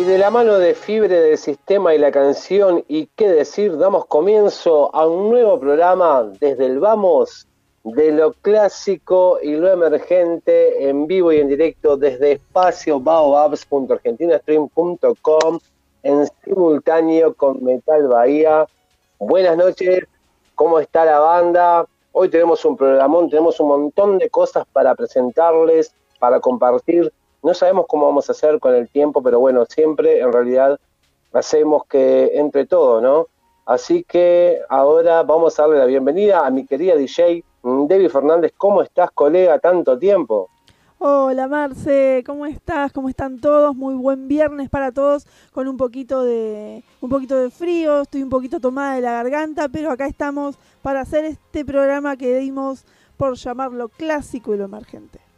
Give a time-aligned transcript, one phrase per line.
[0.00, 4.06] Y de la mano de Fibre del Sistema y la canción Y qué decir, damos
[4.06, 7.46] comienzo a un nuevo programa desde el Vamos
[7.84, 15.58] de lo clásico y lo emergente en vivo y en directo desde espacio baobabs.argentinastream.com
[16.02, 18.66] en simultáneo con Metal Bahía.
[19.18, 20.06] Buenas noches,
[20.54, 21.84] ¿cómo está la banda?
[22.12, 27.12] Hoy tenemos un programón, tenemos un montón de cosas para presentarles, para compartir
[27.42, 30.78] no sabemos cómo vamos a hacer con el tiempo, pero bueno, siempre en realidad
[31.32, 33.28] hacemos que entre todo, ¿no?
[33.66, 38.52] Así que ahora vamos a darle la bienvenida a mi querida DJ, Debbie Fernández.
[38.56, 39.58] ¿Cómo estás, colega?
[39.58, 40.48] Tanto tiempo.
[40.98, 42.92] Hola Marce, ¿cómo estás?
[42.92, 43.74] ¿Cómo están todos?
[43.74, 48.28] Muy buen viernes para todos, con un poquito de un poquito de frío, estoy un
[48.28, 52.84] poquito tomada de la garganta, pero acá estamos para hacer este programa que dimos
[53.16, 55.29] por llamarlo clásico y lo emergente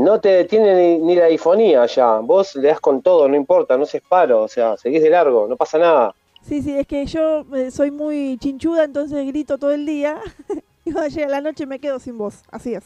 [0.00, 2.20] no te detiene ni, la ifonía ya.
[2.20, 5.46] Vos le das con todo, no importa, no se paro, o sea, seguís de largo,
[5.46, 6.14] no pasa nada.
[6.42, 10.18] Sí, sí, es que yo eh, soy muy chinchuda, entonces grito todo el día
[10.86, 12.84] y cuando llega la noche me quedo sin voz, así es.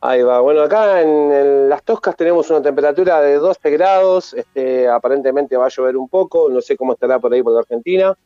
[0.00, 5.56] Ahí va, bueno, acá en, Las Toscas tenemos una temperatura de 12 grados, este, aparentemente
[5.56, 8.16] va a llover un poco, no sé cómo estará por ahí por la Argentina.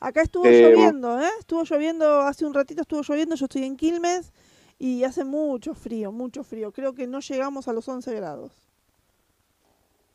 [0.00, 1.30] Acá estuvo eh, lloviendo, ¿eh?
[1.38, 4.32] Estuvo lloviendo, hace un ratito estuvo lloviendo, yo estoy en Quilmes
[4.82, 6.72] y hace mucho frío, mucho frío.
[6.72, 8.50] Creo que no llegamos a los 11 grados.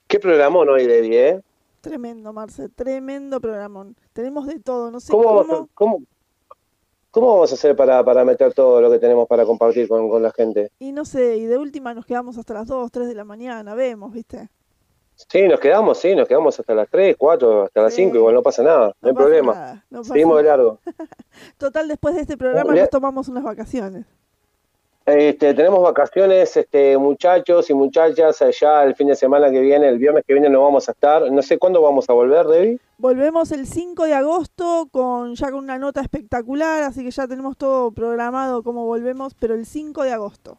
[0.08, 1.42] ¿Qué programón hoy, Debbie, eh?
[1.80, 3.96] Tremendo, Marce, tremendo programón.
[4.12, 5.70] Tenemos de todo, no sé cómo...
[5.74, 6.02] ¿Cómo,
[7.12, 10.22] cómo, vamos a hacer para, para, meter todo lo que tenemos para compartir con, con
[10.22, 10.70] la gente?
[10.80, 13.74] Y no sé, y de última nos quedamos hasta las 2, 3 de la mañana,
[13.74, 14.50] vemos, ¿viste?
[15.16, 18.44] Sí, nos quedamos, sí, nos quedamos hasta las 3, 4, hasta las 5, igual no
[18.44, 19.86] pasa nada, no, hay problema.
[20.04, 20.80] Seguimos de largo.
[21.58, 24.06] Total, después de este programa nos tomamos unas vacaciones.
[25.08, 30.00] Este, tenemos vacaciones, este, muchachos y muchachas, allá el fin de semana que viene, el
[30.00, 31.32] viernes que viene no vamos a estar.
[31.32, 32.78] No sé cuándo vamos a volver, Debbie.
[32.98, 37.56] Volvemos el 5 de agosto con ya con una nota espectacular, así que ya tenemos
[37.56, 40.58] todo programado cómo volvemos, pero el 5 de agosto.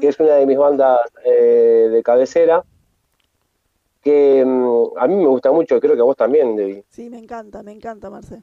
[0.00, 2.64] que es una de mis bandas eh, de cabecera,
[4.02, 6.82] que mm, a mí me gusta mucho, creo que a vos también, Debbie.
[6.90, 8.42] Sí, me encanta, me encanta, Marce.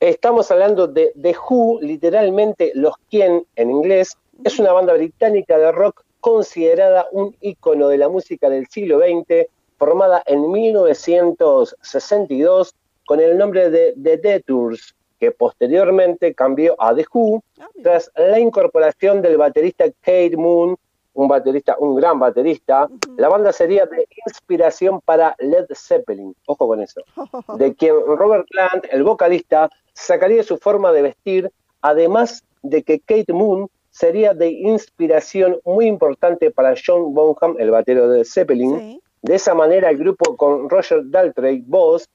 [0.00, 4.16] Estamos hablando de The Who, literalmente los quien en inglés.
[4.42, 9.48] Es una banda británica de rock considerada un ícono de la música del siglo XX,
[9.76, 12.74] formada en 1962
[13.04, 18.40] con el nombre de The Detours, que posteriormente cambió a The Who ah, tras la
[18.40, 20.78] incorporación del baterista Kate Moon
[21.14, 22.88] un baterista, un gran baterista.
[23.16, 27.02] La banda sería de inspiración para Led Zeppelin, ojo con eso,
[27.58, 33.32] de quien Robert Plant, el vocalista, sacaría su forma de vestir, además de que Kate
[33.32, 39.00] Moon sería de inspiración muy importante para John Bonham, el batero de Zeppelin.
[39.22, 42.08] De esa manera el grupo con Roger Daltrey, voz,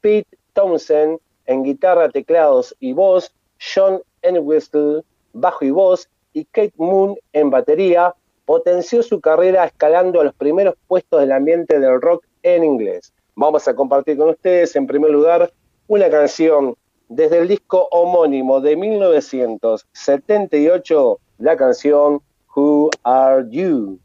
[0.00, 3.32] Pete Townsend en guitarra, teclados y voz,
[3.74, 5.02] John Entwistle,
[5.32, 8.14] bajo y voz, y Kate Moon en batería,
[8.52, 13.14] potenció su carrera escalando a los primeros puestos del ambiente del rock en inglés.
[13.34, 15.50] Vamos a compartir con ustedes, en primer lugar,
[15.86, 16.74] una canción
[17.08, 22.20] desde el disco homónimo de 1978, la canción
[22.54, 23.98] Who Are You?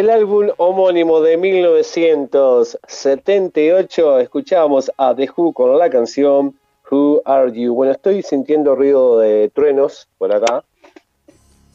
[0.00, 6.58] Desde el álbum homónimo de 1978 escuchábamos a The Who con la canción
[6.90, 7.74] Who Are You.
[7.74, 10.64] Bueno, estoy sintiendo ruido de truenos por acá.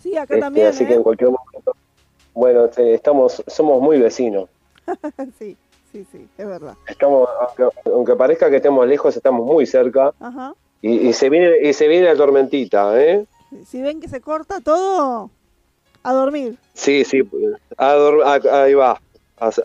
[0.02, 0.66] Sí, acá este, también.
[0.66, 1.04] Así que en ¿eh?
[1.04, 1.76] cualquier momento.
[2.34, 4.50] Bueno, estamos, somos muy vecinos.
[5.38, 5.56] sí,
[5.92, 6.74] sí, sí, es verdad.
[6.88, 7.30] Estamos,
[7.86, 10.16] aunque, parezca que estemos lejos, estamos muy cerca.
[10.20, 10.56] Ajá.
[10.82, 13.28] Y, se viene y se viene la tormentita, ¿eh?
[13.68, 15.30] Si ven que se corta todo,
[16.06, 16.56] a dormir.
[16.74, 17.28] Sí, sí,
[17.78, 19.02] ahí va.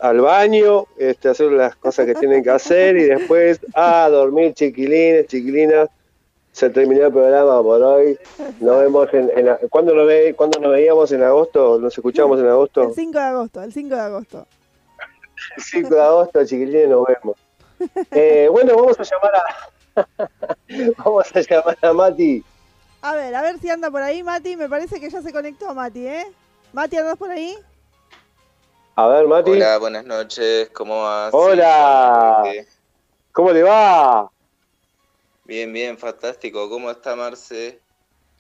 [0.01, 5.27] al baño, este, hacer las cosas que tienen que hacer y después a dormir, chiquilines,
[5.27, 5.91] chiquilinas.
[6.53, 8.19] Se terminó el programa por hoy.
[8.59, 9.31] Nos vemos en.
[9.37, 11.79] en ¿cuándo, nos ve, nos veíamos en agosto?
[11.79, 12.89] ¿Nos escuchamos en agosto?
[12.89, 14.47] El 5 de agosto, el 5 de agosto.
[15.57, 17.37] El 5 de agosto, chiquilines, nos vemos.
[18.11, 20.29] Eh, bueno, vamos a llamar a.
[21.05, 22.45] vamos a llamar a Mati.
[23.03, 24.57] A ver, a ver si anda por ahí, Mati.
[24.57, 26.27] Me parece que ya se conectó Mati, ¿eh?
[26.73, 27.57] Mati, ¿andas por ahí?
[28.97, 29.53] A ver, Mati.
[29.53, 30.69] Hola, buenas noches.
[30.71, 31.33] ¿Cómo vas?
[31.33, 32.43] Hola.
[33.33, 34.31] ¿Cómo le va?
[35.45, 36.69] Bien, bien, fantástico.
[36.69, 37.81] ¿Cómo está Marce?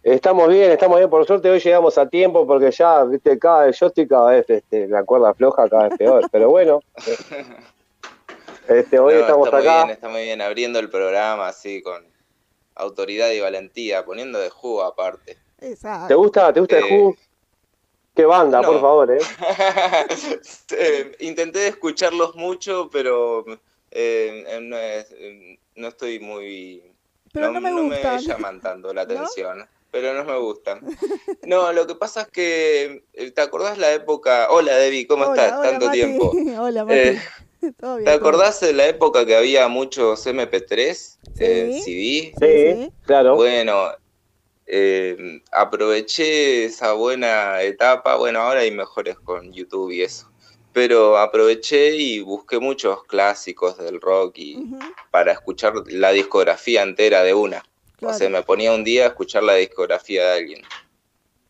[0.03, 1.09] Estamos bien, estamos bien.
[1.09, 4.49] Por suerte hoy llegamos a tiempo porque ya, viste, cada vez yo estoy cada vez
[4.49, 6.29] este, la cuerda floja, cada vez peor.
[6.31, 6.83] Pero bueno,
[8.69, 9.71] este, hoy estamos está acá.
[9.71, 12.10] Muy bien, está muy bien abriendo el programa así con
[12.81, 15.39] autoridad y valentía, poniendo de jugo aparte.
[15.61, 16.09] Exacto.
[16.09, 17.17] ¿Te gusta, te gusta de jugo?
[18.15, 19.19] Qué banda, por favor, ¿eh?
[20.77, 21.17] ¿eh?
[21.21, 23.45] Intenté escucharlos mucho, pero
[23.91, 24.59] eh,
[25.77, 26.83] no, estoy muy...
[27.33, 27.71] Pero no, me,
[28.21, 29.67] llaman tanto la atención.
[29.91, 30.81] Pero no me gustan.
[31.47, 34.49] No, lo que pasa es que, eh, ¿te acordás la época?
[34.51, 35.63] Hola, Debbie, ¿cómo estás?
[35.63, 36.33] Tanto tiempo.
[36.59, 37.19] Hola, Mati.
[38.05, 42.35] ¿Te acordás de la época que había muchos MP3 en CD?
[42.39, 43.37] Sí, claro.
[43.37, 43.91] Bueno,
[44.67, 48.17] eh, aproveché esa buena etapa.
[48.17, 50.31] Bueno, ahora hay mejores con YouTube y eso.
[50.73, 54.65] Pero aproveché y busqué muchos clásicos del rock y
[55.11, 57.65] para escuchar la discografía entera de una.
[58.01, 60.63] O sea, me ponía un día a escuchar la discografía de alguien.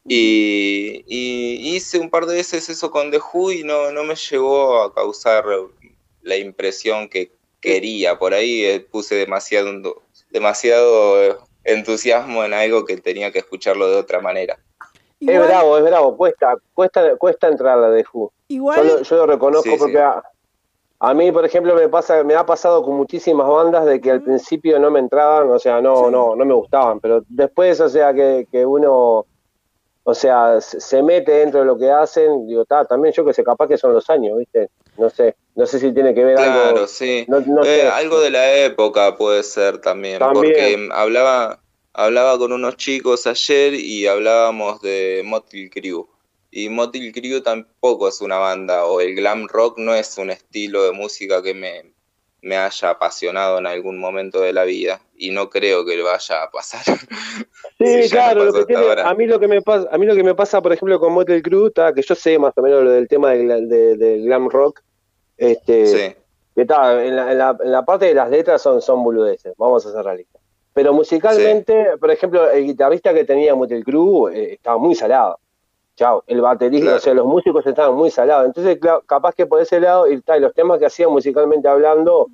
[0.06, 4.16] Y, y, hice un par de veces eso con The Who y no, no me
[4.16, 5.44] llegó a causar
[6.22, 8.18] la impresión que quería.
[8.18, 9.70] Por ahí eh, puse demasiado,
[10.30, 14.58] demasiado entusiasmo en algo que tenía que escucharlo de otra manera.
[15.20, 18.32] Es bravo, es bravo, cuesta, cuesta, cuesta entrar a la de Who.
[18.48, 19.02] Igual...
[19.02, 20.02] Yo, lo reconozco porque
[20.98, 24.22] A, mí, por ejemplo, me pasa, me ha pasado con muchísimas bandas de que al
[24.22, 28.14] principio no me entraban, o sea, no, no, no me gustaban, pero después, o sea,
[28.14, 29.26] que, que uno
[30.02, 33.44] o sea, se mete dentro de lo que hacen, digo, está, también yo que sé,
[33.44, 34.70] capaz que son los años, ¿viste?
[34.96, 36.62] No sé, no sé si tiene que ver algo.
[36.62, 37.26] Claro, sí.
[37.64, 43.74] Eh, algo de la época puede ser también, porque hablaba, hablaba con unos chicos ayer
[43.74, 46.06] y hablábamos de Motley Crue.
[46.50, 50.84] Y Motley Crue tampoco es una banda, o el glam rock no es un estilo
[50.84, 51.92] de música que me,
[52.42, 56.50] me haya apasionado en algún momento de la vida y no creo que vaya a
[56.50, 56.82] pasar.
[57.78, 60.34] Sí, claro, lo que a mí lo que me pasa, a mí lo que me
[60.34, 63.30] pasa, por ejemplo, con Motel Crue, que yo sé más o menos lo del tema
[63.30, 64.82] del, glam rock,
[65.40, 66.16] este, sí.
[66.54, 69.92] que está, en la, en, la, parte de las letras son, son boludeces, vamos a
[69.92, 70.40] ser realistas.
[70.74, 75.38] Pero musicalmente, por ejemplo, el guitarrista que tenía Motel Crue eh, estaba muy salado.
[75.96, 78.46] Chao, el baterista, o sea, los músicos estaban muy salados.
[78.46, 82.28] Entonces, capaz que por ese lado, y, los temas que hacían musicalmente hablando,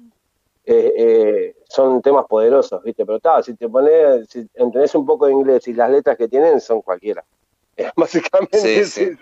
[0.65, 3.07] eh, eh, son temas poderosos, ¿viste?
[3.07, 6.29] Pero está, si te pones, si entendés un poco de inglés y las letras que
[6.29, 7.25] tienen son cualquiera.
[7.97, 9.17] Básicamente sí,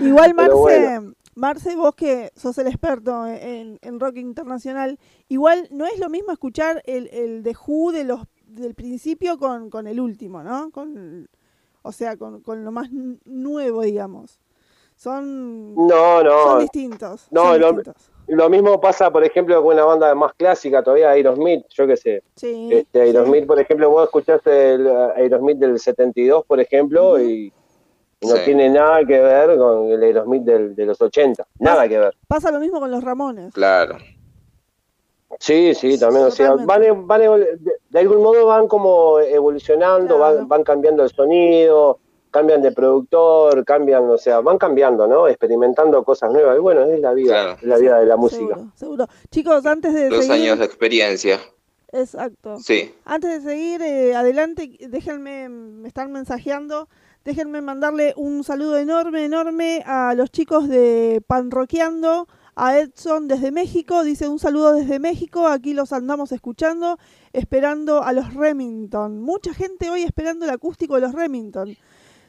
[0.00, 1.00] Igual, Marce,
[1.36, 4.98] Marce, vos que sos el experto en, rock internacional,
[5.28, 9.70] igual no es lo mismo escuchar el, el de Who de los, del principio con,
[9.70, 10.70] con el último, ¿no?
[10.70, 11.28] Con,
[11.82, 12.88] o sea, con, con lo más
[13.24, 14.38] nuevo, digamos.
[14.96, 17.26] Son, no, no, son distintos.
[17.30, 18.10] No, son lo, distintos.
[18.26, 22.22] Lo mismo pasa, por ejemplo, con una banda más clásica todavía, Aerosmith, yo qué sé.
[22.36, 27.52] Sí, este, Aerosmith, por ejemplo, vos escuchaste el uh, Aerosmith del 72, por ejemplo, y,
[28.24, 31.46] no tiene nada que ver con el Aerosmith del, de los 80.
[31.58, 32.16] Nada que ver.
[32.26, 33.52] Pasa lo mismo con los Ramones.
[33.54, 33.98] Claro.
[35.40, 36.26] Sí, sí, también.
[36.26, 41.98] O sea, van, van, de, algún modo van como evolucionando, van, van cambiando el sonido
[42.34, 45.28] cambian de productor, cambian, o sea, van cambiando, ¿no?
[45.28, 46.56] Experimentando cosas nuevas.
[46.56, 48.58] Y bueno, es la vida, es la vida de la música.
[48.74, 51.38] Seguro, Chicos, antes de Dos años de experiencia.
[51.92, 52.58] Exacto.
[52.58, 52.92] Sí.
[53.04, 56.88] Antes de seguir eh, adelante, déjenme, me están mensajeando,
[57.24, 64.04] déjenme mandarle un saludo enorme, enorme a los chicos de Panroqueando, a Edson desde México,
[64.04, 66.98] dice un saludo desde México, aquí los andamos escuchando,
[67.32, 69.20] esperando a los Remington.
[69.20, 71.76] Mucha gente hoy esperando el acústico de los Remington.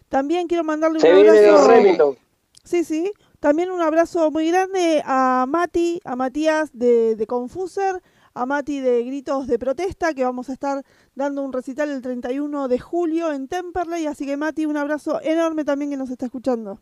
[0.09, 1.67] También quiero mandarle un abrazo.
[1.67, 2.17] Remington.
[2.63, 3.11] Sí, sí.
[3.39, 8.01] También un abrazo muy grande a Mati, a Matías de, de Confuser,
[8.35, 10.83] a Mati de Gritos de Protesta, que vamos a estar
[11.15, 14.05] dando un recital el 31 de julio en Temperley.
[14.07, 16.79] Así que Mati, un abrazo enorme también que nos está escuchando.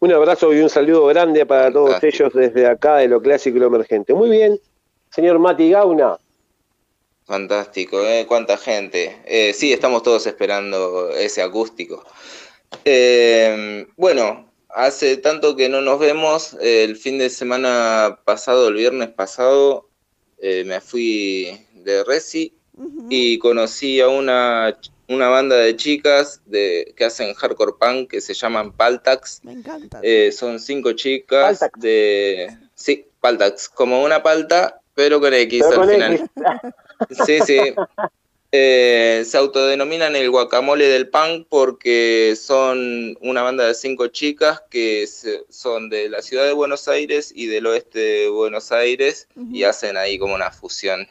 [0.00, 3.60] Un abrazo y un saludo grande para todos ellos desde acá de lo clásico y
[3.60, 4.12] lo emergente.
[4.12, 4.60] Muy bien,
[5.10, 6.18] señor Mati Gauna.
[7.24, 8.24] Fantástico, ¿eh?
[8.26, 9.20] Cuánta gente.
[9.24, 12.04] Eh, sí, estamos todos esperando ese acústico.
[12.84, 16.56] Eh, bueno, hace tanto que no nos vemos.
[16.60, 19.88] El fin de semana pasado, el viernes pasado,
[20.38, 22.54] eh, me fui de Resi
[23.08, 24.78] y conocí a una,
[25.08, 29.40] una banda de chicas de, que hacen hardcore punk que se llaman Paltax.
[29.42, 30.00] Me encanta.
[30.02, 32.56] Eh, son cinco chicas de...
[32.74, 36.30] Sí, Paltax, como una palta, pero con X al final.
[37.26, 37.58] Sí, sí.
[38.50, 45.06] Eh, se autodenominan el guacamole del punk porque son una banda de cinco chicas que
[45.50, 49.98] son de la ciudad de Buenos Aires y del oeste de Buenos Aires y hacen
[49.98, 51.06] ahí como una fusión.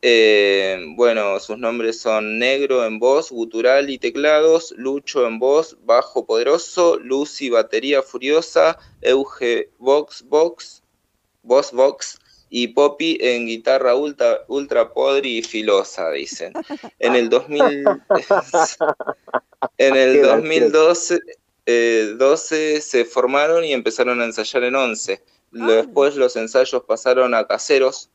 [0.00, 6.24] Eh, bueno, sus nombres son Negro en voz, gutural y teclados, Lucho en voz, bajo
[6.24, 10.82] poderoso, Lucy batería furiosa, Euge Vox Vox,
[11.42, 12.19] Voz Vox
[12.50, 16.52] y Poppy en guitarra ultra, ultra podri y filosa, dicen.
[16.98, 17.86] En el 2000,
[19.78, 21.20] en el 2012
[21.66, 25.22] 12 se formaron y empezaron a ensayar en 11.
[25.22, 25.66] Ah.
[25.66, 28.10] Después los ensayos pasaron a caseros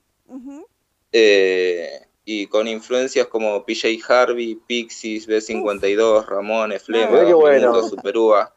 [1.11, 7.87] eh, y con influencias como PJ Harvey, Pixies, B52, Ramones, Flema, ah, bueno.
[7.87, 8.53] Superúa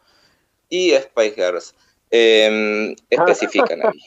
[0.69, 1.75] y Spice Girls.
[2.11, 4.01] Em, especifican ahí.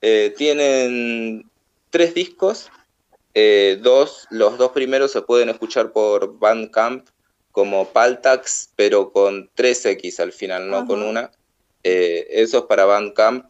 [0.00, 1.50] Eh, tienen
[1.90, 2.70] tres discos,
[3.34, 7.08] eh, dos, los dos primeros se pueden escuchar por Bandcamp
[7.50, 11.30] como Paltax, pero con 3X al final, no con una.
[11.82, 13.46] Eh, esos para Bandcamp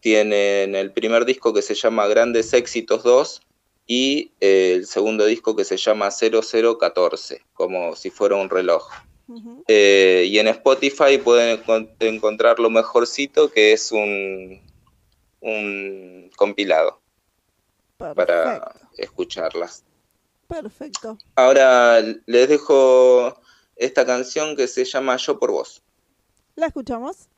[0.00, 3.42] tienen el primer disco que se llama Grandes Éxitos 2
[3.88, 8.88] y el segundo disco que se llama 0014, como si fuera un reloj.
[9.66, 11.60] y en Spotify pueden
[12.00, 14.60] encontrar lo mejorcito, que es un,
[15.40, 17.00] un compilado
[17.96, 19.84] para escucharlas.
[20.46, 21.18] Perfecto.
[21.34, 23.40] Ahora les dejo
[23.76, 25.82] esta canción que se llama Yo por vos.
[26.56, 27.28] ¿La escuchamos?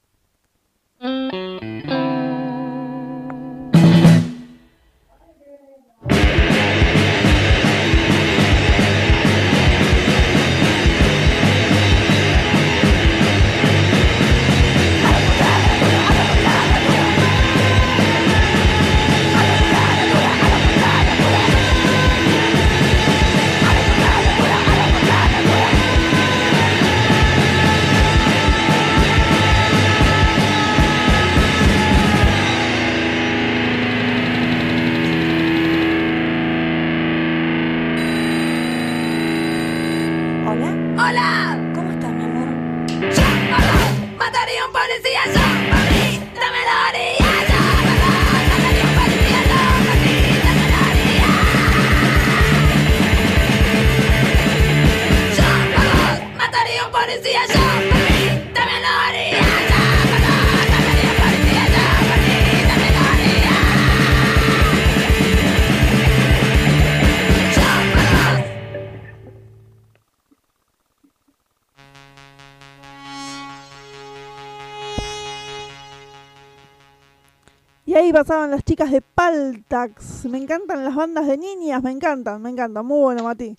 [78.12, 80.24] Pasaban las chicas de Paltax.
[80.24, 82.84] Me encantan las bandas de niñas, me encantan, me encantan.
[82.84, 83.54] Muy bueno, Mati.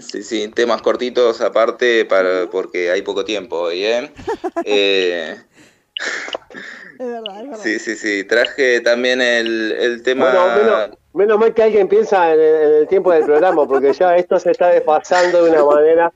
[0.00, 4.12] Sí, sí, temas cortitos aparte para, porque hay poco tiempo hoy, ¿eh?
[4.64, 5.36] eh
[6.98, 7.62] es verdad, es verdad.
[7.62, 8.24] Sí, sí, sí.
[8.24, 10.30] Traje también el, tema.
[10.30, 14.50] Bueno, menos, mal que alguien piensa en el, tiempo del programa, porque ya esto se
[14.50, 16.12] está desfasando de una manera.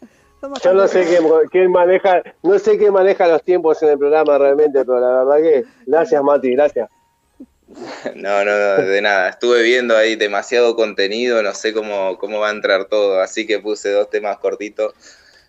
[0.63, 1.07] Yo no sé
[1.51, 5.43] quién, maneja, no sé quién maneja los tiempos en el programa realmente, pero la verdad
[5.43, 6.89] que gracias Mati, gracias.
[8.15, 9.31] No, no, de nada.
[9.31, 13.59] Estuve viendo ahí demasiado contenido, no sé cómo, cómo va a entrar todo, así que
[13.59, 14.95] puse dos temas cortitos.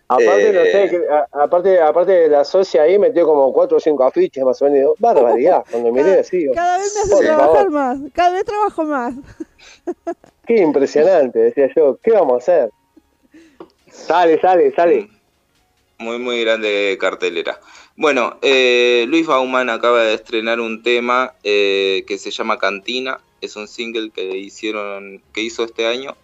[0.08, 4.04] Aparte, no sé, eh, aparte, aparte de la socia ahí metió como cuatro o cinco
[4.04, 4.94] afiches más o menos.
[5.00, 6.48] Barbaridad, cuando miré así.
[6.54, 9.14] Cada vez me hace trabajar más, cada vez trabajo más.
[10.46, 11.98] Qué impresionante, decía yo.
[12.04, 12.70] ¿Qué vamos a hacer?
[13.96, 15.10] Sale, sale, sale.
[15.98, 17.60] Muy, muy grande cartelera.
[17.96, 23.22] Bueno, eh, Luis Bauman acaba de estrenar un tema eh, que se llama Cantina.
[23.40, 26.16] Es un single que hicieron, que hizo este año.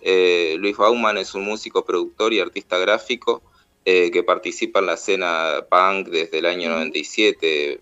[0.00, 3.42] Eh, Luis Bauman es un músico, productor y artista gráfico.
[3.84, 7.80] eh, que participa en la escena punk desde el año 97,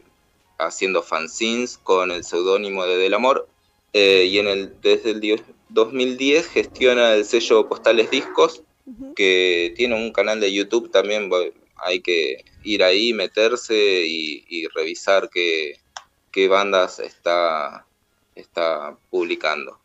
[0.58, 3.46] haciendo fanzines con el seudónimo de Del Amor,
[3.92, 8.62] y en el, desde el 2010 gestiona el sello Postales Discos,
[9.16, 11.30] que tiene un canal de YouTube también,
[11.76, 15.80] hay que ir ahí, meterse y, revisar qué,
[16.30, 17.86] qué, bandas está,
[18.34, 19.78] está publicando.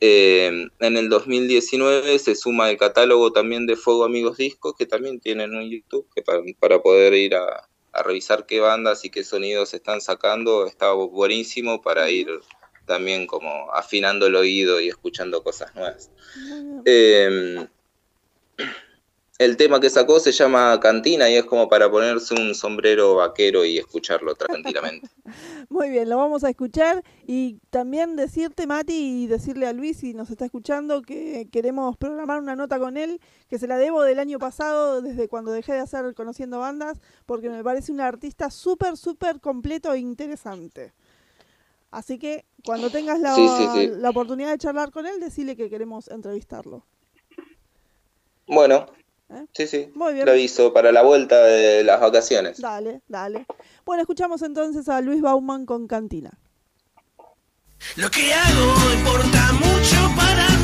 [0.00, 5.20] Eh, en el 2019 se suma el catálogo también de Fuego Amigos Discos, que también
[5.20, 7.68] tienen un YouTube que para, poder ir a,
[8.04, 10.66] revisar qué bandas y qué sonidos están sacando.
[10.66, 12.28] Está buenísimo para ir
[12.84, 16.10] también como afinando el oído y escuchando cosas nuevas.
[16.84, 17.66] Eh,
[19.38, 23.64] el tema que sacó se llama Cantina y es como para ponerse un sombrero vaquero
[23.64, 25.08] y escucharlo tranquilamente.
[25.68, 30.14] Muy bien, lo vamos a escuchar y también decirte, Mati, y decirle a Luis si
[30.14, 34.20] nos está escuchando que queremos programar una nota con él, que se la debo del
[34.20, 38.96] año pasado, desde cuando dejé de hacer Conociendo Bandas, porque me parece un artista súper,
[38.96, 40.94] súper completo e interesante.
[41.90, 46.84] Así que cuando tengas la, la oportunidad de charlar con él, decirle que queremos entrevistarlo.
[48.46, 48.86] Bueno,
[49.28, 49.46] ¿Eh?
[49.52, 49.90] Sí, sí.
[49.94, 50.26] Muy bien.
[50.26, 52.60] Lo aviso para la vuelta de las vacaciones.
[52.60, 53.46] Dale, dale.
[53.84, 56.30] Bueno, escuchamos entonces a Luis Bauman con Cantina.
[57.96, 60.55] Lo que hago importa mucho para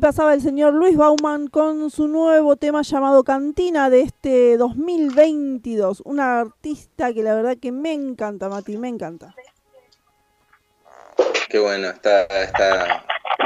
[0.00, 6.02] pasaba el señor Luis Bauman con su nuevo tema llamado Cantina de este 2022.
[6.04, 9.34] Una artista que la verdad que me encanta, Mati, me encanta.
[11.48, 13.04] Qué bueno, está, está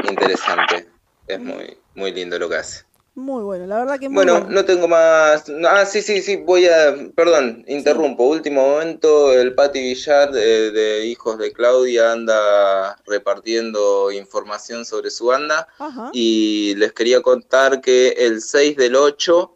[0.09, 0.89] interesante.
[1.27, 2.86] Es muy, muy lindo lo que hace.
[3.17, 4.47] Muy bueno, la verdad que muy bueno.
[4.51, 5.47] no tengo más.
[5.67, 6.95] Ah, sí, sí, sí, voy a.
[7.15, 8.25] Perdón, interrumpo.
[8.25, 15.67] Último momento, el Pati Villar de, Hijos de Claudia anda repartiendo información sobre su banda.
[16.13, 19.51] Y les quería contar que el 6 del 8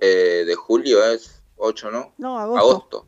[0.00, 2.14] eh, de julio es 8, ¿no?
[2.16, 3.04] No, agosto.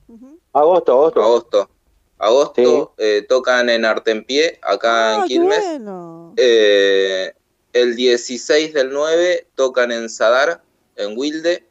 [0.53, 1.23] Agosto, agosto.
[1.23, 1.71] Agosto.
[2.19, 5.65] Agosto, eh, tocan en Artempié, acá en ah, Quilmes.
[5.65, 6.35] Bueno.
[6.37, 7.33] Eh,
[7.73, 10.63] el 16 del 9 tocan en Sadar,
[10.97, 11.65] en Wilde.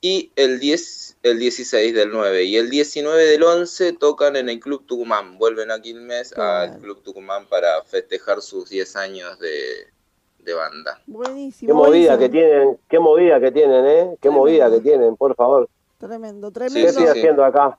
[0.00, 4.60] Y el, 10, el 16 del 9 y el 19 del 11 tocan en el
[4.60, 5.38] Club Tucumán.
[5.38, 11.00] Vuelven aquí el mes al Club Tucumán para festejar sus 10 años de, banda.
[11.06, 11.70] Buenísimo.
[11.70, 14.16] Qué movida que tienen, qué movida que tienen, ¿eh?
[14.20, 15.70] Qué movida que tienen, por favor.
[15.96, 16.80] Tremendo, tremendo.
[16.80, 17.78] ¿Qué estoy haciendo acá?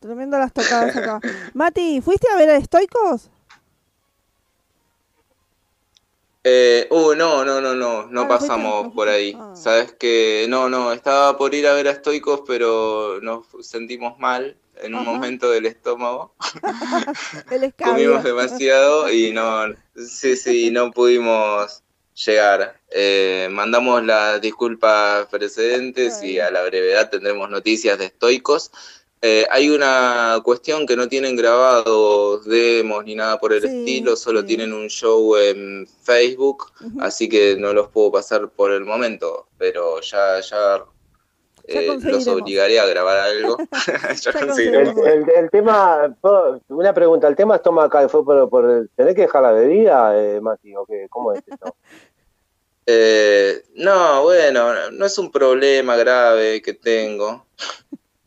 [0.00, 1.20] Tremendo las tocadas acá.
[1.54, 3.30] Mati, ¿fuiste a ver a Estoicos?
[6.48, 9.36] Eh, uh, no, no, no, no, no ah, pasamos por ahí.
[9.36, 9.52] Ah.
[9.56, 14.56] Sabes que no, no, estaba por ir a ver a Stoicos, pero nos sentimos mal
[14.76, 16.36] en un momento del estómago.
[17.84, 21.82] Comimos demasiado y no, sí, sí, no pudimos
[22.14, 22.80] llegar.
[22.92, 28.70] Eh, mandamos las disculpas precedentes y a la brevedad tendremos noticias de Stoicos.
[29.22, 34.44] Eh, hay una cuestión que no tienen grabados demos ni nada por el estilo, solo
[34.44, 40.00] tienen un show en Facebook, así que no los puedo pasar por el momento, pero
[40.02, 40.84] ya, ya
[41.68, 43.56] eh, los obligaría a grabar algo.
[45.36, 46.16] el, tema,
[46.68, 50.76] una pregunta, ¿el tema estomacal fue por, por tener que dejar la bebida, eh, Mati?
[50.76, 51.06] ¿o qué?
[51.10, 51.74] ¿Cómo es esto?
[52.88, 57.44] Eh, no, bueno, no es un problema grave que tengo.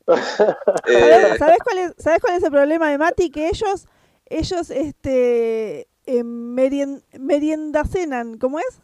[0.86, 3.30] Eh, ¿Sabes, cuál es, ¿Sabes cuál es el problema de Mati?
[3.30, 3.88] Que ellos,
[4.26, 8.82] ellos, este, eh, merienda cenan, ¿cómo es?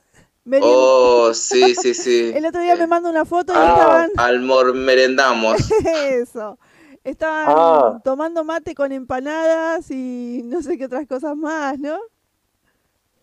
[0.62, 2.32] Oh, sí, sí, sí.
[2.36, 4.76] El otro día me manda una foto y ah, estaban...
[4.86, 5.58] merendamos.
[5.86, 6.60] Eso.
[7.04, 8.02] Estaban ah.
[8.04, 12.00] tomando mate con empanadas y no sé qué otras cosas más, ¿no?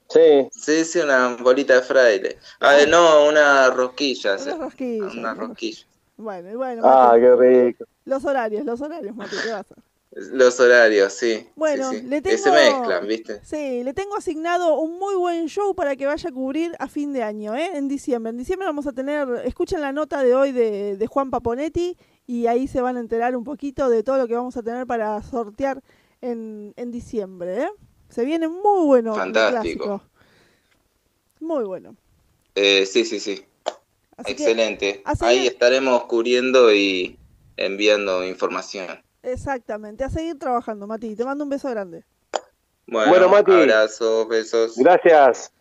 [0.08, 0.48] Sí.
[0.52, 2.38] Sí, sí, una bolita de fraile.
[2.60, 4.36] Ah, no, una rosquilla.
[4.36, 5.06] Una rosquilla.
[5.06, 5.86] Una rosquilla.
[6.16, 6.82] Bueno, bueno.
[6.84, 7.84] Ah, qué rico.
[8.04, 9.74] Los horarios, los horarios, Mati, ¿qué vas a
[10.14, 11.46] los horarios, sí.
[11.56, 12.36] Bueno, le tengo.
[12.36, 13.40] Se mezclan, ¿viste?
[13.44, 17.14] Sí, le tengo asignado un muy buen show para que vaya a cubrir a fin
[17.14, 17.70] de año, ¿eh?
[17.74, 18.28] En diciembre.
[18.28, 19.26] En diciembre vamos a tener.
[19.46, 23.34] Escuchen la nota de hoy de, de Juan Paponetti y ahí se van a enterar
[23.36, 25.82] un poquito de todo lo que vamos a tener para sortear
[26.20, 27.70] en, en diciembre, ¿eh?
[28.10, 29.14] Se viene muy bueno.
[29.14, 30.02] Fantástico.
[31.40, 31.96] Muy bueno.
[32.54, 33.42] Eh, sí, sí, sí.
[34.26, 35.02] Excelente.
[35.20, 37.18] ahí estaremos cubriendo y
[37.56, 39.02] enviando información.
[39.22, 41.14] Exactamente, a seguir trabajando, Mati.
[41.14, 42.04] Te mando un beso grande.
[42.86, 43.52] Bueno, Mati.
[43.52, 44.76] Abrazos, besos.
[44.76, 45.52] Gracias.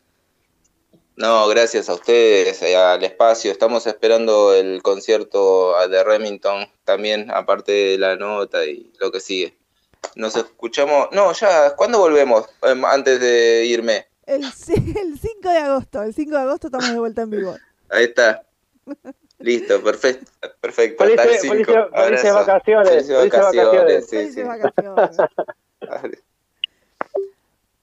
[1.16, 3.52] No, gracias a ustedes, eh, al espacio.
[3.52, 9.56] Estamos esperando el concierto de Remington también, aparte de la nota y lo que sigue.
[10.16, 11.10] Nos escuchamos.
[11.12, 12.46] No, ya, ¿cuándo volvemos?
[12.64, 14.08] Em, antes de irme.
[14.26, 14.44] El,
[14.96, 16.02] el 5 de agosto.
[16.02, 17.56] El 5 de agosto estamos de vuelta en vivo.
[17.90, 18.44] Ahí está.
[19.42, 20.32] Listo, perfecto.
[20.60, 21.04] perfecto.
[21.04, 23.08] Felices, felices, vacaciones.
[24.10, 26.24] Felices vacaciones.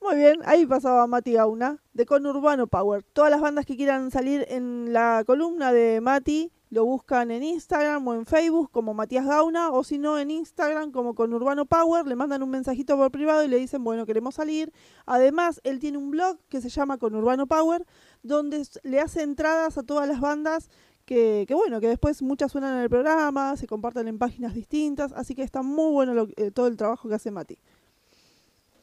[0.00, 3.02] Muy bien, ahí pasaba Mati Gauna, de Conurbano Power.
[3.12, 8.06] Todas las bandas que quieran salir en la columna de Mati lo buscan en Instagram
[8.06, 12.14] o en Facebook como Matías Gauna, o si no en Instagram como Conurbano Power, le
[12.14, 14.72] mandan un mensajito por privado y le dicen, bueno, queremos salir.
[15.06, 17.84] Además, él tiene un blog que se llama Conurbano Power,
[18.22, 20.70] donde le hace entradas a todas las bandas
[21.08, 25.34] que, bueno, que después muchas suenan en el programa, se comparten en páginas distintas, así
[25.34, 27.56] que está muy bueno eh, todo el trabajo que hace Mati.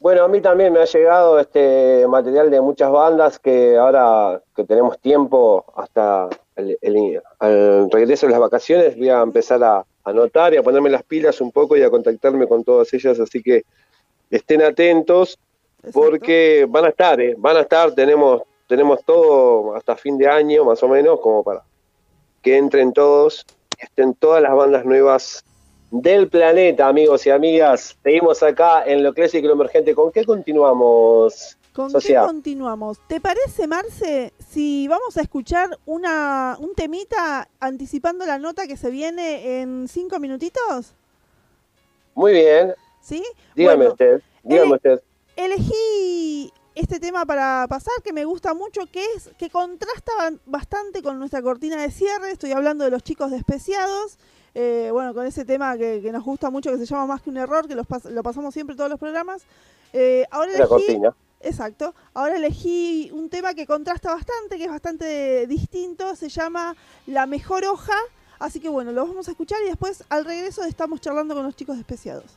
[0.00, 4.64] Bueno, a mí también me ha llegado este material de muchas bandas que ahora que
[4.64, 6.76] tenemos tiempo hasta el,
[7.90, 11.52] regreso de las vacaciones voy a empezar a anotar y a ponerme las pilas un
[11.52, 13.64] poco y a contactarme con todas ellas, así que
[14.30, 15.38] estén atentos
[15.92, 17.34] porque van a estar, ¿eh?
[17.38, 21.62] van a estar, tenemos tenemos todo hasta fin de año más o menos como para
[22.46, 23.44] que entren todos,
[23.76, 25.44] estén todas las bandas nuevas
[25.90, 27.98] del planeta, amigos y amigas.
[28.04, 29.96] Seguimos acá en lo clásico y lo emergente.
[29.96, 31.58] ¿Con qué continuamos?
[31.72, 33.00] ¿Con qué continuamos?
[33.08, 38.92] ¿Te parece, Marce, si vamos a escuchar una, un temita anticipando la nota que se
[38.92, 40.94] viene en cinco minutitos?
[42.14, 42.74] Muy bien.
[43.02, 43.24] ¿Sí?
[43.56, 45.00] Dígame usted, dígame usted.
[45.34, 46.25] Elegí
[46.76, 50.12] este tema para pasar que me gusta mucho, que es que contrasta
[50.44, 52.30] bastante con nuestra cortina de cierre.
[52.30, 54.18] Estoy hablando de los chicos despreciados.
[54.54, 57.38] Eh, bueno, con ese tema que, nos gusta mucho, que se llama Más que un
[57.38, 59.44] error, que lo pasamos siempre en todos los programas.
[59.94, 61.16] Eh, ahora elegí, cortina.
[61.40, 61.94] Exacto.
[62.12, 66.14] Ahora elegí un tema que contrasta bastante, que es bastante distinto.
[66.14, 67.96] Se llama La mejor hoja.
[68.38, 71.56] Así que bueno, lo vamos a escuchar y después al regreso estamos charlando con los
[71.56, 72.36] chicos despreciados.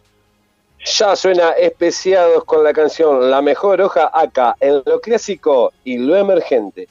[0.85, 6.15] Ya suena especiados con la canción La mejor hoja acá, en lo clásico y lo
[6.15, 6.87] emergente.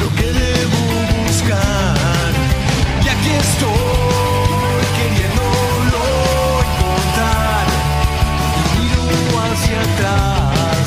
[0.00, 0.80] lo que debo
[1.26, 2.30] buscar.
[3.04, 6.02] Y aquí estoy queriéndolo
[6.68, 7.66] encontrar.
[8.58, 9.04] Y miro
[9.46, 10.84] hacia atrás,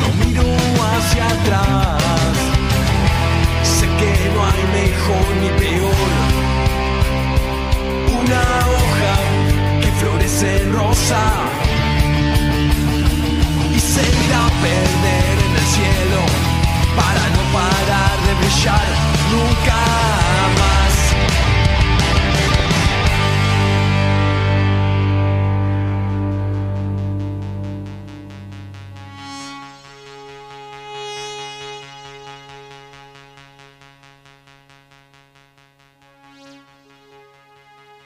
[0.00, 0.48] no miro
[0.90, 2.34] hacia atrás.
[3.76, 6.10] Sé que no hay mejor ni peor.
[8.20, 9.14] Una hoja
[9.80, 11.22] que florece en rosa.
[13.74, 16.51] y Se irá a perder en el cielo
[16.96, 18.88] para no parar de brillar
[19.30, 19.78] nunca
[20.58, 20.72] más.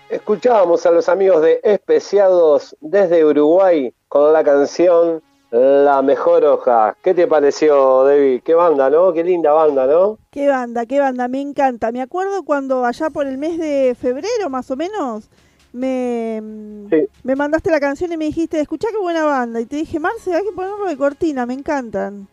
[0.09, 6.97] Escuchábamos a los amigos de Especiados desde Uruguay con la canción La Mejor Hoja.
[7.03, 8.43] ¿Qué te pareció, David?
[8.45, 9.13] Qué banda, ¿no?
[9.13, 10.19] Qué linda banda, ¿no?
[10.31, 11.93] Qué banda, qué banda, me encanta.
[11.93, 15.31] Me acuerdo cuando allá por el mes de febrero, más o menos,
[15.73, 16.43] me,
[16.91, 17.09] Sí.
[17.23, 19.61] me mandaste la canción y me dijiste, escuchá qué buena banda.
[19.61, 22.27] Y te dije, Marce, hay que ponerlo de cortina, me encantan.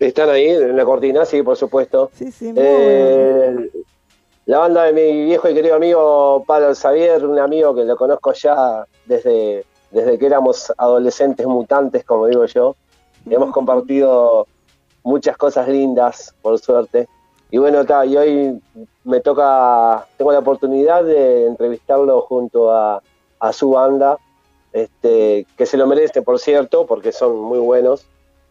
[0.00, 1.24] ¿Están ahí en la cortina?
[1.24, 2.10] Sí, por supuesto.
[2.12, 2.66] Sí, sí, muy bueno.
[2.66, 3.70] Eh,
[4.46, 8.32] la banda de mi viejo y querido amigo Pablo Xavier, un amigo que lo conozco
[8.32, 12.76] ya desde, desde que éramos adolescentes mutantes, como digo yo.
[13.26, 14.46] Hemos compartido
[15.04, 17.08] muchas cosas lindas, por suerte.
[17.50, 18.60] Y bueno, ta, y hoy
[19.04, 23.02] me toca, tengo la oportunidad de entrevistarlo junto a,
[23.38, 24.16] a su banda,
[24.72, 28.06] este, que se lo merece, por cierto, porque son muy buenos.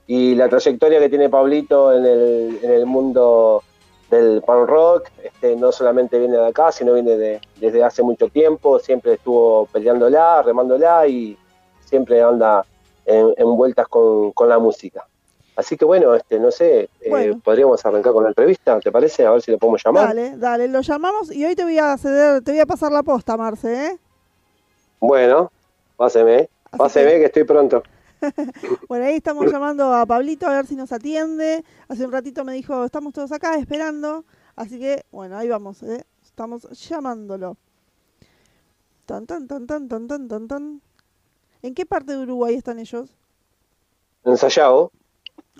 [0.06, 3.64] Y la trayectoria que tiene Pablito en el, en el mundo
[4.12, 8.28] del punk rock, este, no solamente viene de acá, sino viene de, desde hace mucho
[8.28, 11.36] tiempo, siempre estuvo peleándola, remándola y
[11.86, 12.64] siempre anda
[13.06, 15.08] en, en vueltas con, con la música.
[15.56, 19.26] Así que bueno, este, no sé, eh, podríamos arrancar con la entrevista, ¿te parece?
[19.26, 20.08] A ver si lo podemos llamar.
[20.08, 23.04] Dale, dale, lo llamamos y hoy te voy a ceder, te voy a pasar la
[23.04, 23.98] posta, Marce, ¿eh?
[25.00, 25.52] Bueno,
[25.98, 27.84] páseme, Así páseme que- que estoy pronto.
[28.88, 31.64] Bueno, ahí estamos llamando a Pablito a ver si nos atiende.
[31.88, 34.26] Hace un ratito me dijo, estamos todos acá esperando.
[34.56, 36.06] Así que, bueno, ahí vamos, ¿eh?
[36.24, 37.58] Estamos llamándolo.
[39.06, 40.82] Tan, tan, tan, tan, tan, tan, tan, tan.
[41.62, 43.16] ¿En qué parte de Uruguay están ellos?
[44.24, 44.92] Ensayado,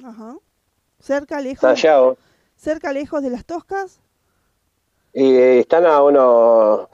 [0.04, 0.36] Ajá.
[1.00, 1.64] Cerca, lejos.
[1.64, 2.18] ensayado.
[2.56, 4.00] Cerca, lejos de las Toscas.
[5.14, 6.88] Y eh, están a unos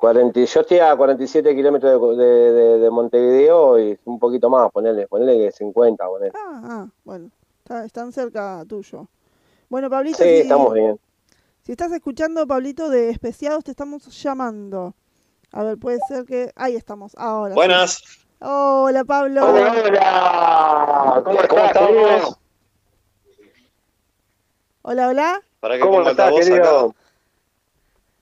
[0.00, 4.70] 40, yo estoy a 47 kilómetros de, de- de- de Montevideo y un poquito más,
[4.72, 6.32] ponele, ponele que 50, ponele.
[6.34, 7.30] Ah, ah, bueno.
[7.58, 9.06] está- están cerca tuyo.
[9.68, 10.98] Bueno, Pablito, Sí, si, estamos bien.
[11.62, 14.94] si estás escuchando, Pablito, de Especiados, te estamos llamando.
[15.52, 16.50] A ver, puede ser que...
[16.56, 17.54] Ahí estamos, ahora.
[17.54, 17.56] sí.
[17.56, 18.02] Buenas.
[18.40, 19.46] Hola, Pablo.
[19.46, 22.36] Hola, ¿cómo estás?
[24.82, 25.42] Hola, hola.
[25.60, 26.56] ¿Para qué ¿Cómo estás, querido?
[26.86, 26.94] acá?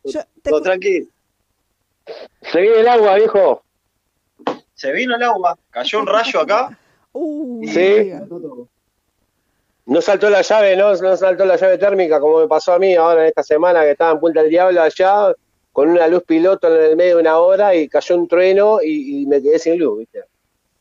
[0.05, 1.09] Yo te Todo escu- tranqui.
[2.42, 3.62] Se viene el agua, viejo.
[4.74, 5.59] Se vino el agua.
[5.70, 6.78] Cayó un rayo acá.
[7.12, 8.12] Uh, Sí.
[9.86, 10.94] No saltó la llave, ¿no?
[10.94, 13.92] No saltó la llave térmica, como me pasó a mí ahora en esta semana que
[13.92, 15.32] estaba en Punta del Diablo allá,
[15.72, 19.22] con una luz piloto en el medio de una hora y cayó un trueno y,
[19.22, 20.24] y me quedé sin luz, ¿viste?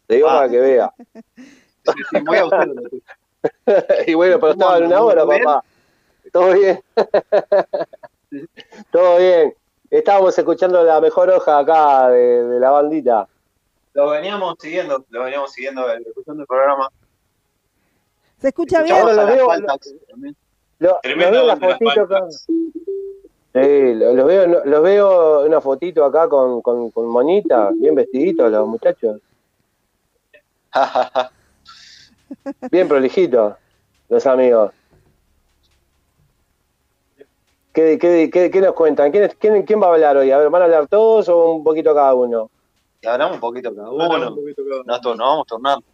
[0.08, 0.38] Te digo Ah.
[0.40, 0.94] para que vea.
[1.16, 2.38] Sí, sí, muy
[4.08, 5.64] y bueno, pero estaba en una ¿Cómo hora, papá.
[6.34, 6.82] ¿Todo bien?
[8.92, 9.54] Todo bien.
[9.90, 13.28] Estábamos escuchando la mejor hoja acá de, de la bandita.
[13.94, 16.90] Lo veníamos siguiendo, lo veníamos siguiendo, eh, escuchando el programa.
[18.40, 19.00] ¿Se escucha bien?
[19.00, 19.48] Lo veo-.
[20.80, 22.20] Lo, lo Tremendo veo en la banda de las fotito acá.
[22.20, 22.46] faltas.
[23.54, 27.96] Sí, lo- los veo, en- los veo una fotito acá con, con, con monita, bien
[27.96, 29.20] vestiditos los muchachos,
[32.72, 33.56] bien prolijitos,
[34.10, 34.72] los amigos.
[37.78, 39.12] ¿Qué, qué, qué, qué nos cuentan?
[39.12, 40.32] ¿Quién, es- quién, ¿Quién va a hablar hoy?
[40.32, 42.50] A ver, ¿van a hablar todos o un poquito cada uno?
[43.04, 44.36] y hablamos un poquito cada uno.
[44.84, 45.86] Nos, to- nos vamos turnando.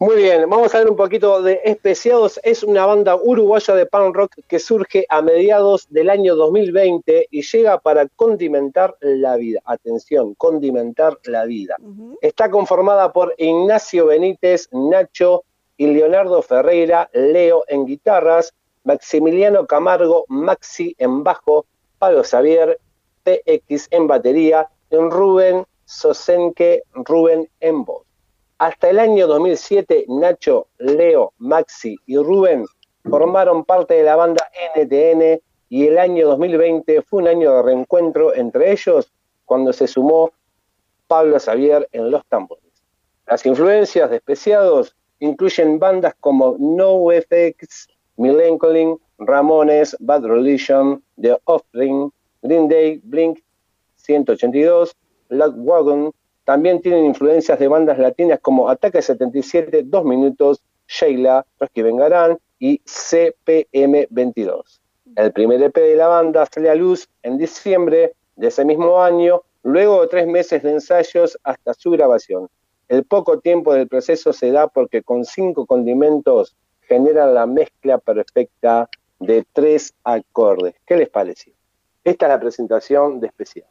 [0.00, 2.40] Muy bien, vamos a ver un poquito de Especiados.
[2.42, 7.42] Es una banda uruguaya de punk rock que surge a mediados del año 2020 y
[7.42, 9.60] llega para condimentar la vida.
[9.64, 11.76] Atención, condimentar la vida.
[12.20, 15.44] Está conformada por Ignacio Benítez, Nacho
[15.76, 18.52] y Leonardo Ferreira, Leo en guitarras,
[18.86, 21.66] Maximiliano Camargo, Maxi en bajo,
[21.98, 22.78] Pablo Xavier,
[23.24, 28.04] PX en batería, y Rubén Sosenque, Rubén en voz.
[28.58, 32.64] Hasta el año 2007, Nacho, Leo, Maxi y Rubén
[33.02, 38.34] formaron parte de la banda NTN y el año 2020 fue un año de reencuentro
[38.34, 39.12] entre ellos
[39.44, 40.30] cuando se sumó
[41.08, 42.64] Pablo Xavier en los tambores.
[43.26, 52.10] Las influencias de Especiados incluyen bandas como NoFX, Millencolin, Ramones, Bad Religion, The Offspring,
[52.42, 53.40] Green Day, Blink
[53.96, 54.94] 182,
[55.28, 56.12] Black Wagon.
[56.44, 62.38] También tienen influencias de bandas latinas como Ataque 77, Dos Minutos, Sheila, Los que Vengarán
[62.58, 64.80] y CPM 22.
[65.16, 69.42] El primer EP de la banda sale a luz en diciembre de ese mismo año,
[69.62, 72.48] luego de tres meses de ensayos hasta su grabación.
[72.88, 76.54] El poco tiempo del proceso se da porque con cinco condimentos
[76.86, 80.74] generan la mezcla perfecta de tres acordes.
[80.86, 81.52] ¿Qué les pareció?
[82.04, 83.66] Esta es la presentación de especial.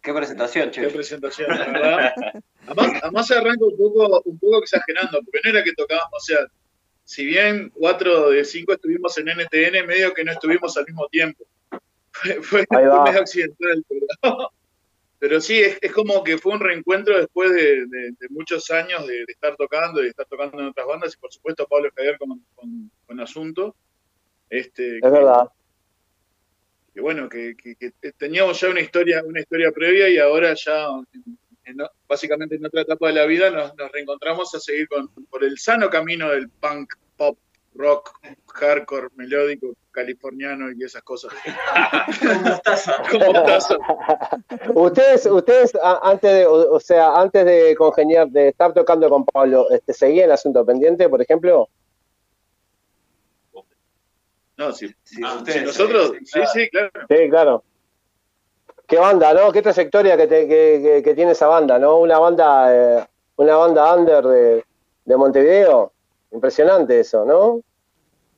[0.00, 0.82] Qué presentación, che.
[0.82, 2.12] Qué presentación, la verdad.
[2.66, 6.20] Además, además se arranca un poco, un poco exagerando, porque no era que tocábamos, o
[6.20, 6.38] sea,
[7.04, 11.44] si bien cuatro de cinco estuvimos en NTN, medio que no estuvimos al mismo tiempo.
[12.12, 12.96] Fue, fue, Ahí va.
[12.96, 14.48] fue medio accidental el programa.
[15.26, 19.06] Pero sí, es, es como que fue un reencuentro después de, de- de muchos años
[19.06, 21.88] de, de estar tocando y de estar tocando en otras bandas, y por supuesto Pablo
[21.96, 23.74] Javier con, con, con Asunto.
[24.50, 25.48] Este, Es que- verdad.
[26.92, 30.88] que bueno, que, que- que teníamos ya una historia, una historia previa y ahora ya,
[31.14, 35.08] en- en- básicamente en otra etapa de la vida, nos, nos reencontramos a seguir con,
[35.30, 36.92] por el sano camino del punk,
[37.74, 38.10] rock,
[38.54, 41.32] hardcore, melódico, californiano y esas cosas.
[43.10, 43.32] Como.
[44.66, 49.08] Como ustedes, ustedes a- antes de, o, o sea, antes de congeniar, de estar tocando
[49.08, 51.68] con Pablo, este, ¿seguían el asunto pendiente, por ejemplo?
[54.56, 56.50] No, si, Sí, si ustedes, nosotros, sí, sí, claro.
[56.52, 56.90] sí, claro.
[57.08, 57.64] Sí, claro.
[58.86, 59.50] Qué banda, ¿no?
[59.50, 61.96] Qué trayectoria que, te- que, que- que tiene esa banda, ¿no?
[61.98, 63.06] Una banda, eh,
[63.36, 64.64] una banda under de,
[65.06, 65.92] de Montevideo.
[66.34, 67.60] Impresionante eso, ¿no?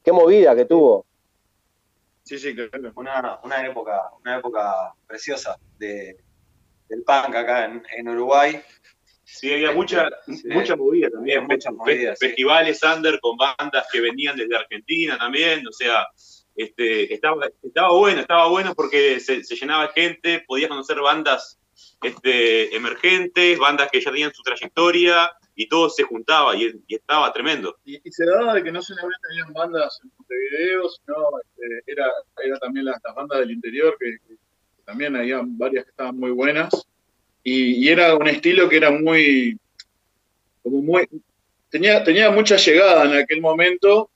[0.05, 1.07] Qué movida que tuvo.
[2.23, 2.93] Sí, sí, claro.
[2.97, 6.17] Una, una época, una época preciosa de,
[6.89, 8.61] del punk acá en, en Uruguay.
[9.25, 10.47] Sí, había mucha, Sí.
[10.49, 11.39] mucha movida también.
[11.39, 12.27] Había mucha Fe- movida, sí.
[12.27, 15.67] Festivales under con bandas que venían desde Argentina también.
[15.67, 16.07] O sea,
[16.55, 21.59] este, estaba, estaba bueno, estaba bueno porque se, se llenaba de gente, podías conocer bandas
[22.03, 27.79] este, emergentes, bandas que ya tenían su trayectoria y todo se juntaba y, estaba tremendo.
[27.85, 32.13] Y, se daba de que no solamente habían bandas en Montevideo, sino este, era,
[32.61, 34.37] también las, bandas del interior, que, que
[34.85, 36.87] también había varias que estaban muy buenas.
[37.43, 39.59] Y, era un estilo que era muy,
[40.63, 41.09] como muy,
[41.71, 44.11] tenía, tenía mucha llegada en aquel momento,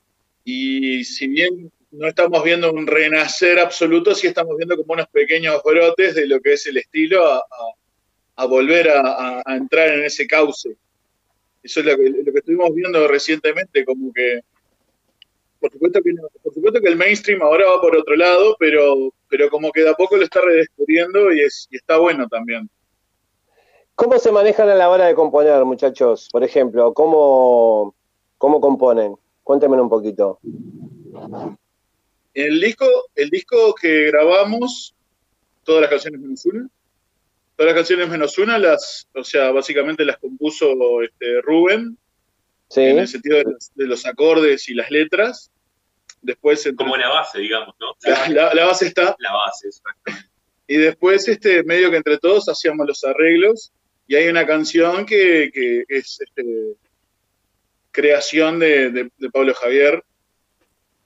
[0.44, 5.62] y si bien no estamos viendo un renacer absoluto, sí estamos viendo como unos pequeños
[5.64, 7.24] brotes de lo que es el estilo
[8.36, 10.76] a, volver a- a entrar en ese cauce.
[11.62, 14.40] Eso es lo que, lo que estuvimos viendo recientemente, como que,
[15.60, 19.12] por supuesto que, no- por supuesto que el mainstream ahora va por otro lado, pero,
[19.28, 22.68] pero como que de a poco lo está redescubriendo y, es, y está bueno también.
[23.94, 26.28] ¿Cómo se manejan a la hora de componer, muchachos?
[26.32, 27.94] Por ejemplo, ¿cómo,
[28.38, 29.14] cómo componen?
[29.42, 30.38] Cuéntenme un poquito.
[32.32, 34.94] El disco, el disco que grabamos,
[35.64, 36.68] todas las canciones menos una,
[37.60, 41.98] todas las canciones menos una, las, o sea, básicamente las compuso este, Rubén,
[42.70, 42.80] ¿Sí?
[42.80, 45.50] en el sentido de los, de los acordes y las letras.
[46.22, 47.94] Después, entre- Como la base, digamos, ¿no?
[48.02, 50.10] la, la- la base está, La base, exacto.
[50.68, 53.72] y después, este, medio que entre todos hacíamos los arreglos,
[54.08, 56.76] y hay una canción que, que es este,
[57.90, 60.02] creación de, de- de Pablo Javier,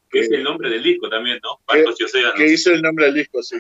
[0.09, 1.59] Que es el nombre del disco también, ¿no?
[1.67, 2.35] Barcos y Océanos.
[2.35, 3.57] que hizo el nombre del disco, sí.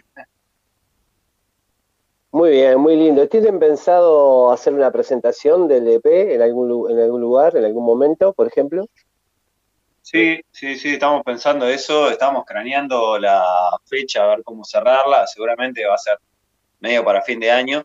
[2.35, 3.29] Muy bien, muy lindo.
[3.29, 8.33] ¿Tienen pensado hacer una presentación del EP en algún, en algún lugar, en algún momento,
[8.33, 8.87] por ejemplo?
[10.03, 13.45] Sí, sí, sí, estamos pensando eso, estamos craneando la
[13.85, 16.19] fecha, a ver cómo cerrarla, seguramente va a ser
[16.81, 17.85] medio para fin de año.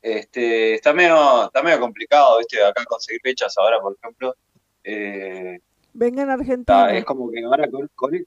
[0.00, 4.36] Este, está medio, está medio complicado, viste, acá conseguir fechas ahora, por ejemplo.
[4.84, 5.58] Eh,
[5.94, 6.42] Vengan a está-
[6.84, 6.96] Argentina.
[6.96, 8.24] es como que ahora con, con-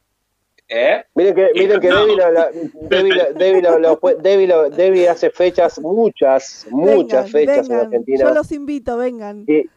[0.70, 1.04] ¿eh?
[1.16, 2.50] Miren que, miren que Debbie, lo- lo-
[2.90, 7.70] Debbie lo- Debbie lo- lo fue- Debbie lo- Debbie hace fechas, muchas, muchas Vengan, fechas
[7.70, 7.76] en.
[7.80, 8.24] Argentina.
[8.26, 9.46] Yo los invito, vengan.
[9.48, 9.70] Y,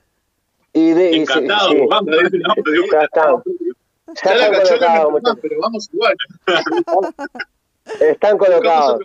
[0.72, 3.42] y de- y sí, Encantado, sí, vamos, vamos, de una.
[4.24, 6.14] ya la me pero vamos igual.
[8.00, 9.00] Están colocados.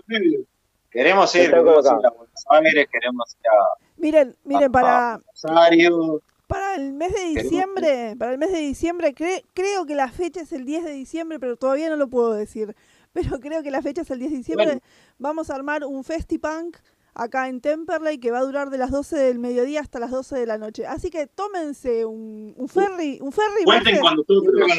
[0.91, 1.61] Queremos ir, queremos ir a
[2.09, 3.53] Buenos Aires, queremos ir a,
[3.97, 6.21] Miren, miren, a- para, a Rosario.
[6.47, 10.41] Para el mes de diciembre, para el mes de diciembre, cre- creo que la fecha
[10.41, 12.75] es el 10 de diciembre, pero todavía no lo puedo decir.
[13.15, 14.65] Pero creo que la fecha es el 10 de diciembre.
[14.65, 14.81] Bueno.
[15.19, 16.75] Vamos a armar un Festipunk
[17.13, 20.35] acá en Temperley que va a durar de las 12 del mediodía hasta las 12
[20.37, 20.85] de la noche.
[20.85, 24.69] Así que tómense un, un ferry, un ferry Cuenten con nosotros.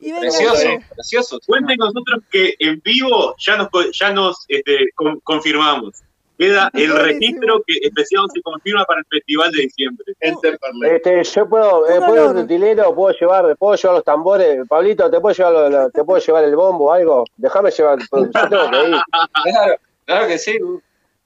[0.00, 0.12] y.
[0.12, 1.38] Precioso, precioso.
[1.46, 6.02] Cuenten con nosotros que en vivo ya nos, ya nos este, con- confirmamos.
[6.38, 10.04] Queda el registro que especial se confirma para el festival de diciembre.
[10.20, 14.66] Este, yo puedo, eh, Un puedo de utilero, puedo llevar, puedo llevar los tambores.
[14.68, 17.24] Pablito, ¿te puedo llevar, lo- lo- te puedo llevar el bombo o algo?
[17.36, 18.96] Déjame llevar, yo tengo que ir.
[19.44, 19.74] Claro,
[20.04, 20.58] claro que sí.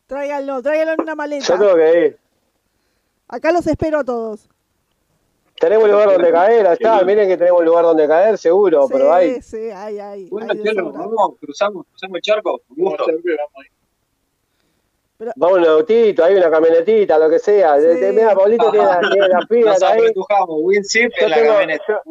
[0.07, 1.59] Tráiganlo, tráiganlo en una Yo maleta.
[1.59, 2.17] tengo que ir.
[3.29, 4.49] Acá los espero a todos.
[5.61, 9.41] Tenemos lugar donde caer allá, miren que tenemos lugar donde caer, seguro, sí, pero hay.
[9.43, 10.29] sí, hay, hay.
[10.29, 10.55] Bueno,
[10.93, 12.61] vamos, cruzamos, cruzamos el charco.
[12.71, 13.05] Un gusto.
[15.25, 15.33] Vamos a ver, vamos a ir.
[15.37, 17.81] Vamos en un autito, hay una camionetita, lo que sea.
[17.81, 17.87] Sí.
[17.87, 19.99] De- Mira, Paulito tiene la, tiene la pila Nos ahí.
[19.99, 22.03] apretujamos, Will Zip Yo en la tengo- camioneta.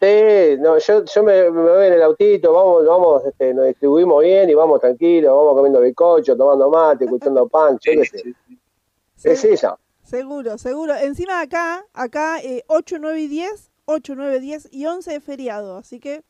[0.00, 4.22] Sí, no, yo, yo me, me voy en el autito, vamos, vamos, este, nos distribuimos
[4.22, 8.18] bien y vamos tranquilos, vamos comiendo bizcocho, tomando mate, escuchando pan, yo qué sé.
[8.18, 9.76] Sí, Es ella.
[10.04, 10.94] Seguro, seguro.
[10.94, 15.76] Encima acá, acá eh, 8, 9 y 10, 8, 9, 10 y 11 de feriado,
[15.76, 16.22] así que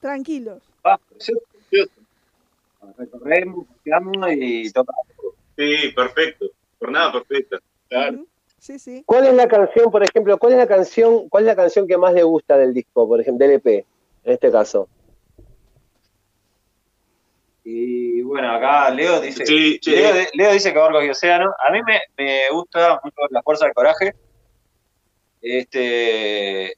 [0.00, 0.62] tranquilos.
[0.84, 1.42] Ah, precioso.
[2.96, 5.06] Recorremos, paseamos y tocamos.
[5.56, 6.46] Sí, perfecto.
[6.78, 7.58] Jornada perfecta.
[7.88, 8.24] Claro.
[8.58, 9.02] Sí, sí.
[9.06, 11.96] ¿Cuál es la canción, por ejemplo, cuál es la canción, cuál es la canción que
[11.96, 14.88] más le gusta del disco, por ejemplo, del EP, en este caso?
[17.64, 19.90] Y bueno, acá Leo dice, Sí, sí.
[19.90, 21.52] Leo, Leo dice que Barcos y Océano.
[21.66, 24.14] A mí me, me gusta mucho La Fuerza del Coraje.
[25.40, 26.74] Este,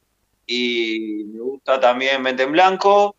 [0.47, 3.17] y me gusta también Mente en Blanco.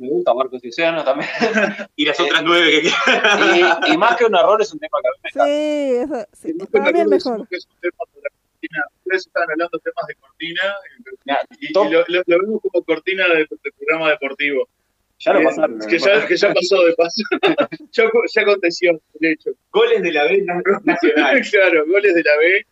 [0.00, 1.28] Me gusta Barcos y Océano también.
[1.96, 3.84] Y las otras nueve que quedan.
[3.88, 6.26] y, y más que un error es un tema que a mí me Sí, eso-
[6.32, 7.46] sí, para mí el mejor.
[7.48, 8.84] que es un tema para cortina.
[9.04, 10.62] Ustedes están hablando de temas de cortina
[11.60, 14.68] y, lo, lo- lo vemos como cortina de, de programa deportivo.
[15.18, 15.78] Ya lo Eh, pasaron.
[15.80, 17.22] que, ya, que ya pasó de paso.
[17.92, 19.50] ya, ya aconteció, de hecho.
[19.70, 20.42] Goles de la B
[20.84, 21.42] nacional.
[21.50, 22.66] claro, goles de la B.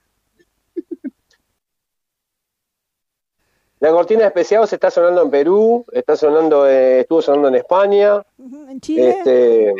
[3.80, 8.22] La cortina de especiados está sonando en Perú, está sonando, eh, estuvo sonando en España,
[8.68, 9.74] En Chile, este,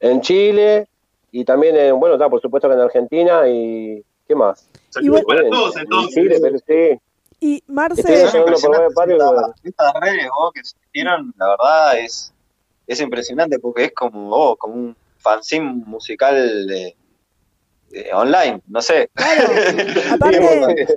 [0.00, 0.86] en Chile
[1.32, 4.68] y también, en, bueno, está por supuesto que en Argentina y ¿qué más?
[4.90, 6.14] Saludos bueno- para todos En- en entonces.
[6.14, 7.00] Chile, pero sí.
[7.40, 8.02] y Marce,
[9.32, 9.54] lugares.
[9.64, 12.32] Estas redes vos, que se hicieron, la verdad es,
[12.86, 16.96] es impresionante porque es como, oh, como un fanzine musical de-
[18.04, 19.10] de online, no sé.
[19.14, 19.48] claro,
[20.12, 20.88] aparte,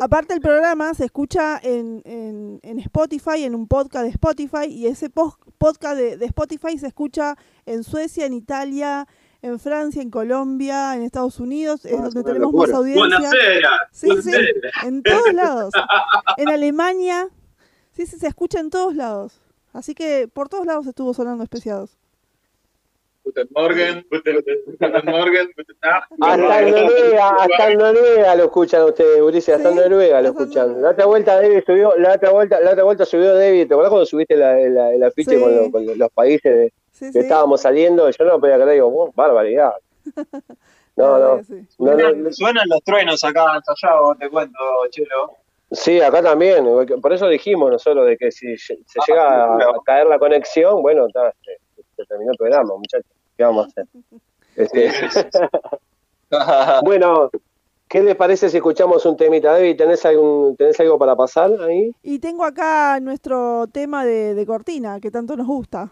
[0.00, 4.86] aparte el programa se escucha en, en, en Spotify, en un podcast de Spotify, y
[4.86, 7.36] ese podcast de, de Spotify se escucha
[7.66, 9.06] en Suecia, en Italia,
[9.42, 12.68] en Francia, en Colombia, en Estados Unidos, es Ah, donde tenemos locura.
[12.72, 13.02] más audiencia.
[13.18, 13.70] Buenasera.
[13.92, 14.30] Sí, sí,
[14.84, 15.72] en todos lados.
[16.36, 17.28] En Alemania,
[17.92, 19.40] sí, sí, se escucha en todos lados.
[19.72, 21.98] Así que por todos lados estuvo sonando especiados.
[23.26, 26.12] Guten Morgen, Guten, Guten Morgen, Guten Nacht.
[26.20, 30.28] Hasta en Noruega, hasta en Noruega lo escuchan ustedes, Ulises, hasta en Sí, Noruega lo
[30.28, 30.80] en escuchan.
[30.80, 33.90] La otra vuelta David subió, la otra vuelta, la otra vuelta subió David, ¿te acuerdas
[33.90, 35.40] cuando subiste la, la- el afiche Sí.
[35.42, 37.18] con, lo- con los países de- Sí, que sí.
[37.18, 38.08] estábamos saliendo?
[38.08, 39.72] Yo no lo podía creer, digo, "Oh, barbaridad.
[40.98, 41.42] No, no,
[41.78, 44.58] no, no, Suenan, los truenos acá ensayados, te cuento,
[44.88, 45.32] Chelo.
[45.70, 46.64] Sí, acá también.
[47.02, 51.06] Por eso dijimos nosotros de que si se Ah, llega a caer la conexión, bueno,
[51.06, 51.58] está, se,
[51.96, 53.10] se terminó el programa, muchachos.
[53.36, 53.86] ¿Qué vamos a hacer?
[54.56, 54.90] Este,
[56.84, 57.30] bueno,
[57.88, 59.52] ¿qué les parece si escuchamos un temita?
[59.52, 61.94] David, ¿tenés, algún, ¿tenés algo para pasar ahí?
[62.02, 65.90] Y tengo acá nuestro tema de, de cortina, que tanto nos gusta.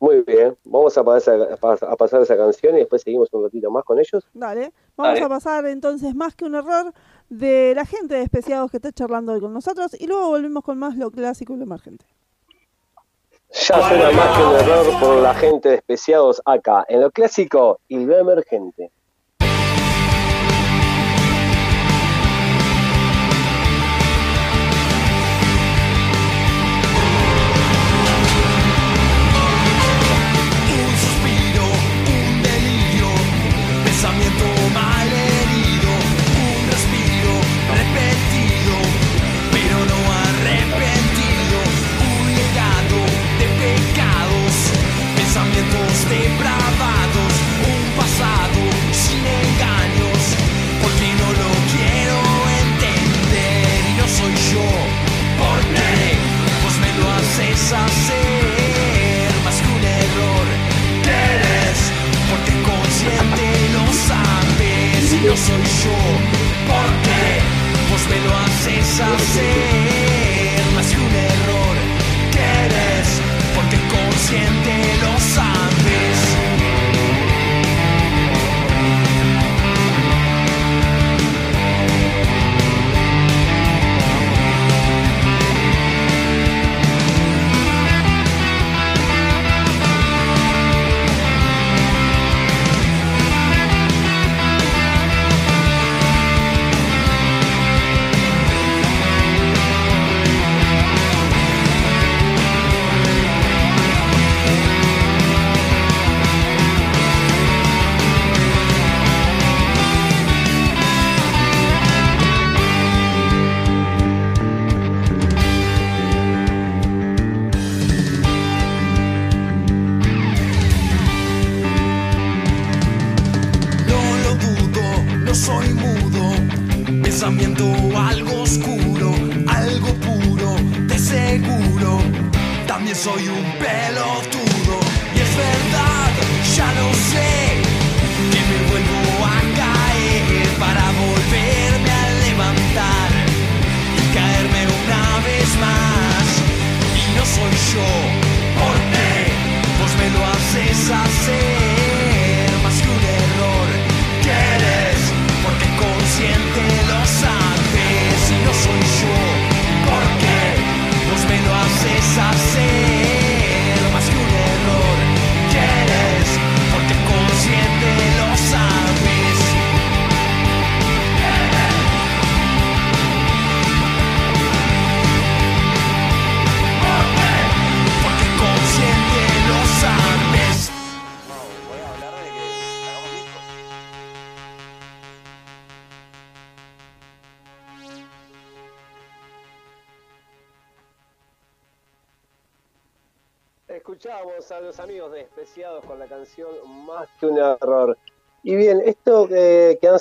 [0.00, 3.84] Muy bien, vamos a pasar, a pasar esa canción y después seguimos un ratito más
[3.84, 4.26] con ellos.
[4.32, 4.72] Dale.
[4.96, 5.26] Vamos Dale.
[5.26, 6.94] a pasar entonces más que un error
[7.28, 10.78] de la gente de Especiados que está charlando hoy con nosotros y luego volvemos con
[10.78, 12.06] más lo clásico y lo emergente.
[13.52, 17.80] Ya suena más que un error por la gente de especiados acá, en lo clásico
[17.88, 18.92] y lo emergente.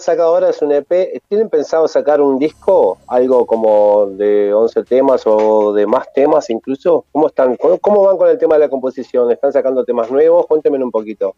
[0.02, 1.22] Sacado ahora es un EP.
[1.28, 2.98] ¿Tienen pensado sacar un disco?
[3.08, 7.06] Algo como de 11 temas o de más temas incluso.
[7.12, 7.56] ¿Cómo están?
[7.58, 9.32] ¿Cómo, van con el tema de la composición?
[9.32, 10.46] ¿Están sacando temas nuevos?
[10.48, 11.36] Cuéntenme un poquito.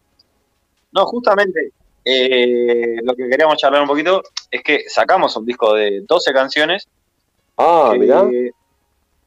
[0.92, 1.72] No, justamente
[2.04, 6.88] eh, lo que queríamos charlar un poquito es que sacamos un disco de 12 canciones.
[7.56, 8.24] Ah, que- mirá.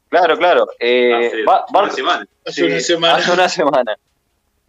[0.08, 0.66] Claro, claro.
[0.78, 2.26] eh, Hace una semana.
[2.44, 3.14] Hace una semana.
[3.16, 3.96] Hace una semana.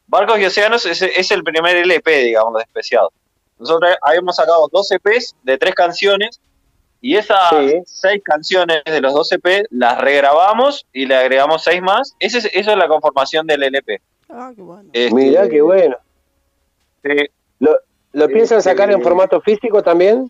[0.07, 3.11] Barcos y Océanos es, es el primer LP, digamos, de Especiado.
[3.59, 6.39] Nosotros habíamos sacado dos EPs de tres canciones
[7.01, 7.81] y esas Sí.
[7.85, 12.15] seis canciones de los dos EP las regrabamos y le agregamos seis más.
[12.19, 14.01] Ese es- eso es la conformación del LP.
[14.29, 14.89] Ah, qué bueno.
[14.93, 15.95] Este, Mirá qué bueno.
[17.03, 17.29] eh,
[17.59, 17.71] ¿Lo,
[18.13, 20.29] lo Eh, piensan sacar en formato físico también?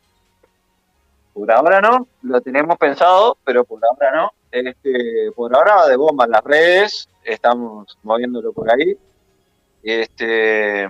[1.34, 4.32] Por ahora no, lo tenemos pensado, pero por ahora no.
[4.51, 8.95] Este, por ahora va de bomba en las redes, estamos moviéndolo por ahí.
[9.84, 10.88] Este,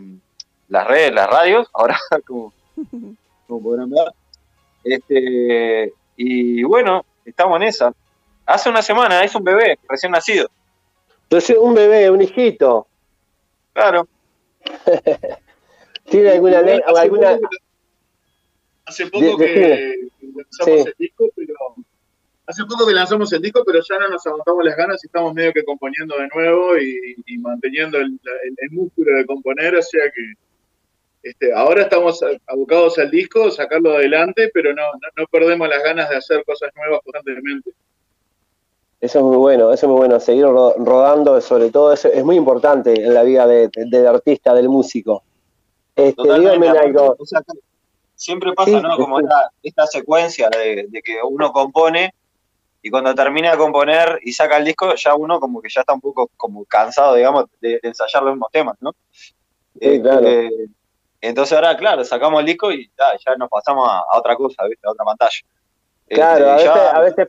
[0.70, 2.54] las redes, las radios, ahora como,
[3.48, 4.08] como podrán ver.
[4.84, 7.94] Este, y bueno, estamos en esa.
[8.46, 10.50] Hace una semana, es un bebé recién nacido.
[11.24, 12.88] Entonces, un bebé, un hijito.
[13.74, 14.08] Claro,
[16.10, 17.58] ¿Tiene alguna, ne- hace alguna, poco que-
[18.86, 20.10] Hace poco De- que, decime.
[20.20, 20.88] que lanzamos Sí.
[20.88, 21.54] el disco, pero
[22.46, 25.34] hace poco que lanzamos el disco, pero ya no nos aguantamos las ganas y estamos
[25.34, 28.06] medio que componiendo de nuevo y, y manteniendo el,
[28.46, 30.22] el- el músculo de componer, o sea que
[31.30, 36.10] este, ahora estamos abocados al disco, sacarlo adelante, pero no, no, no perdemos las ganas
[36.10, 37.72] de hacer cosas nuevas constantemente.
[39.00, 42.24] Eso es muy bueno, eso es muy bueno, seguir ro- rodando, sobre todo eso es
[42.24, 45.24] muy importante en la vida de- del artista, del músico.
[45.96, 47.42] Este, díganme algo, o sea,
[48.16, 48.98] siempre pasa, Sí, ¿no?
[48.98, 49.24] Como sí.
[49.26, 52.14] esta, esta secuencia de, de que uno compone
[52.82, 55.94] y cuando termina de componer y saca el disco, ya uno como que ya está
[55.94, 58.94] un poco como cansado, digamos, de, de ensayar los mismos temas, ¿no?
[59.80, 60.26] Sí, claro.
[60.28, 60.50] Eh,
[61.22, 64.66] entonces ahora, claro, sacamos el disco y ya, ya nos pasamos a, a otra cosa,
[64.66, 64.88] ¿viste?
[64.88, 65.40] A otra pantalla.
[66.08, 67.28] claro, a Este, veces, ya- a veces,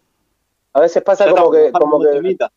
[0.75, 2.51] a veces pasa como que, como que, temita.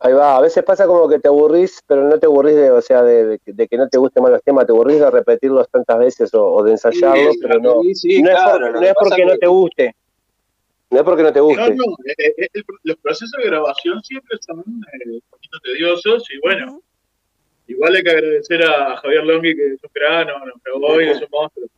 [0.00, 2.80] ahí va, a veces pasa como que te aburrís, pero no te aburrís de, o
[2.82, 5.10] sea, de, de que- de que no te gusten más los temas, te aburrís de
[5.10, 8.70] repetirlos tantas veces o, o de ensayarlos, Sí, pero no, sí, sí, no es, claro,
[8.70, 9.96] lo no es porque es no te guste,
[10.90, 11.74] no es porque no te No, guste.
[11.74, 16.38] no, eh, eh, el- los procesos de grabación siempre son eh, un poquito tediosos y
[16.40, 16.80] bueno.
[17.66, 21.20] Igual hay que agradecer a Javier Longhi que es un grano, nos pegó y es
[21.22, 21.68] un monstruo.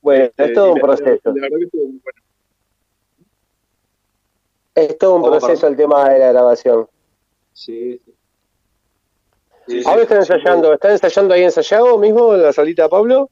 [0.00, 2.20] Bueno, es Eh, todo un proceso, La verdad que estuvo muy bueno.
[4.74, 6.88] es todo un ¿Cómo, proceso el tema de la grabación.
[7.52, 8.12] Sí, sí.
[9.68, 13.30] Sí, Ahora sí, están ensayando, ¿están ensayando ahí ensayado mismo en la salita de Pablo?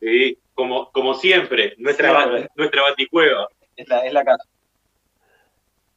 [0.00, 3.48] Sí, como, como siempre, nuestra, nuestra baticueva.
[3.76, 4.44] Es la, es la casa.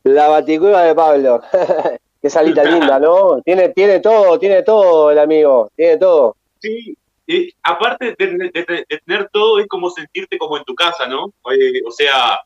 [0.04, 1.42] La baticueva de Pablo.
[2.26, 3.40] Qué salita linda, ¿no?
[3.44, 6.36] Tiene, tiene todo, tiene todo el amigo, tiene todo.
[6.60, 6.98] Sí,
[7.28, 11.26] y aparte de, de- de- tener todo, es como sentirte como en tu casa, ¿no?
[11.44, 12.40] O sea,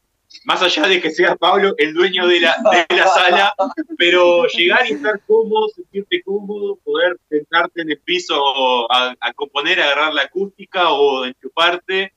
[0.44, 2.58] más allá de que sea Pablo el dueño de la,
[2.90, 3.54] de la sala,
[3.98, 10.14] pero llegar y estar cómodo, sentirte cómodo, poder sentarte en el piso a, componer, agarrar
[10.14, 12.12] la acústica o enchufarte,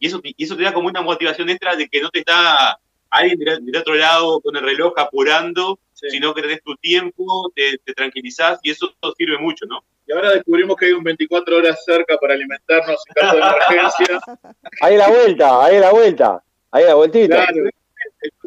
[0.00, 2.76] y eso, y eso te da como una motivación extra de que no te está
[3.08, 6.10] alguien del otro lado con el reloj apurando, Sí.
[6.10, 9.82] sino que tenés tu tiempo, te, te tranquilizás, y eso sirve mucho, ¿no?
[10.06, 14.20] Y ahora descubrimos que hay un 24 horas cerca para alimentarnos en caso de emergencia.
[14.82, 16.42] Ahí la vuelta, ahí la vuelta,
[16.72, 17.46] ahí la vueltita.
[17.46, 17.70] Claro,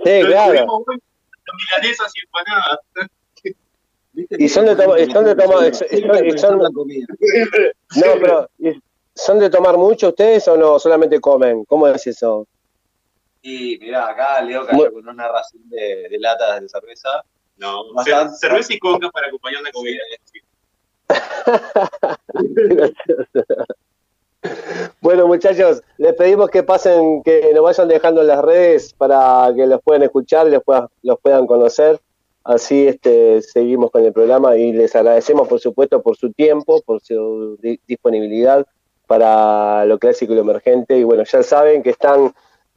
[0.04, 0.68] Sí, claro.
[1.58, 2.80] milanesas y empanadas.
[4.14, 4.76] Y son de
[5.12, 6.72] son de toma, y son- no,
[8.22, 8.50] pero
[9.16, 10.78] ¿Son de tomar mucho ustedes o no?
[10.78, 11.66] ¿Solamente comen?
[11.66, 12.48] ¿Cómo es eso?
[13.42, 17.24] Y mirá, acá Leo cayó con una ración de, de latas de cerveza.
[17.58, 18.34] No, Bastante.
[18.34, 20.02] cer- cerveza y coca para acompañar la comida.
[25.02, 29.66] Bueno, muchachos, les pedimos que pasen, que nos vayan dejando en las redes para que
[29.66, 32.00] los puedan escuchar, los puedan, los puedan conocer.
[32.44, 37.02] Así este, seguimos con el programa y les agradecemos, por supuesto, por su tiempo, por
[37.02, 38.66] su di- disponibilidad
[39.06, 40.98] para lo clásico y lo emergente.
[40.98, 42.34] Y bueno, ya saben que están,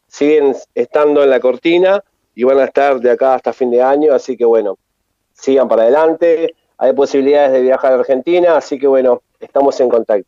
[0.08, 2.02] siguen estando en la cortina
[2.34, 4.12] y van a estar de acá hasta fin de año.
[4.14, 4.78] Así que bueno,
[5.32, 6.54] sigan para adelante.
[6.78, 10.26] Hay posibilidades de viajar a Argentina, así que bueno, estamos en contacto.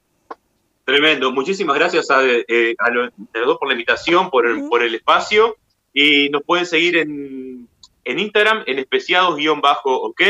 [0.84, 1.30] Tremendo.
[1.30, 5.56] Muchísimas gracias a, eh, a los, dos por la invitación, por el, por el espacio.
[5.94, 7.68] Y nos pueden seguir en,
[8.04, 10.20] en Instagram, en especiados-ok.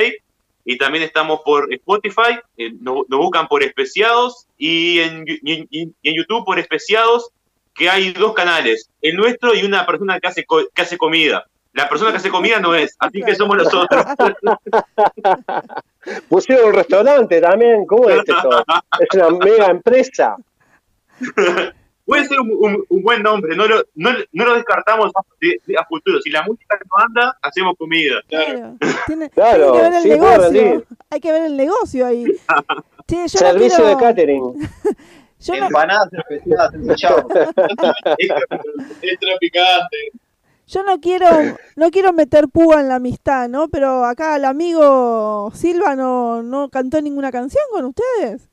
[0.64, 4.46] Y también estamos por Spotify, eh, nos, nos buscan por especiados.
[4.58, 7.30] Y en, y, y- y en YouTube por especiados,
[7.74, 11.46] que hay dos canales, el nuestro y una persona que hace, co- que hace comida.
[11.74, 14.04] La persona que hace comida no es, así que somos nosotros.
[16.28, 18.64] Pusieron un restaurante también, ¿cómo es eso?
[19.00, 20.36] Es una mega empresa.
[22.04, 25.60] Puede ser un, un- un buen nombre, no lo, no, no lo descartamos a, de-
[25.64, 26.20] de- a futuro.
[26.20, 28.16] Si la música no anda, hacemos comida.
[28.28, 28.74] Claro.
[29.06, 30.84] Tiene, Claro, tiene que ver el sí, negocio.
[31.10, 32.24] Hay que ver el negocio ahí.
[33.06, 34.68] Che, no Servicio quiero- de catering.
[35.38, 37.28] yo no- Empanadas especiadas en chavo.
[39.00, 39.96] Extra picante.
[40.66, 41.26] Yo no quiero,
[41.76, 43.68] no quiero meter púa en la amistad, ¿no?
[43.68, 48.48] Pero acá el amigo Silva no, no cantó ninguna canción con ustedes.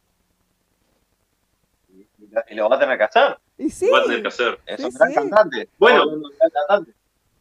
[2.49, 3.38] Y lo va a tener que hacer.
[3.57, 3.88] Y sí.
[3.88, 4.60] Lo va a tener que hacer.
[4.66, 5.16] Es Sí, un gran sí.
[5.16, 5.70] cantante.
[5.78, 6.03] Bueno.
[6.07, 6.93] Gran cantante.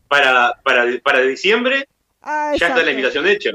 [0.08, 1.86] Para, para, para diciembre
[2.22, 3.50] Ah, ya está la invitación hecha.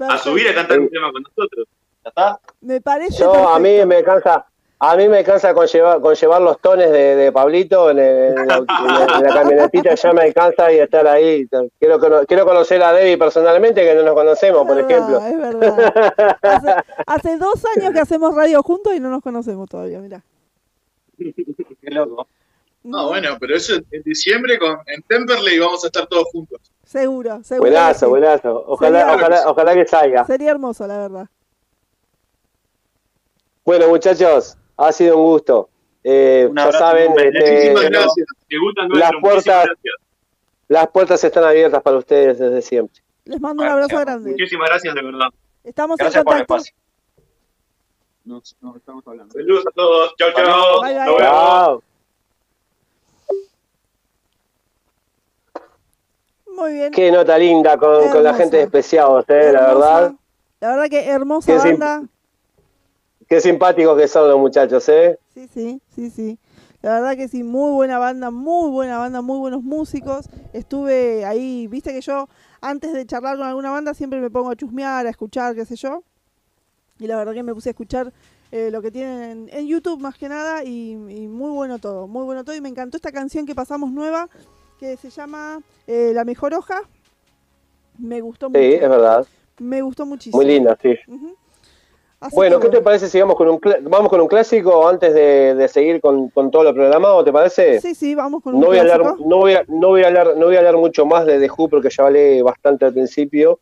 [0.00, 1.66] A subir a cantar un tema con nosotros.
[2.04, 2.40] ¿Ya está?
[2.60, 4.46] Me parece Yo a mí me cansa,
[4.82, 8.38] a mí me cansa con llevar, con llevar los tones de, de Pablito en, el-
[8.38, 11.46] en la, en la camionetita, ya me cansa y estar ahí.
[11.78, 15.20] Quiero, quiero conocer a Debbie personalmente, que no nos conocemos, por verdad, ejemplo.
[15.20, 16.34] Es verdad.
[16.42, 16.74] Hace,
[17.06, 20.22] hace dos años que hacemos radio juntos y no nos conocemos todavía, mirá.
[21.18, 22.26] Qué loco.
[22.82, 26.58] No, bueno, pero eso en diciembre con, en Temperley vamos a estar todos juntos.
[26.82, 27.70] Seguro, seguro.
[27.70, 28.10] Buenazo, sí.
[28.10, 28.64] buenazo.
[28.66, 30.24] Ojalá, Sería- ojalá, ojalá que salga.
[30.24, 31.26] Sería hermoso, la verdad.
[33.64, 34.56] Bueno, muchachos,
[34.86, 35.68] ha sido un gusto.
[36.02, 39.94] Eh, Un ya saben, este, Las puertas- gracias.
[40.68, 43.02] las puertas están abiertas para ustedes desde siempre.
[43.24, 44.30] Les mando un abrazo grande.
[44.30, 45.28] Muchísimas gracias, de verdad.
[45.62, 46.54] Estamos Gracias en por el contacto.
[46.64, 46.74] espacio.
[48.24, 49.32] Nos, nos estamos hablando.
[49.34, 50.14] Saludos a todos.
[50.16, 50.80] Chao, chao.
[50.82, 51.04] Bye, bye.
[51.04, 51.20] Nos vemos.
[51.20, 51.82] Chao.
[56.56, 56.92] Muy bien.
[56.92, 60.12] Qué nota linda con, con la gente de Especiados, eh, la verdad.
[60.60, 62.02] La verdad que hermosa banda.
[63.30, 65.16] Qué simpáticos que son los muchachos, ¿eh?
[65.32, 66.38] Sí, sí, sí, sí.
[66.82, 70.28] La verdad que sí, muy buena banda, muy buena banda, muy buenos músicos.
[70.52, 72.28] Estuve ahí, viste que yo
[72.60, 75.76] antes de charlar con alguna banda siempre me pongo a chusmear, a escuchar, qué sé
[75.76, 76.02] yo.
[76.98, 78.12] Y la verdad que me puse a escuchar
[78.50, 82.08] eh, lo que tienen en, en YouTube más que nada y, y muy bueno todo,
[82.08, 82.56] muy bueno todo.
[82.56, 84.28] Y me encantó esta canción que pasamos nueva
[84.80, 86.80] que se llama eh, La Mejor Hoja.
[87.96, 88.60] Me gustó mucho.
[88.60, 89.24] Sí, es verdad.
[89.60, 90.36] Me gustó muchísimo.
[90.42, 90.96] Muy linda, sí.
[92.20, 95.14] Así Bueno, que ¿qué te parece si vamos con un, vamos con un clásico antes
[95.14, 97.24] de, de seguir con, con todo lo programado?
[97.24, 97.80] ¿Te parece?
[97.80, 99.24] Sí, sí, vamos con un No voy, a hablar, clásico.
[99.26, 101.48] no, voy a, no, voy a hablar, no voy a hablar mucho más de The
[101.50, 103.58] Who porque ya hablé bastante al principio.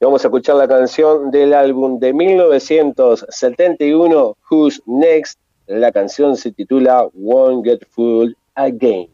[0.00, 5.40] Y vamos a escuchar la canción del álbum de 1971, Who's Next.
[5.66, 9.08] La canción se titula Won't Get Fooled Again.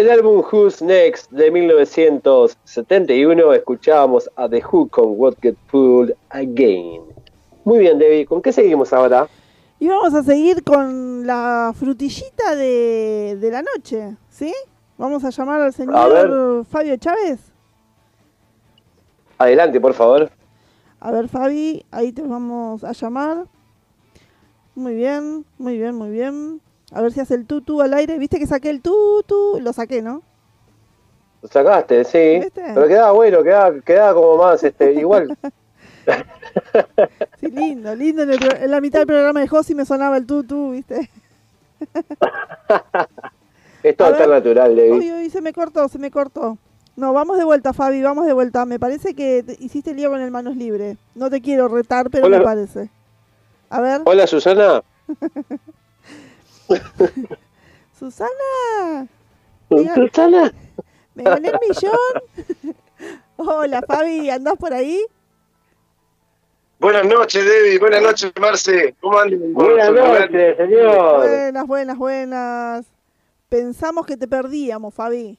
[0.00, 6.16] Desde el álbum Who's Next de 1971 escuchábamos a The Who con What Get Pulled
[6.30, 7.02] Again.
[7.64, 9.28] Muy bien, Debbie, ¿con qué seguimos ahora?
[9.78, 14.54] Y vamos a seguir con la frutillita de, de la noche, ¿sí?
[14.96, 17.52] Vamos a llamar al señor Fabio Chávez.
[19.36, 20.30] Adelante, por favor.
[20.98, 23.44] A ver, Fabi, ahí te vamos a llamar.
[24.74, 26.62] Muy bien, muy bien, muy bien.
[26.92, 28.18] A ver si hace el tutu al aire.
[28.18, 29.60] ¿Viste que saqué el tutu?
[29.60, 30.22] Lo saqué, ¿no?
[31.42, 32.40] Lo sacaste, sí.
[32.54, 35.36] Pero quedaba bueno, quedaba, quedaba como más este, igual.
[37.38, 38.22] sí, lindo, lindo.
[38.22, 41.10] En, la mitad del programa de Josi me sonaba el tutu, ¿viste?
[43.82, 44.92] es todo tan natural, David.
[44.92, 46.58] Uy, uy, se me cortó, se me cortó.
[46.96, 48.66] No, vamos de vuelta, Fabi, vamos de vuelta.
[48.66, 50.98] Me parece que hiciste lío con el manos libre.
[51.14, 52.90] No te quiero retar, pero me parece.
[53.70, 54.02] A ver.
[54.04, 54.82] Hola, Susana.
[57.98, 59.08] Susana.
[59.68, 60.52] Susana.
[61.14, 62.76] Me gané el millón.
[63.36, 65.04] Hola, Fabi, ¿andás por ahí?
[66.78, 67.78] Buenas noches, Debbie.
[67.78, 68.94] Buenas noches, Marce.
[69.00, 69.52] ¿Cómo andan?
[69.52, 71.18] Buenas noches, señor.
[71.18, 72.86] Buenas, buenas, buenas.
[73.48, 75.38] Pensamos que te perdíamos, Fabi.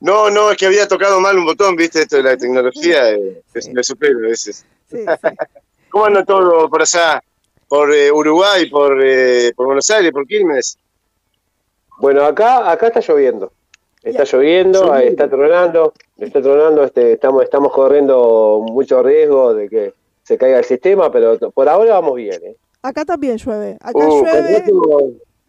[0.00, 3.42] No, no, es que había tocado mal un botón, viste, esto de la tecnología, eh,
[3.72, 4.66] me supero a veces.
[4.90, 5.04] Sí,
[5.90, 7.22] ¿Cómo anda todo por allá?
[7.72, 10.76] Por eh, Uruguay, por, eh, por Buenos Aires, por Quilmes.
[12.00, 13.50] Bueno, acá, acá está lloviendo.
[14.02, 20.36] Está lloviendo, está tronando, está tronando, este, estamos, estamos corriendo mucho riesgo de que se
[20.36, 22.44] caiga el sistema, pero por ahora vamos bien.
[22.44, 22.56] ¿eh?
[22.82, 23.78] Acá también llueve.
[23.80, 24.64] Acá uh, llueve,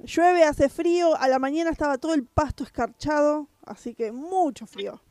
[0.05, 5.01] llueve, hace frío, a la mañana estaba todo el pasto escarchado, Así que mucho frío.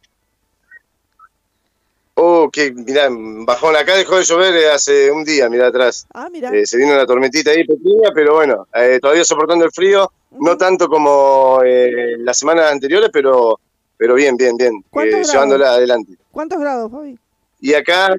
[2.15, 6.07] Oh, que, mirá, bajón, acá dejó de llover eh, hace un día, mirá atrás.
[6.13, 6.51] Ah, mira.
[6.51, 10.57] Eh, se vino una tormentita ahí pequeña, pero bueno, eh, todavía soportando el frío, no
[10.59, 13.59] tanto como las semanas anteriores, pero,
[13.97, 16.13] pero bien, bien, bien, llevándola adelante.
[16.31, 17.19] ¿Cuántos grados, Fabi?
[17.61, 18.15] Y acá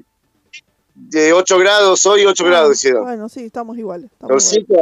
[0.94, 3.04] de 8 grados, hoy 8 ah, grados hicieron.
[3.04, 4.10] Bueno, sí, estamos iguales.
[4.20, 4.74] así que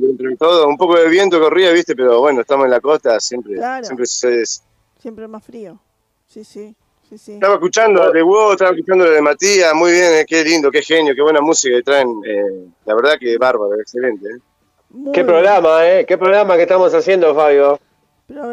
[0.00, 0.68] dentro de todo.
[0.68, 4.42] Un poco de viento corría, viste, pero bueno, estamos en la costa, siempre, siempre sucede
[4.42, 4.62] eso.
[5.00, 5.80] Siempre más frío.
[6.26, 6.76] Sí, sí.
[7.10, 7.32] Sí, sí.
[7.32, 11.12] Estaba escuchando de Hugo, estaba escuchando de Matías, muy bien, eh, qué lindo, qué genio,
[11.12, 12.08] qué buena música que traen.
[12.24, 14.28] Eh, la verdad que bárbaro, excelente.
[14.28, 15.10] Eh.
[15.12, 16.06] Qué programa, ¿eh?
[16.06, 17.80] Qué programa que estamos haciendo, Fabio.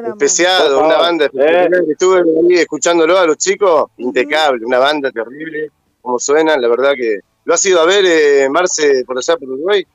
[0.07, 1.85] Especial, una banda especial.
[1.87, 5.69] Estuve ahí escuchándolo a los chicos, impecable, una banda terrible
[6.01, 7.19] como suenan, la verdad que...
[7.45, 9.85] ¿Lo has ido a ver, eh, Marce, por allá, por Uruguay?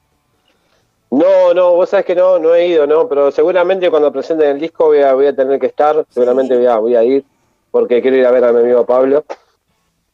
[1.11, 3.09] No, no, vos sabés que no, no he ido, ¿no?
[3.09, 6.67] Pero seguramente cuando presenten el disco voy a, voy a tener que estar, seguramente voy
[6.67, 7.25] a, voy a ir,
[7.73, 9.25] porque quiero ir a ver a mi amigo Pablo,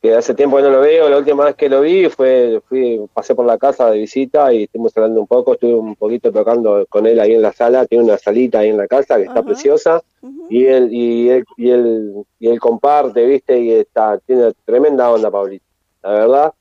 [0.00, 3.00] que hace tiempo que no lo veo, la última vez que lo vi fue, fui,
[3.12, 6.86] pasé por la casa de visita y estuvimos hablando un poco, estuve un poquito tocando
[6.88, 9.42] con él ahí en la sala, tiene una salita ahí en la casa que está
[9.42, 10.00] preciosa,
[10.48, 15.30] y él, y él, y él, y él comparte, viste, y está, tiene tremenda onda,
[15.30, 15.68] Pablito
[16.02, 16.52] la verdad,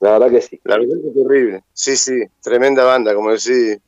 [0.00, 0.60] la verdad que sí.
[0.64, 1.62] La verdad que es terrible.
[1.72, 3.78] Sí, sí, tremenda banda, como decís,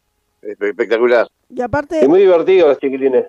[0.43, 1.29] espectacular.
[1.51, 2.01] Y aparte...
[2.01, 3.27] Es muy divertido los chiquilines.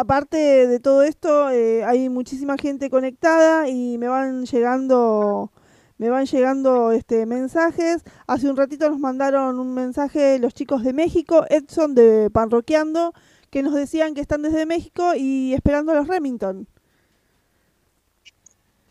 [0.00, 5.52] Aparte de todo esto, eh, hay muchísima gente conectada y me van llegando
[5.98, 8.00] me van llegando este mensajes.
[8.26, 13.12] Hace un ratito nos mandaron un mensaje los chicos de México, Edson de Panroqueando,
[13.50, 16.66] que nos decían que están desde México y esperando a los Remington.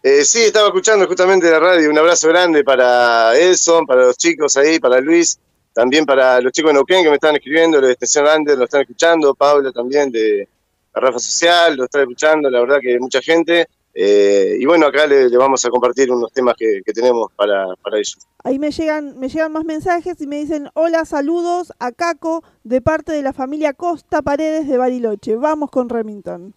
[0.04, 1.90] Eh, sí, estaba escuchando justamente la radio.
[1.90, 5.40] Un abrazo grande para Edson, para los chicos ahí, para Luis,
[5.74, 8.66] también para los chicos de Neuquén que me están escribiendo, los de Estación Andes lo
[8.66, 10.48] están escuchando, Pablo también de
[10.94, 13.68] la Rafa Social lo está escuchando, la verdad que mucha gente.
[13.94, 18.18] Eh, y bueno, acá le, vamos a compartir unos temas que, tenemos para, para, ellos.
[18.44, 22.82] Ahí me llegan, me llegan más mensajes y me dicen, hola, saludos a Caco de
[22.82, 25.36] parte de la familia Costa Paredes de Bariloche.
[25.36, 26.54] Vamos con Remington.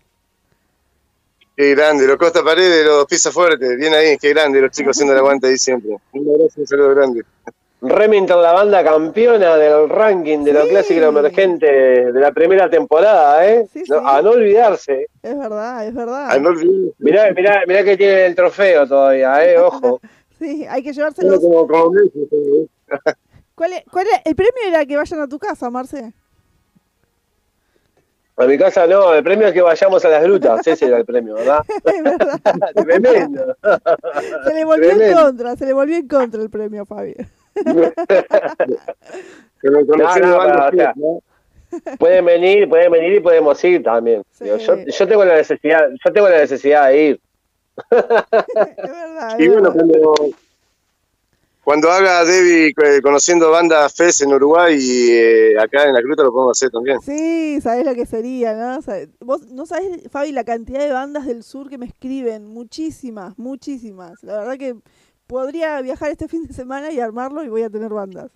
[1.57, 5.13] Qué grande, los Costa Paredes, los Pisa Fuerte, bien ahí, qué grande, los chicos haciendo
[5.13, 5.97] la aguanta ahí siempre.
[6.13, 7.23] Un abrazo, un saludo grande.
[7.85, 13.67] Remington, la banda campeona del ranking de los clásicos emergentes de la primera temporada, ¿eh?
[14.05, 15.09] a no olvidarse.
[15.21, 16.31] Es verdad, es verdad.
[16.31, 16.95] A no olvidarse.
[16.99, 19.59] Mirá, mirá, mirá que tiene el trofeo todavía, ¿eh?
[19.59, 20.01] Ojo.
[20.39, 21.41] sí, hay que llevárselo.
[23.57, 24.21] ¿Cuál, es, ¿Cuál es?
[24.27, 26.13] El premio era que vayan a tu casa, Marce.
[28.37, 31.05] A mi casa no, el premio es que vayamos a las grutas, ese era el
[31.05, 31.63] premio, ¿verdad?
[31.85, 32.41] Es verdad.
[32.77, 33.57] Tremendo.
[34.47, 37.17] Se le volvió en contra, se le volvió en contra el premio, Fabi.
[41.99, 44.23] Pueden venir, pueden venir y podemos ir también.
[44.41, 47.21] Yo, yo, tengo la necesidad, yo tengo la necesidad de ir.
[47.91, 49.39] Es verdad.
[49.39, 50.15] Y bueno, cuando,
[51.65, 56.23] cuando haga Debbie eh, conociendo bandas FES en Uruguay y eh, acá en la Gruta
[56.25, 57.01] lo podemos hacer también.
[57.01, 58.83] Sí, sabes lo que sería, ¿no?
[58.83, 62.47] Sabes- Vos no sabés, Fabi, la cantidad de bandas del sur que me escriben.
[62.47, 64.23] Muchísimas, muchísimas.
[64.23, 64.75] La verdad que
[65.33, 68.31] podría viajar este fin de semana y armarlo y voy a tener bandas.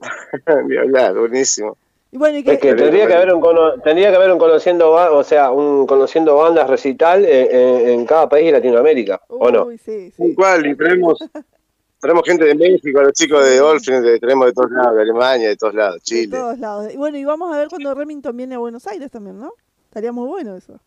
[0.68, 1.76] Ni hablar, buenísimo.
[2.12, 4.92] Y bueno, y Es que tendría que haber un cono- tendría que haber un conociendo
[4.92, 9.66] o sea, un conociendo bandas recital en, en- en cada país de Latinoamérica, ¿o no?
[9.84, 11.18] Sí, Tal cual, y traemos,
[12.00, 13.60] traemos gente de México, los chicos de
[14.00, 16.38] de- traemos de todos lados, de Alemania, de todos lados, de Chile.
[16.38, 16.94] todos lados.
[16.94, 19.52] Y bueno, y vamos a ver cuando Remington viene a Buenos Aires también, ¿no?
[19.88, 20.78] Estaría muy bueno eso.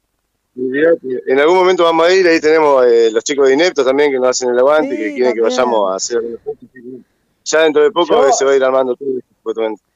[0.56, 4.18] En algún momento vamos a ir, ahí tenemos eh, los chicos de Ineptos también que
[4.18, 6.22] nos hacen el aguante, que quieren que vayamos a hacer.
[7.46, 9.10] Ya dentro de poco Yo- eh, se va a ir armando todo.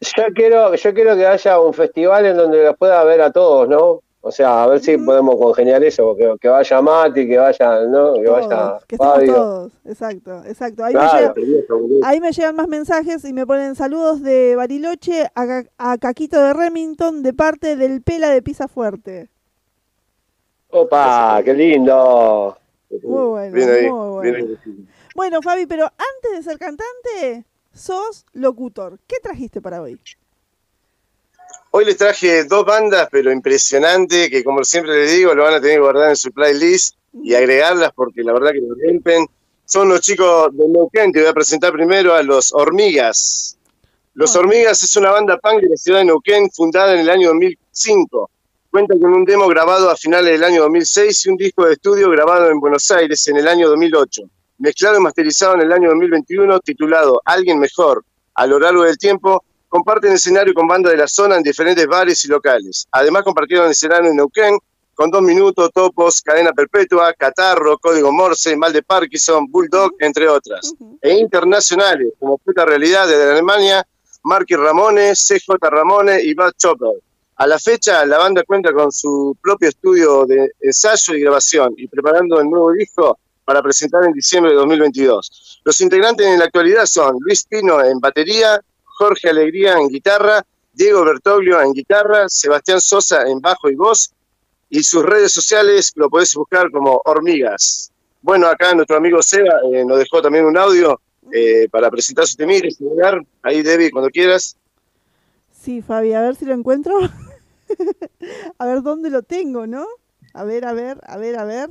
[0.01, 3.67] Yo quiero, yo quiero que haya un festival en donde los pueda ver a todos,
[3.67, 4.01] ¿no?
[4.25, 8.13] O sea, a ver si podemos congeniar eso, que, que vaya Mati, que vaya, ¿no?
[8.13, 9.33] Que vaya Todos, que estemos Fabio.
[9.35, 9.71] todos.
[9.85, 10.85] Exacto, exacto.
[10.85, 11.33] Ahí, me Claro.
[11.35, 15.97] llega- ahí me llegan más mensajes y me ponen saludos de Bariloche a, Ca- a
[15.97, 19.29] Caquito de Remington de parte del Pela de Pisa Fuerte.
[20.75, 22.57] Opa, qué lindo.
[22.89, 24.21] Muy bueno, Bien ahí, muy bueno.
[24.21, 24.87] bien ahí.
[25.15, 28.97] Bueno, Fabi, pero antes de ser cantante, sos locutor.
[29.05, 29.99] ¿Qué trajiste para hoy?
[31.69, 35.61] Hoy les traje dos bandas, pero impresionante, que como siempre les digo, lo van a
[35.61, 39.27] tener que guardar en su playlist y agregarlas porque la verdad que lo rompen.
[39.65, 43.59] Son los chicos de Neuquén, te voy a presentar primero a los Hormigas.
[44.15, 47.27] Los Hormigas es una banda punk de la ciudad de Neuquén, fundada en el año
[47.29, 48.29] 2005.
[48.73, 52.09] Cuenta con un demo grabado a finales del año 2006 y un disco de estudio
[52.09, 54.23] grabado en Buenos Aires en el año 2008.
[54.57, 58.03] Mezclado y masterizado en el año 2021, titulado Alguien Mejor.
[58.33, 62.25] A lo largo del tiempo, comparten escenario con bandas de la zona en diferentes bares
[62.25, 62.87] y locales.
[62.91, 64.57] Además, compartieron escenario en Neuquén
[64.95, 70.73] con Dos Minutos, Topos, Cadena Perpetua, Catarro, Código Morse, Mal de Parkinson, Bulldog, entre otras.
[70.99, 73.85] E internacionales, como Puta Realidad desde Alemania,
[74.23, 77.12] Marky Ramone, CJ Ramone y Bad Chopper.
[77.43, 81.89] A la fecha, la banda cuenta con su propio estudio de ensayo y grabación y
[81.89, 85.59] preparando el nuevo disco para presentar en diciembre de 2022.
[85.65, 90.41] Los integrantes en la actualidad son Luis Pino en batería, Jorge Alegría en guitarra,
[90.71, 94.13] Diego Bertoglio en guitarra, Sebastián Sosa en bajo y voz,
[94.69, 97.91] y sus redes sociales lo podés buscar como Hormigas.
[98.21, 100.97] Bueno, acá nuestro amigo Seba eh, nos dejó también un audio
[101.29, 103.21] eh, para presentar su temir, este lugar.
[103.41, 104.55] Ahí, Debbie, cuando quieras.
[105.51, 106.97] Sí, Fabi, a ver si lo encuentro.
[108.57, 109.85] a ver dónde lo tengo, ¿no?
[110.33, 111.69] A ver, a ver, a ver, a ver.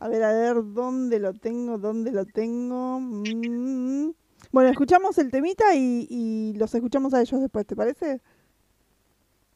[0.00, 1.78] A ver, a ver, ¿dónde lo tengo?
[1.78, 3.00] ¿Dónde lo tengo?
[3.00, 4.12] Mm.
[4.52, 8.20] Bueno, escuchamos el temita y, y los escuchamos a ellos después, ¿te parece?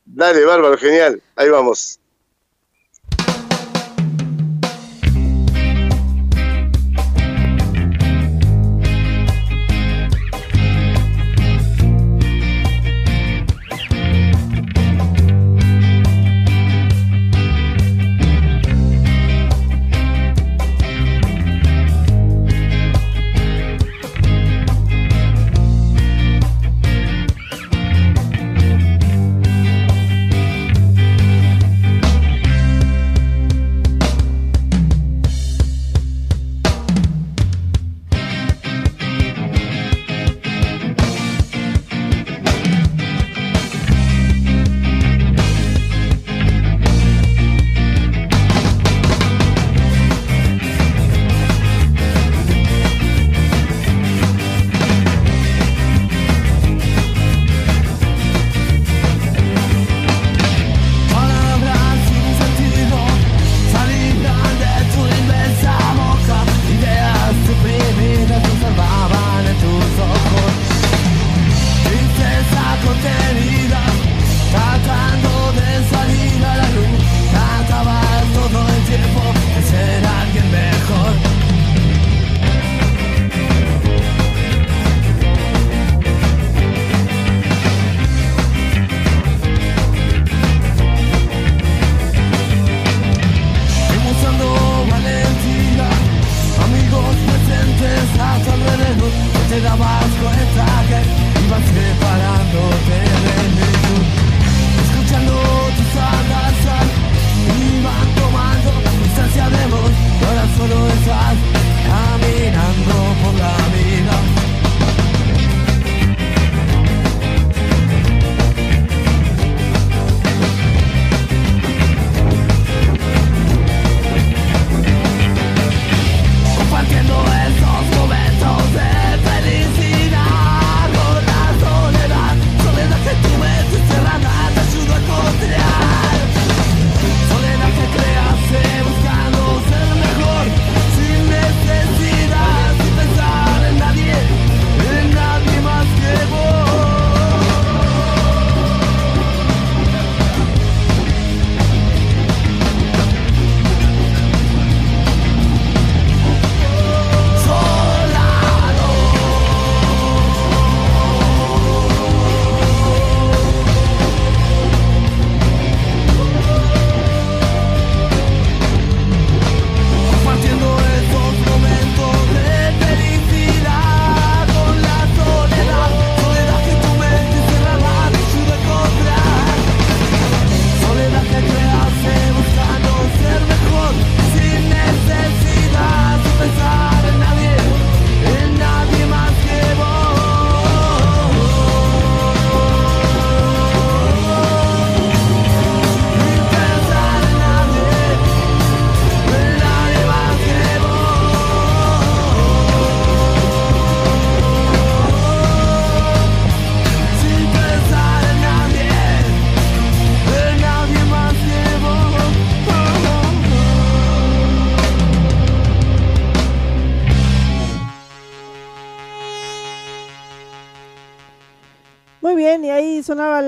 [0.05, 1.23] Dale, bárbaro, genial.
[1.37, 2.02] Ahí vamos.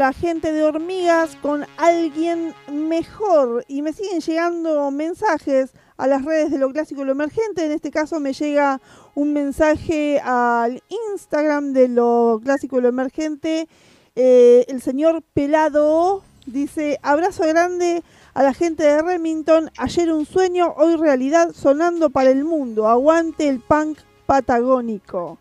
[0.04, 3.64] La gente de hormigas con alguien mejor.
[3.68, 7.64] Y me siguen llegando mensajes a las redes de lo clásico y lo emergente.
[7.64, 8.82] En este caso me llega
[9.14, 13.66] un mensaje al Instagram de lo clásico y lo emergente.
[14.14, 18.02] Eh, el señor Pelado dice, abrazo grande
[18.34, 19.70] a la gente de Remington.
[19.78, 22.88] Ayer un sueño, hoy realidad, sonando para el mundo.
[22.88, 25.38] Aguante el punk patagónico.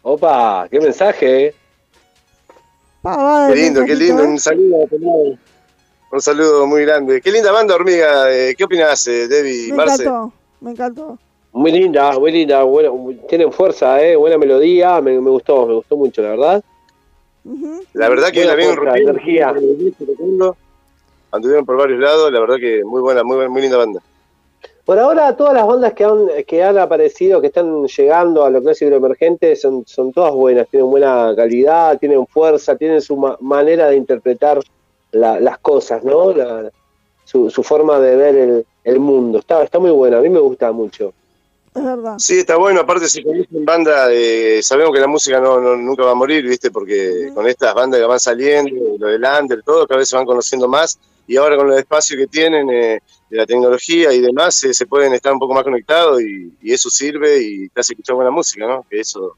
[0.00, 1.65] Opa, qué mensaje.
[3.48, 4.24] Qué lindo, qué lindo.
[4.24, 4.86] Un saludo,
[6.12, 7.20] un saludo muy grande.
[7.20, 8.32] Qué linda banda, hormiga.
[8.32, 9.72] Eh, ¿Qué opinas, eh, Debbie?
[9.72, 11.18] Me encantó, me encantó.
[11.52, 12.62] Muy linda, muy linda.
[12.64, 14.16] Bueno, tienen fuerza, ¿eh?
[14.16, 15.00] buena melodía.
[15.00, 16.64] Me, gustó, me gustó mucho, la verdad.
[17.94, 19.54] La verdad que la vieron energía.
[21.30, 22.30] Anduvieron por varios lados.
[22.32, 24.00] La verdad que muy buena, muy, muy linda banda.
[24.86, 28.62] Por ahora, todas las bandas que han, que han aparecido, que están llegando a lo
[28.62, 33.96] clásico emergente, son, son todas buenas, tienen buena calidad, tienen fuerza, tienen su manera de
[33.96, 34.60] interpretar
[35.10, 36.32] las cosas, ¿no?
[37.24, 39.40] su, forma de ver el, mundo.
[39.40, 41.12] Está, está muy buena, a mí me gusta mucho.
[41.74, 42.14] Es verdad.
[42.18, 42.82] Sí, está bueno.
[42.82, 46.70] Aparte, si conocen banda, eh, sabemos que la música no, nunca va a morir, ¿viste?
[46.70, 50.26] Porque con estas bandas que van saliendo, lo del under, todo, cada vez se van
[50.26, 50.96] conociendo más.
[51.26, 53.00] Y ahora con el espacio que tienen, eh,
[53.30, 57.40] de la tecnología y demás, se pueden estar un poco más conectados y, eso sirve
[57.40, 58.84] y te hace escuchar buena música, ¿no?
[58.88, 59.36] Que eso,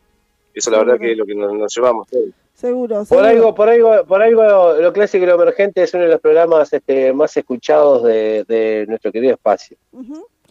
[0.52, 2.08] eso la verdad que es lo que nos, llevamos
[2.54, 6.10] Seguro, Por algo, por algo, por algo, lo clásico y lo emergente es uno de
[6.10, 9.76] los programas este, más escuchados de, nuestro querido espacio.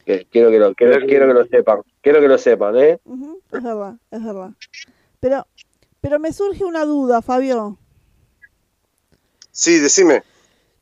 [0.05, 2.99] quiero que lo, quiero, que lo sepan, quiero que lo sepan, ¿eh?
[3.51, 4.51] Es verdad, es verdad.
[5.19, 5.45] Pero,
[5.99, 7.77] pero me surge una duda, Fabio.
[9.51, 10.23] Sí, decime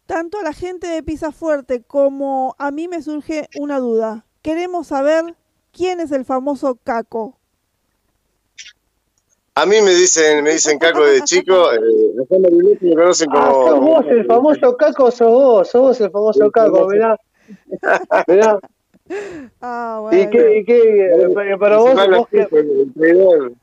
[0.05, 4.25] tanto a la gente de Pisa Fuerte como a mí me surge una duda.
[4.41, 5.35] Queremos saber
[5.71, 7.37] quién es el famoso Caco.
[9.55, 11.79] A mí me dicen, me dicen Caco de chico, eh,
[12.15, 13.45] me conocen como...
[13.45, 17.17] Ah, sos vos el famoso Caco, sos vos, sos vos el famoso Caco, mirá.
[18.27, 18.59] mirá.
[19.61, 20.21] Ah, bueno.
[20.21, 22.47] ¿Y qué, y qué eh, para vos, vos que...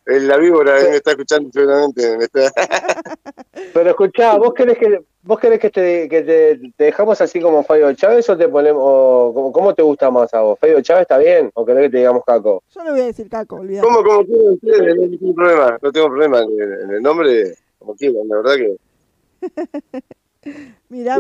[0.07, 2.29] el, la víbora me está escuchando seguramente.
[3.75, 7.93] Pero escuchá, vos querés que ¿Vos querés que te, que te, dejamos así como Fabio
[7.95, 10.59] Chávez o te ponemos, o, ¿cómo te gusta más a vos?
[10.59, 12.65] ¿Fabio Chávez está bien o querés que te digamos Caco?
[12.75, 13.87] Yo le voy a decir Caco, olvidate.
[13.87, 14.97] ¿Cómo, cómo quieren ustedes?
[14.97, 20.03] No tengo problema, no tengo problema en el nombre, como quieran, la verdad que...
[20.89, 21.19] mirá,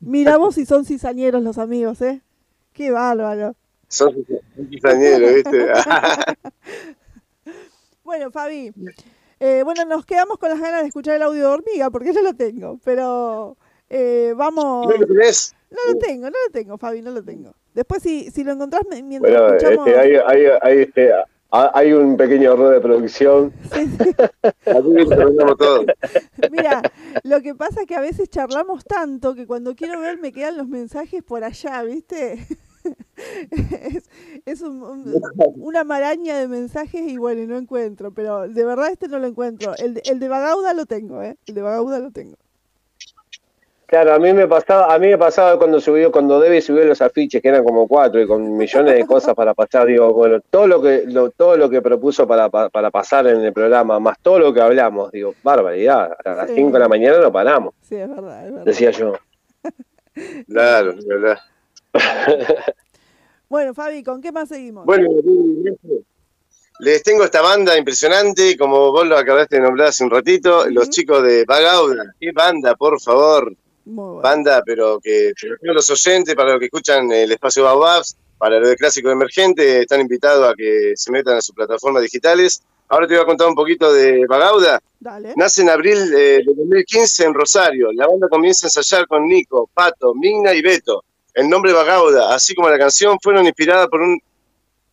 [0.00, 2.20] mirá vos si son cizañeros los amigos, ¿eh?
[2.78, 3.56] Qué bárbaro.
[3.88, 4.14] Son
[4.70, 5.66] cizañeros, ¿viste?
[8.04, 8.72] bueno, Fabi,
[9.40, 12.22] eh, bueno, nos quedamos con las ganas de escuchar el audio de hormiga, porque yo
[12.22, 13.56] lo tengo, pero
[13.90, 14.86] eh, vamos...
[14.86, 15.56] ¿No lo tenés?
[15.72, 17.52] No lo tengo, no lo tengo, Fabi, no lo tengo.
[17.74, 19.88] Después, si, si lo encontrás mientras bueno, escuchamos...
[19.88, 21.10] Este, hay, hay, hay, este,
[21.50, 23.52] hay un pequeño error de producción.
[23.74, 24.74] Sí,
[25.58, 25.84] todo.
[26.50, 26.82] Mira,
[27.22, 30.56] lo que pasa es que a veces charlamos tanto que cuando quiero ver me quedan
[30.56, 32.46] los mensajes por allá, ¿viste?
[34.46, 39.26] es, una maraña de mensajes y bueno, no encuentro, pero de verdad este no lo
[39.26, 39.74] encuentro.
[39.76, 41.36] El de, el de Bagauda lo tengo, ¿eh?
[41.46, 42.36] El de Bagauda lo tengo.
[43.88, 47.00] Claro, a mí me pasaba, a mí me pasaba cuando subió, cuando Debbie subió los
[47.00, 50.66] afiches, que eran como cuatro y con millones de cosas para pasar, digo, bueno, todo
[50.66, 54.52] lo que, todo lo que propuso para, para pasar en el programa, más todo lo
[54.52, 57.72] que hablamos, digo, barbaridad, a las cinco de la mañana no paramos.
[57.80, 58.66] Sí, es verdad, es verdad.
[58.66, 59.14] Decía yo.
[60.46, 61.38] claro, es verdad.
[63.48, 64.84] Bueno, Fabi, ¿con qué más seguimos?
[64.84, 65.08] Bueno,
[66.80, 70.88] les tengo esta banda impresionante, como vos lo acabaste de nombrar hace un ratito, los
[70.90, 72.14] chicos de Bagauda.
[72.20, 73.52] ¿Qué banda, por favor?
[73.84, 78.76] Banda, pero que los oyentes, para los que escuchan el espacio Baobabs, para lo de
[78.76, 82.62] clásico emergente, están invitados a que se metan a sus plataformas digitales.
[82.88, 84.80] Ahora te voy a contar un poquito de Bagauda.
[85.36, 87.92] Nace en abril de 2015 en Rosario.
[87.92, 91.04] La banda comienza a ensayar con Nico, Pato, Migna y Beto.
[91.38, 94.00] El nombre Bagauda, así como la canción, fueron inspiradas por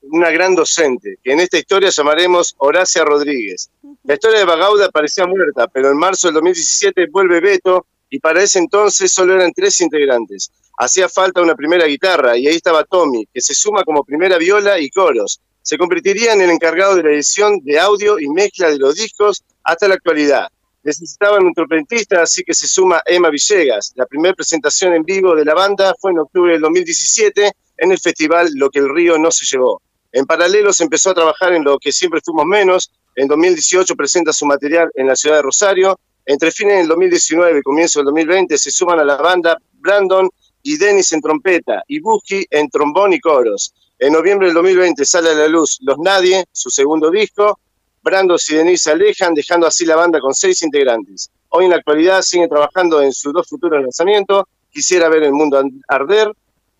[0.04, 3.72] una gran docente, que en esta historia llamaremos Horacia Rodríguez.
[4.04, 8.44] La historia de Bagauda parecía muerta, pero en marzo del 2017 vuelve Beto y para
[8.44, 10.52] ese entonces solo eran tres integrantes.
[10.78, 14.80] Hacía falta una primera guitarra y ahí estaba Tommy, que se suma como primera viola
[14.80, 15.42] y coros.
[15.64, 19.44] Se convertiría en el encargado de la edición de audio y mezcla de los discos
[19.64, 20.50] hasta la actualidad
[20.86, 23.92] necesitaban un trompetista, así que se suma Emma Villegas.
[23.96, 28.00] La primera presentación en vivo de la banda fue en octubre del 2017 en el
[28.00, 29.82] festival Lo que el río no se llevó.
[30.12, 32.92] En paralelo se empezó a trabajar en lo que siempre fuimos menos.
[33.16, 36.00] En 2018 presenta su material en la ciudad de Rosario.
[36.26, 40.30] Entre fines del 2019 y comienzo del 2020 se suman a la banda Brandon
[40.62, 43.74] y Dennis en trompeta y Buki en trombón y coros.
[43.98, 47.60] En noviembre del 2020 sale a la luz Los Nadie, su segundo disco,
[48.06, 51.32] Brandos y Denise se alejan, dejando así la banda con seis integrantes.
[51.50, 54.44] Hoy en la actualidad siguen trabajando en sus dos futuros lanzamientos.
[54.70, 56.32] Quisiera ver el mundo arder.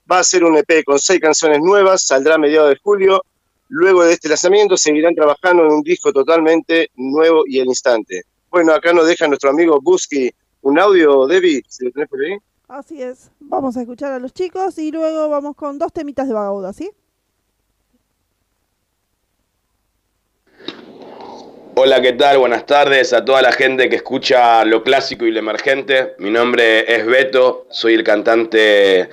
[0.10, 3.24] Va a ser un EP con seis canciones nuevas, saldrá a mediados de julio.
[3.70, 8.22] Luego de este lanzamiento seguirán trabajando en un disco totalmente nuevo y al instante.
[8.52, 10.32] Bueno, acá nos deja nuestro amigo Busky
[10.62, 12.38] un audio, Debbie, si lo tenés por ahí.
[12.68, 13.32] Así es.
[13.40, 16.92] Vamos a escuchar a los chicos y luego vamos con dos temitas de vagauda, ¿sí?
[21.78, 22.38] Hola, ¿qué tal?
[22.38, 26.14] Buenas tardes a toda la gente que escucha lo clásico y lo emergente.
[26.20, 29.10] Mi nombre es Beto, soy el cantante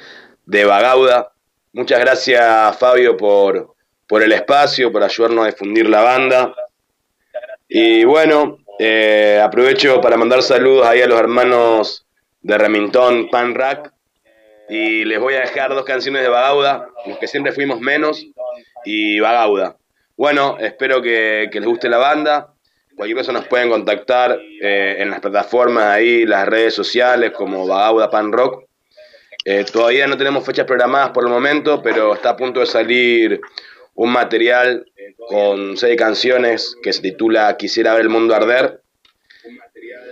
[0.47, 1.33] de Vagauda.
[1.73, 3.75] Muchas gracias, Fabio, por,
[4.07, 6.55] por el espacio, por ayudarnos a difundir la banda.
[7.69, 12.07] Y bueno, eh, aprovecho para mandar saludos ahí a los hermanos
[12.43, 13.93] de Remington Pan Rack.
[14.69, 18.25] Y les voy a dejar dos canciones de Vagauda, los que siempre fuimos menos,
[18.85, 19.77] y Vagauda.
[20.17, 22.52] Bueno, espero que, les guste la banda.
[22.97, 28.10] Cualquier cosa nos pueden contactar eh, en las plataformas ahí, las redes sociales como Vagauda
[28.10, 28.64] Pan Rock.
[29.44, 33.40] Eh, todavía no tenemos fechas programadas por el momento, pero está a punto de salir
[33.94, 34.86] un material
[35.28, 38.82] con seis canciones que se titula Quisiera ver el mundo arder.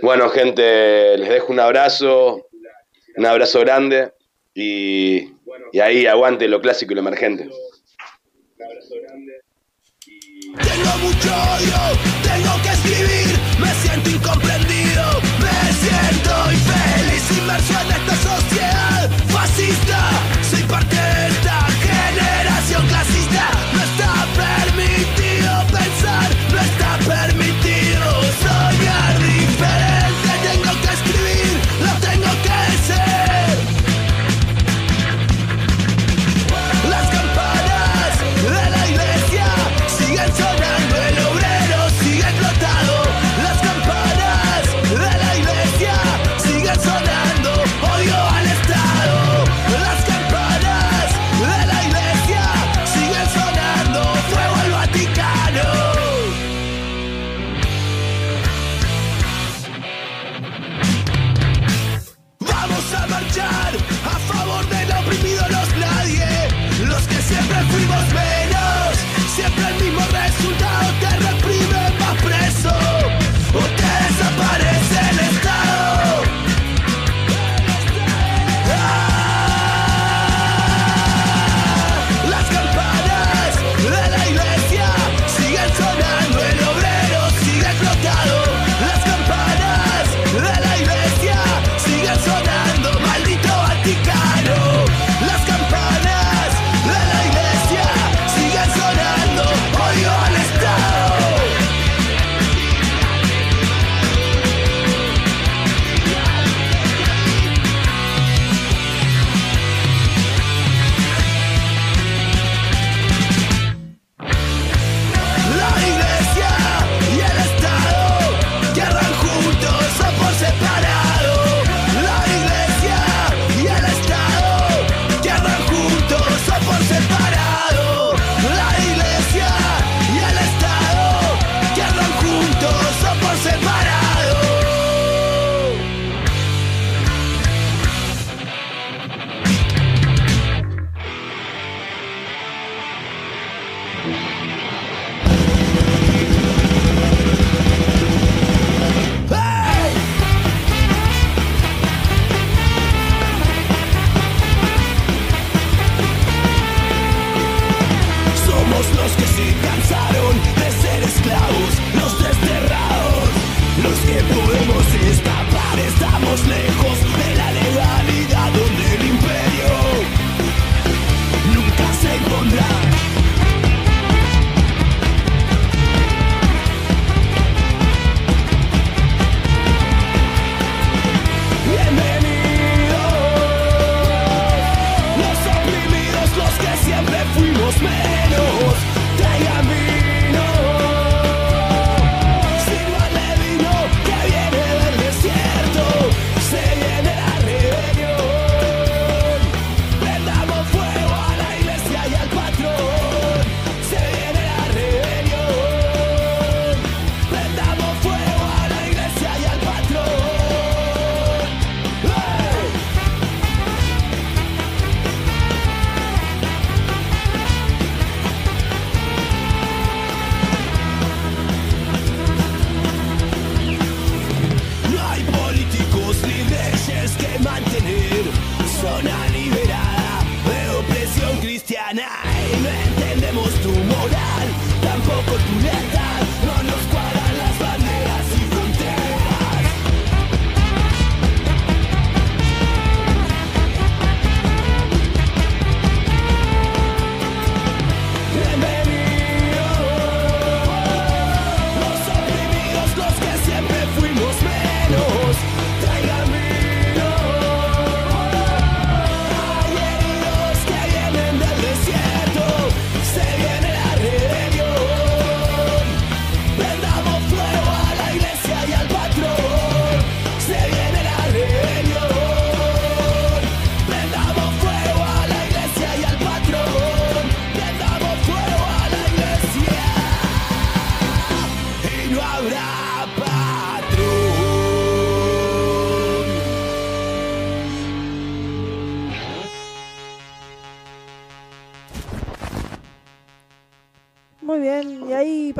[0.02, 2.48] Bueno, gente, les dejo un abrazo,
[3.16, 4.12] un abrazo grande
[4.54, 5.32] y,
[5.72, 7.48] y ahí aguante lo clásico y lo emergente.
[10.58, 17.99] Tengo mucho odio, tengo que escribir, me siento incomprendido, me siento infeliz, inmerso en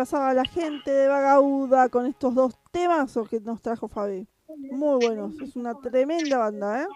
[0.00, 4.26] pasaba la gente de Vagauda con estos dos temas o que nos trajo Fabi.
[4.48, 6.86] Muy buenos, es una tremenda banda, ¿eh?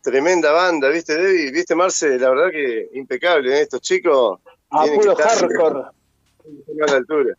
[0.00, 1.52] Tremenda banda, ¿viste, Debbie?
[1.52, 2.18] ¿Viste, Marce?
[2.18, 3.60] La verdad que impecable, ¿eh?
[3.60, 4.40] estos chicos.
[4.70, 5.80] A puro hardcore.
[5.80, 7.36] A la altura.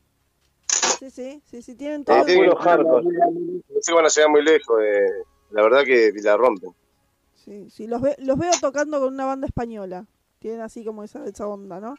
[0.99, 2.23] Sí, sí, sí, sí, tienen todo.
[2.23, 3.03] puro hardcore.
[3.03, 5.23] No sé van a llegar muy lejos, eh.
[5.49, 6.69] la verdad que la rompen.
[7.34, 10.06] Sí, sí, los, los veo tocando con una banda española.
[10.38, 11.95] Tienen así como esa, esa onda, ¿no?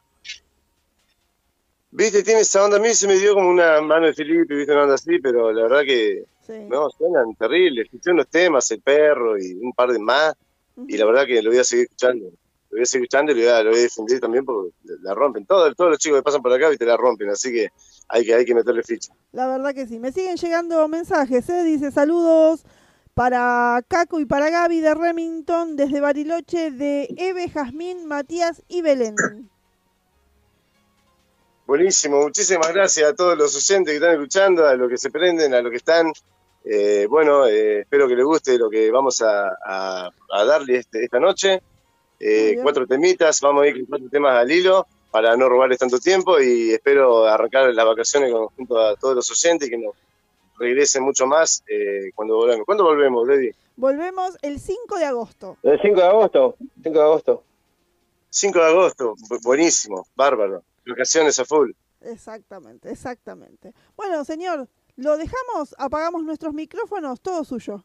[1.94, 2.78] Viste, tiene esa onda.
[2.78, 5.52] A mí se me dio como una mano de Felipe, viste, una onda así, pero
[5.52, 6.24] la verdad que
[6.68, 7.84] no, suenan terribles.
[7.84, 10.34] Escuché unos temas, El Perro y un par de más,
[10.88, 12.24] y la verdad que lo voy a seguir escuchando.
[12.24, 14.72] Lo voy a seguir escuchando y lo voy a, lo voy a defender también porque
[15.02, 15.44] la rompen.
[15.44, 17.68] Todos, todos los chicos que pasan por acá, viste, la rompen, así que
[18.08, 19.12] hay que, hay que meterle ficha.
[19.32, 19.98] La verdad que sí.
[19.98, 21.62] Me siguen llegando mensajes, ¿eh?
[21.62, 22.64] Dice saludos
[23.12, 29.14] para Caco y para Gaby de Remington desde Bariloche de Eve, Jazmín, Matías y Belén.
[31.72, 35.54] Buenísimo, muchísimas gracias a todos los oyentes que están escuchando, a los que se prenden,
[35.54, 36.12] a los que están.
[36.66, 41.62] Eh, bueno, eh, espero que les guste lo que vamos a, darle este, esta noche.
[42.20, 45.98] Eh, cuatro temitas, vamos a ir con cuatro temas al hilo para no robarles tanto
[45.98, 49.94] tiempo y espero arrancar las vacaciones junto a todos los oyentes y que nos
[50.58, 51.64] regresen mucho más
[52.14, 52.66] cuando volvemos.
[52.66, 53.50] ¿Cuándo volvemos, Lady?
[53.76, 55.56] Volvemos el 5 de agosto.
[55.62, 57.42] El 5 de agosto, 5 de agosto.
[58.28, 60.62] 5 de agosto, buenísimo, bárbaro.
[60.84, 61.72] Locaciones a full.
[62.00, 63.74] Exactamente, exactamente.
[63.96, 67.84] Bueno, señor, lo dejamos, apagamos nuestros micrófonos, todo suyo.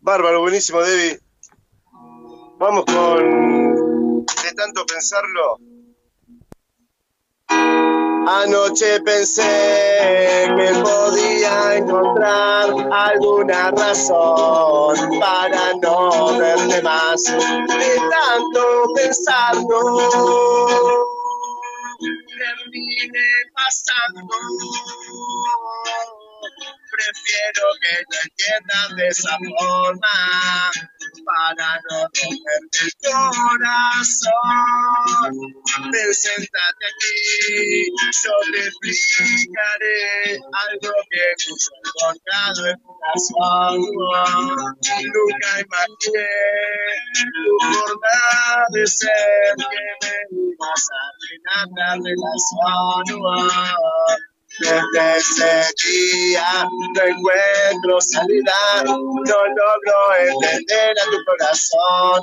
[0.00, 1.20] Bárbaro, buenísimo, Debbie.
[2.58, 4.24] Vamos con.
[4.24, 5.58] De tanto pensarlo.
[8.26, 17.22] Anoche pensé que podía encontrar alguna razón para no verte más.
[17.24, 19.78] De tanto pensarlo
[22.36, 24.34] termine pasando.
[26.90, 30.70] Prefiero que te entiendas de esa forma
[31.24, 34.32] para no romperte el corazón.
[35.92, 37.92] Ven, sentate aquí,
[38.22, 40.00] yo te explicaré
[40.36, 43.76] algo que hemos encontrado en corazón.
[45.12, 46.30] Nunca imaginé
[47.12, 48.16] tu forma
[48.70, 50.14] de ser que me
[50.52, 53.04] ibas a arruinar la relación.
[54.58, 62.22] Desde ese día no encuentro salida, no logro entender a tu corazón.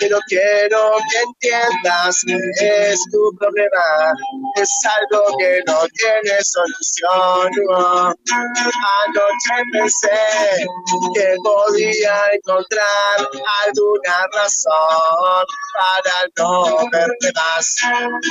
[0.00, 4.14] pero quiero que entiendas que es tu problema,
[4.56, 7.50] es algo que no tiene solución.
[9.04, 10.66] Anoche pensé
[11.14, 13.28] que podía encontrar
[13.66, 15.46] alguna razón
[15.78, 17.76] para no verte más,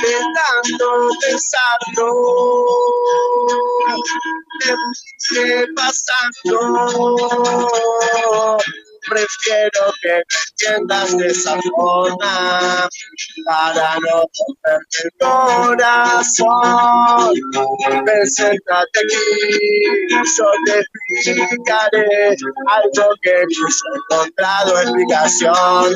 [0.02, 2.31] de tanto pensarlo
[5.28, 6.58] ¿Qué pasando?
[9.08, 12.88] Prefiero que me entiendas de esa forma
[13.46, 16.52] para no romperte el corazón.
[18.04, 20.74] Ven, sentate aquí, yo te
[21.14, 22.36] explicaré
[22.68, 25.94] algo que no he encontrado explicación.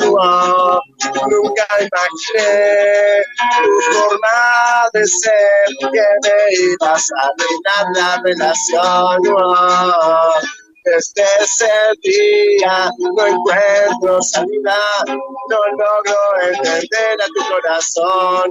[1.31, 6.39] nunca imaginé tu forma de ser que me
[6.73, 9.23] ibas a arruinar la relación
[10.86, 11.68] desde ese
[12.02, 16.20] día no encuentro salida, no logro
[16.52, 18.50] entender a tu corazón.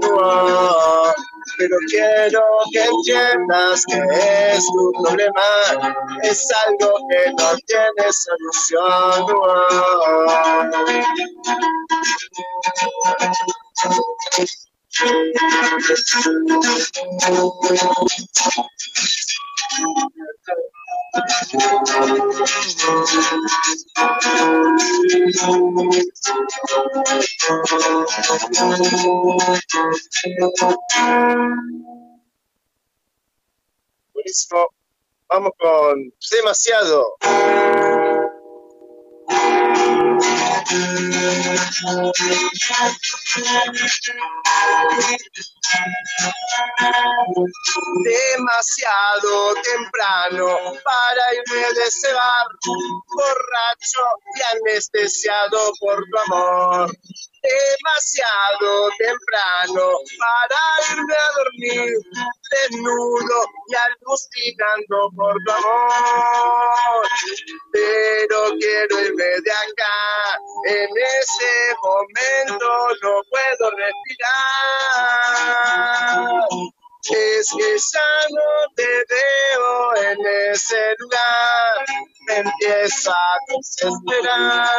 [1.58, 4.00] pero quiero que entiendas que
[4.52, 5.50] es tu problema,
[6.24, 9.26] es algo que no tiene solución.
[34.14, 34.68] Buenísimo.
[35.30, 37.18] Vamos con demasiado.
[48.04, 50.48] Demasiado temprano
[50.84, 52.48] para irme de ese bar,
[53.16, 54.02] borracho
[54.36, 56.92] y anestesiado por tu amor
[57.46, 59.86] demasiado temprano
[60.18, 60.62] para
[60.92, 61.94] irme a dormir,
[62.52, 67.08] desnudo y alucinando por tu amor.
[67.72, 70.90] Pero quiero irme de acá, en
[71.20, 72.68] ese momento
[73.02, 74.76] no puedo respirar.
[77.08, 80.18] Es que ya no te veo en
[80.52, 81.86] ese lugar,
[82.28, 84.74] me empiezo a desesperar.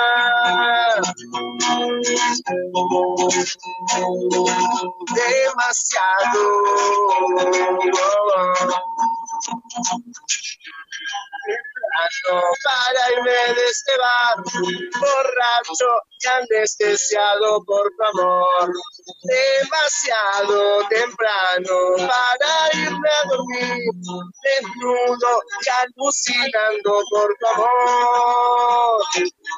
[5.15, 6.43] Demasiado
[12.64, 14.36] para irme de este bar,
[15.01, 15.90] borracho
[16.20, 18.73] y anestesiado por tu amor.
[19.23, 23.90] Demasiado temprano para irme a dormir,
[24.43, 29.02] desnudo y alucinando por tu amor.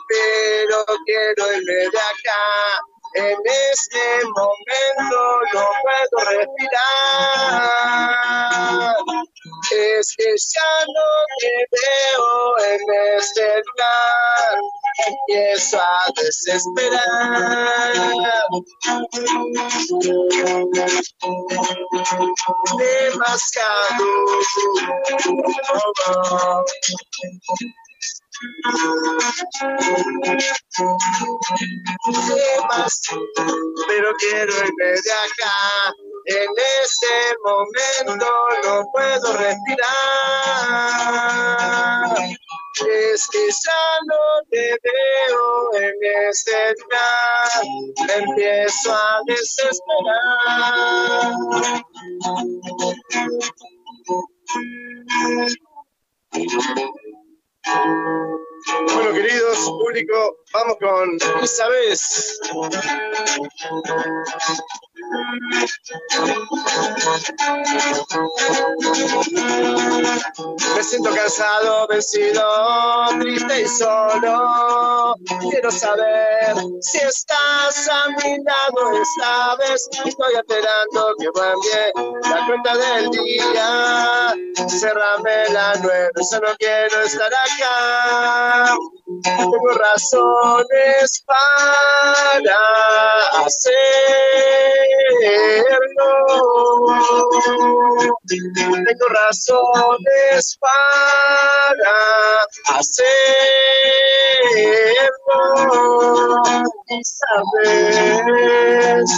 [0.08, 2.80] Pero quiero irme de acá
[3.14, 3.36] en
[3.72, 6.88] este momento no puedo respirar.
[9.70, 11.08] Es que ya no
[11.40, 12.30] te veo
[12.72, 12.80] en
[13.18, 14.54] este lugar.
[15.06, 17.02] Empiezo a desesperar.
[22.78, 24.06] Demasiado
[33.86, 35.92] pero quiero irme de acá.
[36.30, 36.48] En
[36.82, 38.26] este momento
[38.62, 39.88] no puedo respirar.
[42.86, 45.94] Es que ya no te veo en
[46.28, 47.64] este lugar.
[48.14, 49.78] empiezo a desesperar.
[58.92, 61.96] Bueno, queridos público, vamos con Isabel.
[70.74, 72.42] Me siento cansado, vencido,
[73.20, 75.14] triste y solo.
[75.50, 79.88] Quiero saber si estás a mi lado esta vez.
[80.04, 81.92] Estoy esperando que cambie
[82.30, 84.34] la cuenta del día.
[84.68, 88.76] Cerrame la nueve, yo no quiero estar acá.
[89.22, 92.58] Tengo razones para
[95.08, 96.12] hacerlo.
[98.26, 101.96] Tengo razones para
[102.78, 103.08] hacerlo.
[107.02, 109.10] Sabes,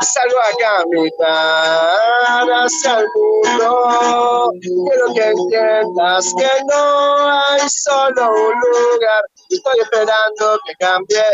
[0.00, 4.50] Salgo a caminar hacia el mundo.
[4.60, 6.82] Quiero que entiendas que no
[7.30, 9.22] hay solo un lugar.
[9.50, 11.24] Estoy esperando que cambie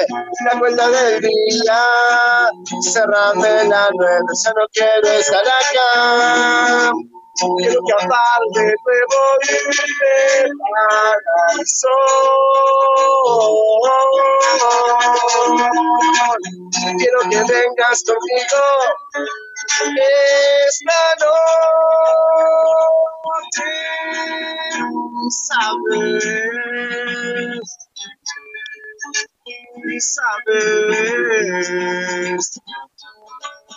[0.45, 1.81] la cuenta del día.
[2.83, 6.93] Cerrame la nueve, ya no quiero estar acá.
[7.35, 11.91] Quiero que aparte nuevo irme para el sol.
[16.99, 18.63] Quiero que vengas conmigo
[20.67, 23.71] esta noche.
[25.49, 26.25] Sabes,
[30.01, 32.47] sabes,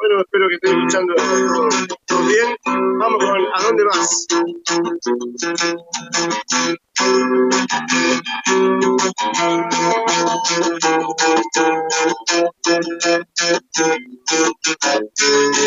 [0.00, 1.14] Bueno, espero que estén escuchando
[2.06, 2.56] todo bien.
[2.98, 4.26] Vamos con ¿A dónde vas?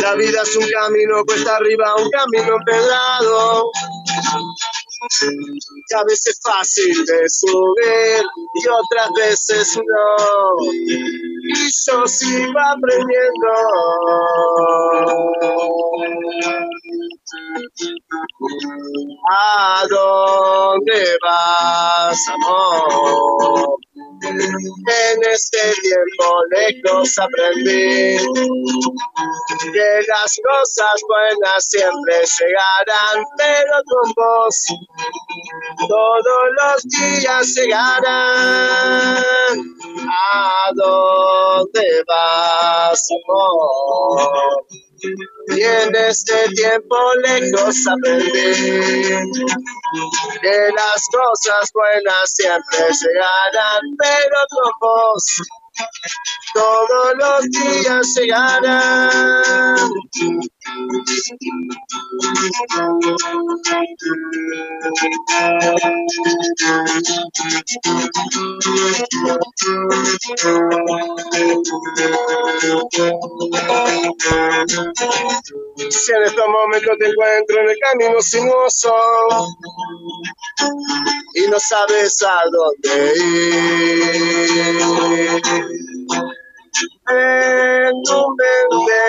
[0.01, 3.69] La vida es un camino cuesta arriba, un camino empedrado.
[5.11, 8.23] Y a veces fácil de subir
[8.55, 10.55] y otras veces no.
[10.61, 13.49] Y yo sigo aprendiendo.
[19.31, 23.77] ¿A dónde vas, amor?
[24.23, 28.17] En este tiempo lejos aprendí
[29.73, 34.65] que las cosas buenas siempre llegarán, pero con vos
[35.87, 39.23] todos los días llegarán.
[40.07, 44.65] ¿A dónde vas, amor?
[45.49, 48.31] Y en este tiempo lejos aprendí
[50.41, 55.41] que las cosas buenas siempre llegarán, pero con vos
[56.53, 59.91] todos los días llegarán.
[60.63, 60.69] Si
[76.11, 78.95] en estos momentos te encuentro en el camino sinuoso
[81.35, 83.23] y no sabes a dónde ir,
[87.09, 89.01] en tu mente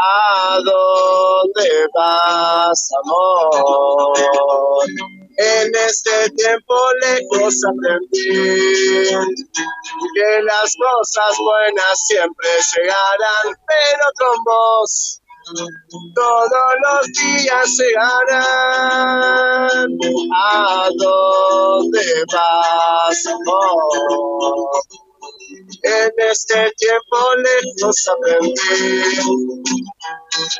[0.00, 4.14] ¿A dónde vas, amor?
[5.38, 9.08] En este tiempo lejos aprendí
[10.14, 15.21] que las cosas buenas siempre llegarán, pero con vos
[16.14, 18.38] todos los días llegarán.
[20.34, 23.26] ¿A dónde vas?
[25.84, 28.54] En este tiempo lejos aprendí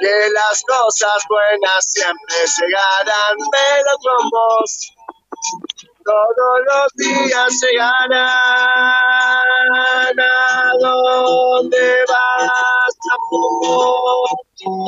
[0.01, 4.93] que las cosas buenas siempre llegarán, pero con vos
[6.05, 8.20] todos los días llegarán.
[10.19, 14.29] ¿A dónde vas, amor?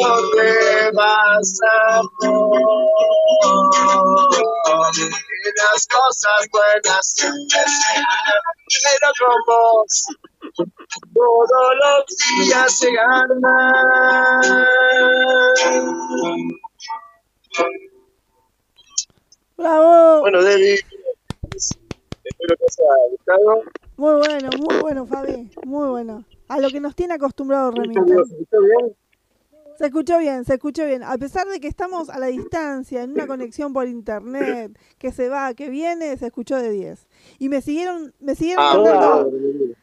[0.00, 1.60] ¿Dónde vas,
[1.90, 2.60] amor?
[4.94, 7.60] Que las cosas buenas siempre
[8.84, 10.06] pero con vos
[11.14, 12.04] todos los
[12.46, 13.40] días llegarán.
[19.56, 20.20] ¡Bravo!
[20.20, 20.80] Bueno, Debbie,
[22.24, 23.62] espero que os haya gustado.
[23.96, 25.50] Muy bueno, muy bueno, Fabi.
[25.64, 26.24] Muy bueno.
[26.48, 28.06] A lo que nos tiene acostumbrado Remington.
[28.06, 28.96] ¿Se escuchó bien?
[29.76, 31.02] Se escuchó bien, se escuchó bien.
[31.02, 35.28] A pesar de que estamos a la distancia, en una conexión por internet, que se
[35.28, 37.08] va, que viene, se escuchó de 10.
[37.40, 39.74] Y me siguieron, me siguieron Ah, mandando, bueno.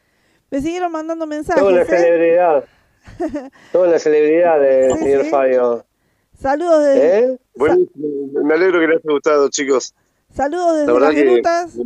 [0.50, 1.60] me siguieron mandando mensajes.
[1.62, 1.86] Toda una ¿eh?
[1.86, 2.64] celebridad.
[3.72, 5.30] Toda una celebridad del Sí, señor sí.
[5.30, 5.84] Fabio.
[6.40, 7.38] Saludos de, ¿Eh?
[7.54, 8.42] Buenísimo.
[8.44, 9.94] Me alegro que les haya gustado, chicos.
[10.34, 11.78] Saludos desde las que grutas.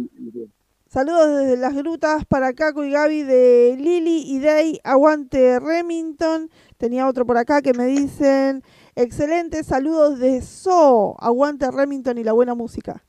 [0.89, 4.81] Saludos desde las grutas para Caco y Gaby de Lili y Day.
[4.85, 6.51] Aguante Remington.
[6.78, 8.62] Tenía otro por acá que me dicen.
[8.94, 11.16] Excelente, saludos de So.
[11.18, 13.05] Aguante Remington y la buena música.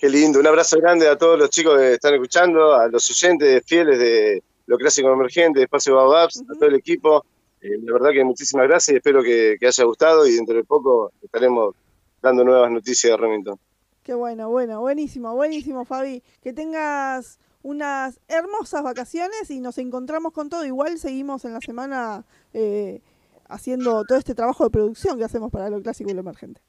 [0.00, 0.40] Qué lindo.
[0.40, 4.42] Un abrazo grande a todos los chicos que están escuchando, a los oyentes fieles de
[4.66, 7.24] Lo Clásico Emergente, de Espacio Baobabs, a todo el equipo.
[7.62, 10.64] Eh, la verdad que muchísimas gracias y espero que, que haya gustado y dentro de
[10.64, 11.74] poco estaremos
[12.22, 13.58] dando nuevas noticias de Remington.
[14.02, 16.22] Qué bueno, bueno, buenísimo, buenísimo, Fabi.
[16.42, 20.64] Que tengas unas hermosas vacaciones y nos encontramos con todo.
[20.64, 22.24] Igual seguimos en la semana
[22.54, 23.02] eh,
[23.48, 26.60] haciendo todo este trabajo de producción que hacemos para lo clásico y lo emergente.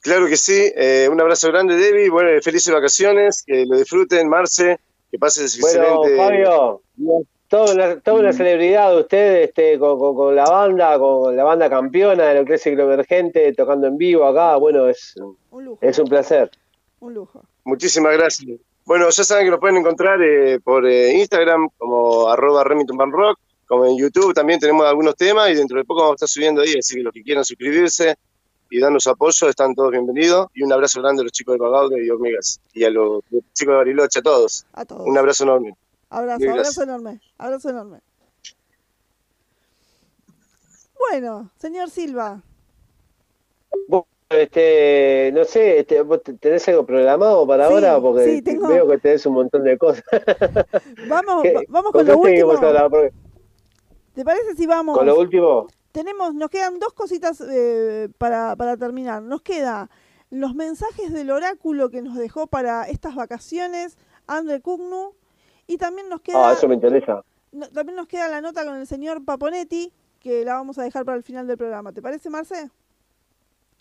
[0.00, 0.72] Claro que sí.
[0.74, 2.10] Eh, un abrazo grande, Debbie.
[2.10, 4.80] Bueno, felices vacaciones, que lo disfruten, Marce,
[5.10, 6.16] que pases Bueno, excelente.
[6.16, 6.82] Fabio,
[7.52, 11.68] toda una, toda una celebridad usted este, con, con- con la banda, con la banda
[11.68, 14.56] campeona de lo que es el emergente, tocando en vivo acá.
[14.56, 15.14] Bueno, es,
[15.50, 16.50] Un lujo, es un placer.
[17.00, 17.42] un lujo.
[17.64, 18.58] Muchísimas gracias.
[18.84, 23.12] Bueno, ya saben que lo pueden encontrar eh, por eh, Instagram como arroba Remington Band
[23.12, 26.28] Rock, como en YouTube también tenemos algunos temas y dentro de poco vamos a estar
[26.28, 28.16] subiendo ahí, así que los que quieran suscribirse
[28.70, 30.46] y darnos apoyo están todos bienvenidos.
[30.54, 33.22] Y un abrazo grande a los chicos de Bagaude y Hormigas y a los
[33.52, 34.64] chicos de Bariloche, a todos.
[34.72, 35.06] A todos.
[35.06, 35.74] Un abrazo enorme.
[36.12, 38.00] Abrazo, abrazo enorme, abrazo enorme.
[40.98, 42.42] Bueno, señor Silva,
[44.28, 48.00] este, no sé, este, ¿vos tenés algo programado para ahora?
[48.00, 50.04] Porque veo que tenés un montón de cosas.
[51.08, 52.54] Vamos, vamos con lo último.
[54.14, 54.96] ¿Te parece si vamos?
[54.96, 55.66] Con lo último.
[55.92, 59.22] Tenemos, nos quedan dos cositas eh, para, para terminar.
[59.22, 59.90] Nos queda
[60.30, 65.14] los mensajes del oráculo que nos dejó para estas vacaciones André Cugnu
[65.66, 66.50] y también nos queda...
[66.50, 67.24] Ah, eso me interesa.
[67.72, 71.16] también nos queda la nota con el señor Paponetti que la vamos a dejar para
[71.16, 71.92] el final del programa.
[71.92, 72.70] ¿Te parece, Marce?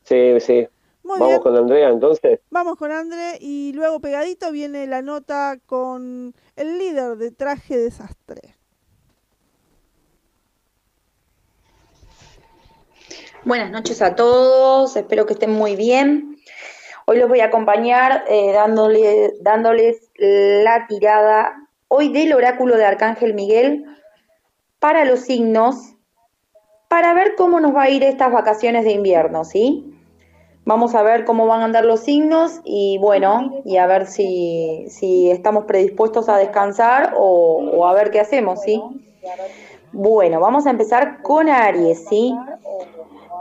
[0.03, 0.67] Sí, sí.
[1.03, 2.39] Vamos con Andrea entonces.
[2.49, 8.55] Vamos con André y luego pegadito viene la nota con el líder de traje desastre.
[13.43, 16.37] Buenas noches a todos, espero que estén muy bien.
[17.07, 21.60] Hoy los voy a acompañar eh, dándoles la tirada
[21.93, 23.83] hoy del oráculo de Arcángel Miguel
[24.79, 25.75] para los signos,
[26.87, 29.93] para ver cómo nos va a ir estas vacaciones de invierno, ¿sí?
[30.63, 34.87] Vamos a ver cómo van a andar los signos y bueno, y a ver si,
[35.29, 38.81] estamos predispuestos a descansar o, o a ver qué hacemos, ¿sí?
[39.91, 42.33] Bueno, vamos a empezar con Aries, ¿sí?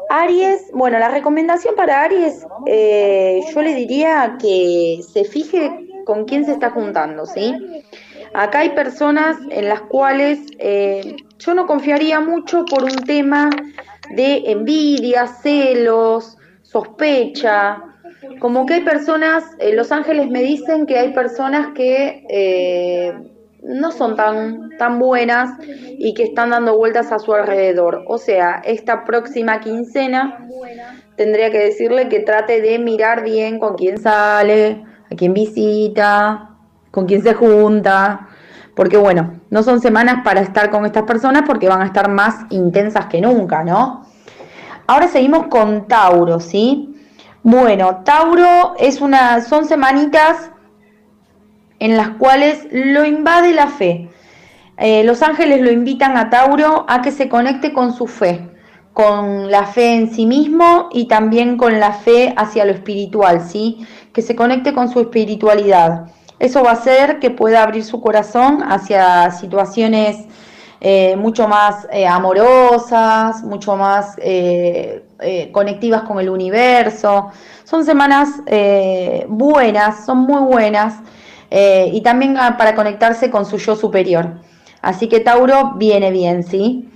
[0.09, 6.44] Aries, bueno, la recomendación para Aries, eh, yo le diría que se fije con quién
[6.44, 7.55] se está juntando, ¿sí?
[8.35, 13.51] Acá hay personas en las cuales eh, yo no confiaría mucho por un tema
[14.11, 17.82] de envidia, celos, sospecha.
[18.39, 23.15] Como que hay personas, eh, Los Ángeles me dicen que hay personas que
[23.62, 28.05] no son tan, tan buenas y que están dando vueltas a su alrededor.
[28.07, 30.47] O sea, esta próxima quincena
[31.16, 36.49] tendría que decirle que trate de mirar bien con quién sale, a quién visita,
[36.91, 38.29] con quién se junta.
[38.75, 42.47] Porque bueno, no son semanas para estar con estas personas porque van a estar más
[42.51, 44.07] intensas que nunca, ¿no?
[44.87, 46.95] Ahora seguimos con Tauro, ¿sí?
[47.43, 50.51] Bueno, Tauro es una, son semanitas
[51.79, 54.11] en las cuales lo invade la fe.
[54.77, 58.49] Eh, los ángeles lo invitan a Tauro a que se conecte con su fe,
[58.93, 63.87] con la fe en sí mismo y también con la fe hacia lo espiritual, ¿sí?
[64.12, 66.07] Que se conecte con su espiritualidad.
[66.41, 70.27] Eso va a hacer que pueda abrir su corazón hacia situaciones
[70.81, 74.17] eh, mucho más eh, amorosas, mucho más
[75.53, 77.31] conectivas con el universo.
[77.62, 78.41] Son semanas
[79.29, 80.95] buenas, son muy buenas
[81.51, 84.41] eh, y también ah, para conectarse con su yo superior.
[84.83, 86.89] Así que Tauro viene bien, ¿sí?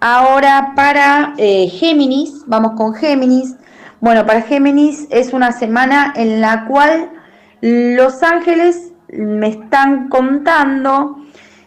[0.00, 3.56] Ahora para eh, Géminis, vamos con Géminis.
[4.00, 7.10] Bueno, para Géminis es una semana en la cual
[7.60, 11.16] los ángeles me están contando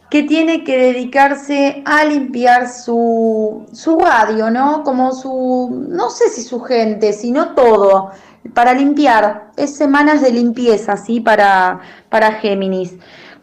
[0.09, 4.83] que tiene que dedicarse a limpiar su, su radio, ¿no?
[4.83, 8.11] Como su, no sé si su gente, sino todo,
[8.53, 11.19] para limpiar, es semanas de limpieza, ¿sí?
[11.19, 11.79] Para,
[12.09, 12.93] para Géminis.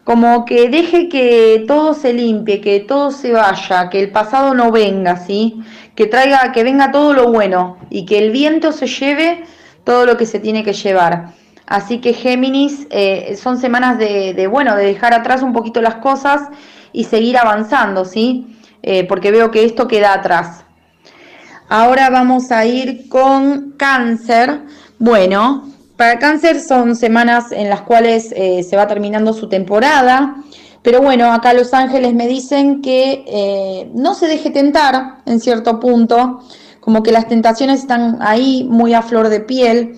[0.05, 4.71] Como que deje que todo se limpie, que todo se vaya, que el pasado no
[4.71, 5.61] venga, ¿sí?
[5.95, 9.43] Que traiga, que venga todo lo bueno y que el viento se lleve
[9.83, 11.33] todo lo que se tiene que llevar.
[11.71, 16.49] Así que Géminis eh, son semanas de, bueno, de dejar atrás un poquito las cosas
[16.91, 18.57] y seguir avanzando, ¿sí?
[18.83, 20.65] Eh, porque veo que esto queda atrás.
[21.69, 24.63] Ahora vamos a ir con cáncer.
[24.99, 30.43] Bueno, para cáncer son semanas en las cuales eh, se va terminando su temporada,
[30.81, 36.41] pero bueno, acá Los Ángeles me dicen que no se deje tentar en cierto punto,
[36.81, 39.97] como que las tentaciones están ahí muy a flor de piel.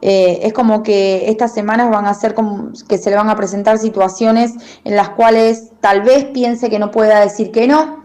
[0.00, 3.36] Eh, es como que estas semanas van a ser como que se le van a
[3.36, 4.52] presentar situaciones
[4.84, 8.04] en las cuales tal vez piense que no pueda decir que no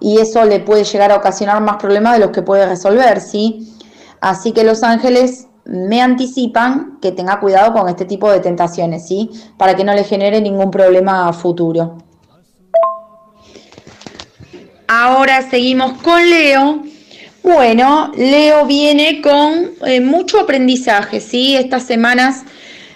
[0.00, 3.74] y eso le puede llegar a ocasionar más problemas de los que puede resolver, ¿sí?
[4.20, 9.30] Así que los ángeles me anticipan que tenga cuidado con este tipo de tentaciones, ¿sí?
[9.56, 11.98] Para que no le genere ningún problema futuro.
[14.88, 16.82] Ahora seguimos con Leo.
[17.44, 21.54] Bueno, Leo viene con eh, mucho aprendizaje, ¿sí?
[21.54, 22.42] Estas semanas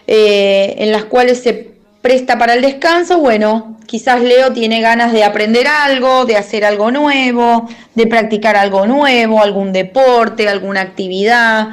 [0.06, 5.22] eh, en las cuales se presta para el descanso, bueno, quizás Leo tiene ganas de
[5.22, 11.68] aprender algo, de hacer algo nuevo, de practicar algo nuevo, algún deporte, alguna actividad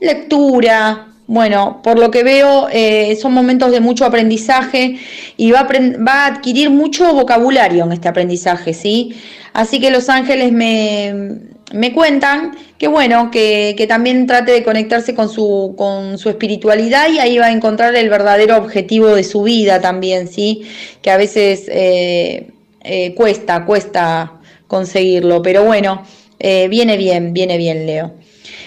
[0.00, 1.09] lectura.
[1.30, 4.98] Bueno, por lo que veo, eh, son momentos de mucho aprendizaje
[5.36, 9.14] y va a, adquirir mucho vocabulario en este aprendizaje, ¿sí?
[9.52, 15.76] Así que los ángeles me, cuentan que, bueno, que, también trate de conectarse con su,
[15.78, 20.26] con su espiritualidad y ahí va a encontrar el verdadero objetivo de su vida también,
[20.26, 20.62] ¿sí?
[21.00, 22.50] Que a veces eh,
[22.82, 24.32] eh, cuesta, cuesta
[24.66, 26.02] conseguirlo, pero bueno,
[26.40, 28.14] viene bien, viene bien, Leo.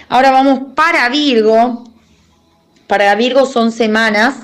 [0.07, 1.92] Ahora vamos para Virgo.
[2.87, 4.35] Para Virgo son semanas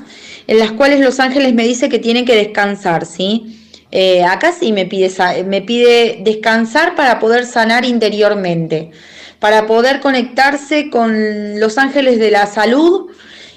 [0.47, 3.55] en las cuales los ángeles me dicen que tienen que descansar, ¿sí?
[3.91, 5.11] Eh, acá sí me pide,
[5.43, 8.91] me pide descansar para poder sanar interiormente,
[9.39, 13.11] para poder conectarse con los ángeles de la salud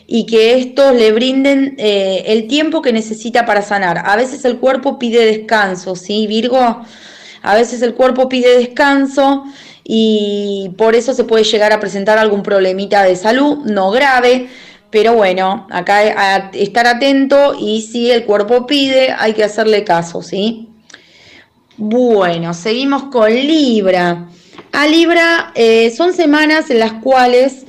[0.06, 4.02] y que estos le brinden eh, el tiempo que necesita para sanar.
[4.04, 6.82] A veces el cuerpo pide descanso, ¿sí, Virgo?
[7.42, 9.44] A veces el cuerpo pide descanso
[9.84, 14.48] y por eso se puede llegar a presentar algún problemita de salud, no grave,
[14.92, 20.68] pero bueno, acá estar atento y si el cuerpo pide, hay que hacerle caso, ¿sí?
[21.78, 24.28] Bueno, seguimos con Libra.
[24.70, 27.64] A Libra eh, son semanas en las cuales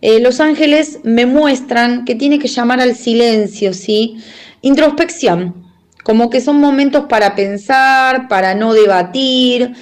[0.00, 4.18] eh, los ángeles me muestran que tiene que llamar al silencio, ¿sí?
[4.62, 5.66] Introspección,
[6.04, 9.72] como que son momentos para pensar, para no debatir,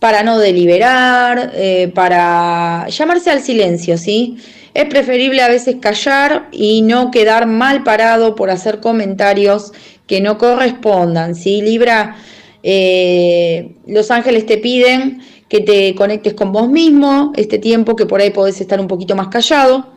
[0.00, 4.38] para no deliberar, eh, para llamarse al silencio, ¿sí?
[4.74, 9.72] Es preferible a veces callar y no quedar mal parado por hacer comentarios
[10.06, 11.34] que no correspondan.
[11.34, 11.60] ¿sí?
[11.60, 12.16] Libra,
[12.62, 18.22] eh, los ángeles te piden que te conectes con vos mismo, este tiempo que por
[18.22, 19.92] ahí podés estar un poquito más callado.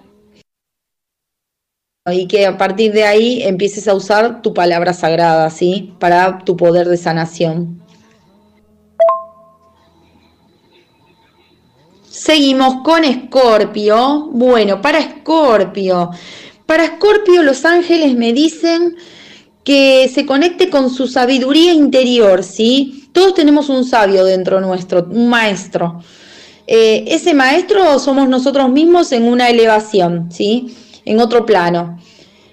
[2.12, 5.94] Y que a partir de ahí empieces a usar tu palabra sagrada, ¿sí?
[6.00, 7.85] Para tu poder de sanación.
[12.16, 14.30] Seguimos con Escorpio.
[14.32, 16.12] Bueno, para Escorpio.
[16.66, 18.96] Para Escorpio los ángeles me dicen
[19.66, 23.10] que se conecte con su sabiduría interior, ¿sí?
[23.12, 26.02] Todos tenemos un sabio dentro nuestro, un maestro.
[26.68, 30.74] Eh, ese maestro somos nosotros mismos en una elevación, ¿sí?
[31.04, 32.00] En otro plano.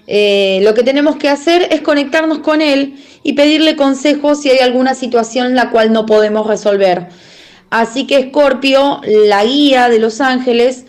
[0.07, 4.59] Eh, lo que tenemos que hacer es conectarnos con él y pedirle consejos si hay
[4.59, 7.07] alguna situación la cual no podemos resolver.
[7.73, 10.85] Así que Escorpio, la guía de los ángeles,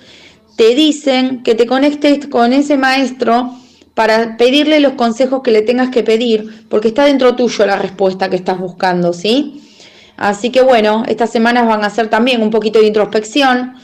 [0.55, 3.55] te dicen que te conectes con ese maestro
[3.95, 8.29] para pedirle los consejos que le tengas que pedir, porque está dentro tuyo la respuesta
[8.29, 9.63] que estás buscando, ¿sí?
[10.19, 13.77] Así que bueno, estas semanas van a ser también un poquito de introspección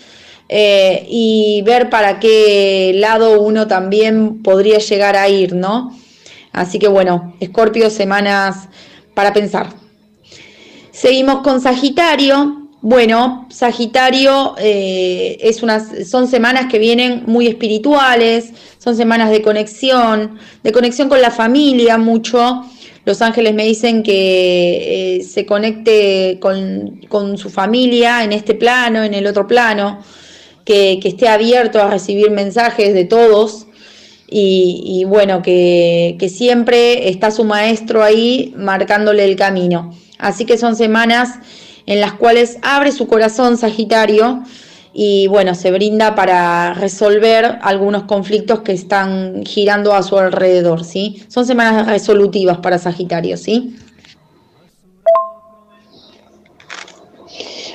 [0.50, 5.98] eh, y ver para qué lado uno también podría llegar a ir, ¿no?
[6.52, 8.68] Así que bueno, Escorpio, semanas
[9.14, 9.68] para pensar.
[10.90, 12.59] Seguimos con Sagitario.
[12.82, 20.38] Bueno, Sagitario eh, es unas, son semanas que vienen muy espirituales, son semanas de conexión,
[20.62, 22.62] de conexión con la familia mucho.
[23.04, 29.12] Los ángeles me dicen que eh, se conecte con, su familia en este plano, en
[29.12, 30.02] el otro plano,
[30.64, 33.66] que, esté abierto a recibir mensajes de todos
[34.26, 39.94] y, bueno, que, que siempre está su maestro ahí marcándole el camino.
[40.18, 41.40] Así que son semanas
[41.90, 44.44] en las cuales abre su corazón Sagitario
[44.92, 51.24] y bueno, se brinda para resolver algunos conflictos que están girando a su alrededor, ¿sí?
[51.26, 53.76] Son semanas resolutivas para Sagitario, ¿sí?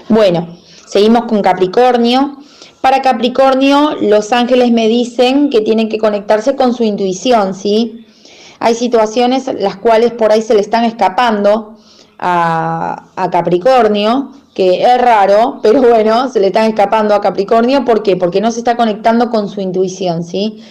[0.07, 2.37] Bueno, seguimos con Capricornio.
[2.79, 8.05] Para Capricornio, los ángeles me dicen que tienen que conectarse con su intuición, ¿sí?
[8.59, 11.74] Hay situaciones las cuales por ahí se le están escapando,
[12.19, 17.83] a, Capricornio, que es raro, pero bueno, se le están escapando a Capricornio.
[17.83, 18.15] ¿Por qué?
[18.15, 20.63] Porque no se está conectando con su intuición, ¿sí?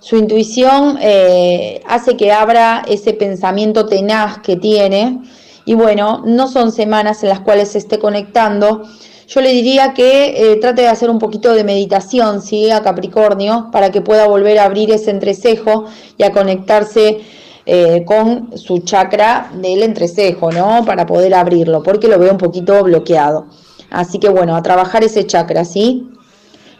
[0.00, 5.20] Su intuición eh, hace que abra ese pensamiento tenaz que tiene.
[5.64, 8.82] Y bueno, no son semanas en las cuales se esté conectando.
[9.26, 12.70] Yo le diría que eh, trate de hacer un poquito de meditación, ¿sí?
[12.70, 15.86] A Capricornio, para que pueda volver a abrir ese entrecejo
[16.18, 17.22] y a conectarse
[17.66, 20.84] eh, con su chakra del entrecejo, ¿no?
[20.84, 23.46] Para poder abrirlo, porque lo veo un poquito bloqueado.
[23.90, 26.08] Así que bueno, a trabajar ese chakra, ¿sí?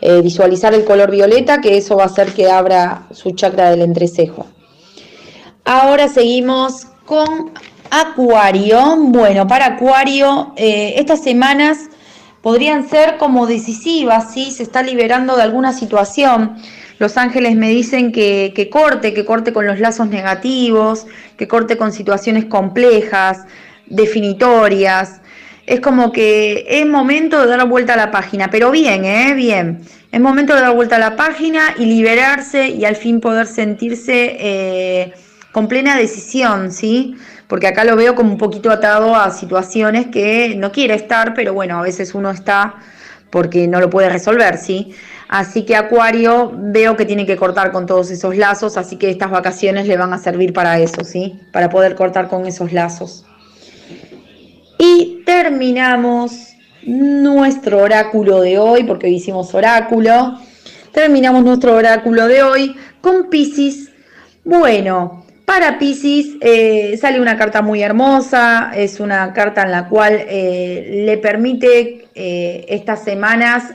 [0.01, 3.81] Eh, visualizar el color violeta, que eso va a hacer que abra su chakra del
[3.81, 4.47] entrecejo.
[5.65, 7.53] Ahora seguimos con
[7.91, 8.97] Acuario.
[8.99, 11.79] Bueno, para Acuario, eh, estas semanas
[12.43, 14.51] podrían ser como decisivas, ¿sí?
[14.51, 16.57] Se está liberando de alguna situación
[16.99, 21.07] los ángeles me dicen que, corte, que corte con los lazos negativos,
[21.37, 23.45] que corte con situaciones complejas,
[23.87, 25.21] definitorias.
[25.67, 29.35] Es como que es momento de dar vuelta a la página, pero bien, ¿eh?
[29.35, 29.81] Bien.
[30.13, 34.37] Es momento de dar vuelta a la página y liberarse y al fin poder sentirse
[34.39, 35.13] eh,
[35.51, 37.17] con plena decisión, ¿sí?
[37.49, 41.53] Porque acá lo veo como un poquito atado a situaciones que no quiere estar, pero
[41.55, 42.77] bueno, a veces uno está
[43.31, 44.95] porque no lo puede resolver, ¿sí?
[45.35, 49.33] Así que Acuario veo que tiene que cortar con todos esos lazos, así que estas
[49.33, 51.41] vacaciones le van a servir para eso, ¿sí?
[51.51, 53.27] Para poder cortar con esos lazos.
[54.79, 56.51] Y terminamos
[56.87, 60.39] nuestro oráculo de hoy, porque hoy hicimos oráculo.
[60.93, 63.91] Terminamos nuestro oráculo de hoy con Pisces.
[64.45, 70.25] Bueno, para Pisces eh, sale una carta muy hermosa, es una carta en la cual
[70.29, 73.73] eh, le permite eh, estas semanas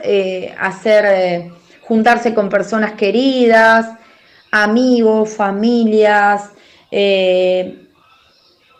[0.58, 1.50] hacer,
[1.82, 3.88] juntarse con personas queridas,
[4.50, 6.50] amigos, familias,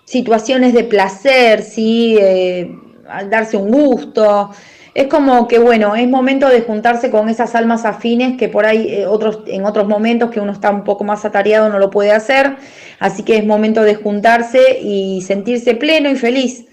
[0.04, 2.18] situaciones de placer, ¿sí?
[3.28, 4.50] darse un gusto.
[4.94, 8.92] Es como que, bueno, es momento de juntarse con esas almas afines que por ahí
[8.92, 12.10] eh, otros, en otros momentos que uno está un poco más atareado no lo puede
[12.10, 12.56] hacer.
[12.98, 16.66] Así que es momento de juntarse y sentirse pleno y feliz.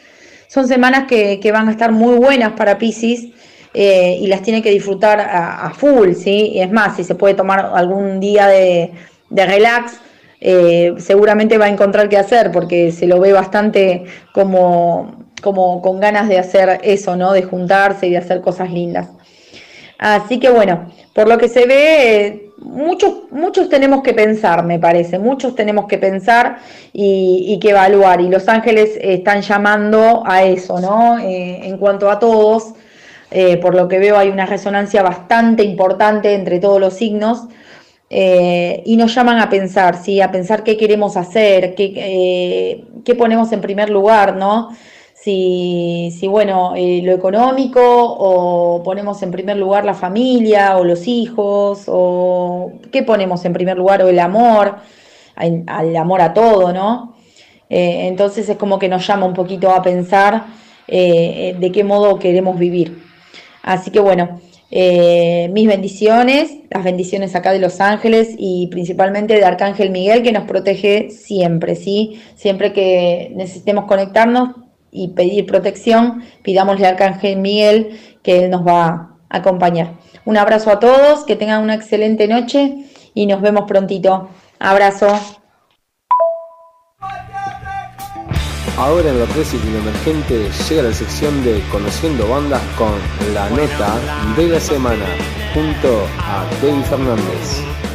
[0.48, 3.28] Son semanas que, van a estar muy buenas para Pisces
[3.74, 6.52] eh, y las tiene que disfrutar a, full, ¿sí?
[6.54, 8.92] Y es más, si se puede tomar algún día de,
[9.30, 10.00] relax,
[10.40, 16.00] eh, seguramente va a encontrar qué hacer porque se lo ve bastante como como con
[16.00, 17.34] ganas de hacer eso, ¿no?
[17.34, 19.10] De juntarse y de hacer cosas lindas.
[19.98, 25.20] Así que bueno, por lo que se ve, muchos, muchos tenemos que pensar, me parece,
[25.20, 26.60] muchos tenemos que pensar
[26.94, 28.22] y, que evaluar.
[28.22, 31.18] Y los ángeles están llamando a eso, ¿no?
[31.20, 32.74] Eh, en cuanto a todos,
[33.32, 37.48] eh, por lo que veo hay una resonancia bastante importante entre todos los signos.
[38.10, 40.22] Eh, y nos llaman a pensar, ¿sí?
[40.22, 44.70] A pensar qué queremos hacer, qué, qué ponemos en primer lugar, ¿no?
[45.28, 51.84] Si, bueno, eh, lo económico o ponemos en primer lugar la familia o los hijos
[51.88, 54.78] o qué ponemos en primer lugar o el amor,
[55.36, 57.16] al, amor a todo, ¿no?
[57.70, 60.46] Eh, entonces es como que nos llama un poquito a pensar
[60.88, 63.04] eh, de qué modo queremos vivir.
[63.64, 64.40] Así que bueno,
[64.72, 70.46] mis bendiciones, las bendiciones acá de Los Ángeles y principalmente de Arcángel Miguel que nos
[70.46, 72.22] protege siempre, ¿sí?
[72.36, 78.86] Siempre que necesitemos conectarnos, y pedir protección, pidámosle al Arcángel Miguel que él nos va
[79.30, 79.94] a acompañar.
[80.26, 84.30] Un abrazo a todos, que tengan una excelente noche y nos vemos prontito.
[84.60, 85.08] Abrazo.
[88.78, 92.92] Ahora en lo clásico y emergente llega la sección de Conociendo Bandas con
[93.34, 93.96] la nota
[94.36, 95.06] de la semana
[95.54, 97.87] junto a David Fernández.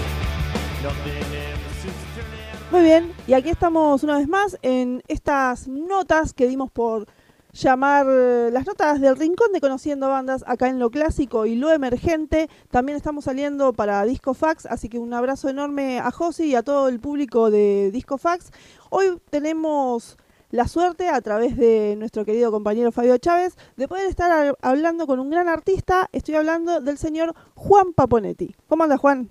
[2.72, 7.06] Muy bien, y aquí estamos una vez más en estas notas que dimos por
[7.52, 11.70] llamar eh, las notas del rincón de conociendo bandas acá en lo clásico y lo
[11.70, 12.48] emergente.
[12.70, 16.62] También estamos saliendo para Disco Fax, así que un abrazo enorme a Josi y a
[16.62, 18.50] todo el público de Disco Fax.
[18.88, 20.16] Hoy tenemos
[20.50, 25.20] la suerte a través de nuestro querido compañero Fabio Chávez de poder estar hablando con
[25.20, 26.08] un gran artista.
[26.12, 28.56] Estoy hablando del señor Juan Paponetti.
[28.66, 29.28] ¿Cómo anda Juan?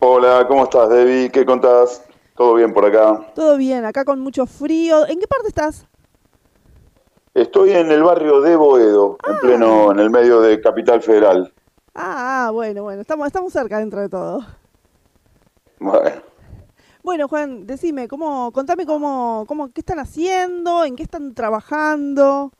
[0.00, 1.28] Hola, ¿cómo estás, Debbie?
[1.28, 2.04] ¿Qué contás?
[2.36, 3.32] ¿Todo bien por acá?
[3.34, 5.04] Todo bien, acá con mucho frío.
[5.08, 5.88] ¿En qué parte estás?
[7.34, 9.38] Estoy en el barrio de Boedo, en ah.
[9.42, 11.52] pleno, en el medio de Capital Federal.
[11.96, 14.46] Ah, ah, bueno, bueno, estamos, estamos cerca dentro de todo.
[15.80, 16.22] Bueno.
[17.02, 22.52] Bueno, Juan, decime, cómo, contame cómo, cómo, qué están haciendo, en qué están trabajando.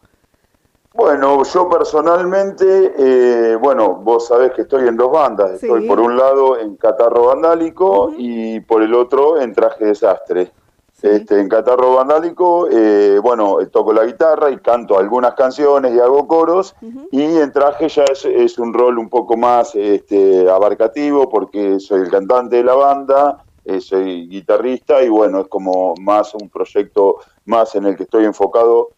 [0.94, 5.62] Bueno, yo personalmente, eh, bueno, vos sabés que estoy en dos bandas.
[5.62, 10.50] Estoy por un lado en Catarro Vandálico y por el otro en Traje Desastre.
[11.00, 16.26] Este, en Catarro Vandálico, eh, bueno, toco la guitarra y canto algunas canciones y hago
[16.26, 16.74] coros.
[17.12, 22.10] Y en Traje ya es, un rol un poco más este, abarcativo porque soy el
[22.10, 27.74] cantante de la banda, eh, soy guitarrista y bueno, es como más un proyecto más
[27.76, 28.88] en el que estoy enfocado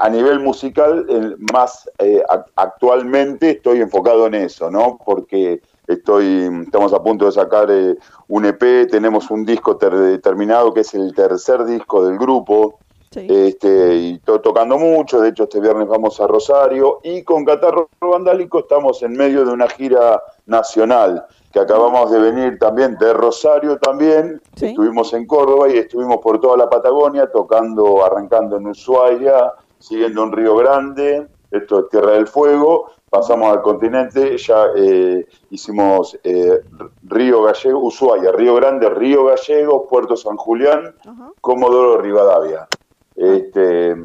[0.00, 2.22] a nivel musical, más eh,
[2.54, 4.98] actualmente estoy enfocado en eso, ¿no?
[5.04, 7.96] Porque estoy, estamos a punto de sacar eh,
[8.28, 12.78] un EP, tenemos un disco terminado que es el tercer disco del grupo.
[13.14, 17.88] Este, y estoy tocando mucho, de hecho este viernes vamos a Rosario y con Catarro
[17.98, 23.78] Vandálico estamos en medio de una gira nacional que acabamos de venir también de Rosario
[23.78, 30.24] también, estuvimos en Córdoba y estuvimos por toda la Patagonia tocando, arrancando en Ushuaia, siguiendo
[30.24, 36.60] en Río Grande, esto es Tierra del Fuego, pasamos al continente, ya eh, hicimos eh,
[37.04, 40.94] Río Gallego, Ushuaia, Río Grande, Río Gallego, Puerto San Julián,
[41.40, 42.68] Comodoro Rivadavia.
[43.14, 43.96] Este,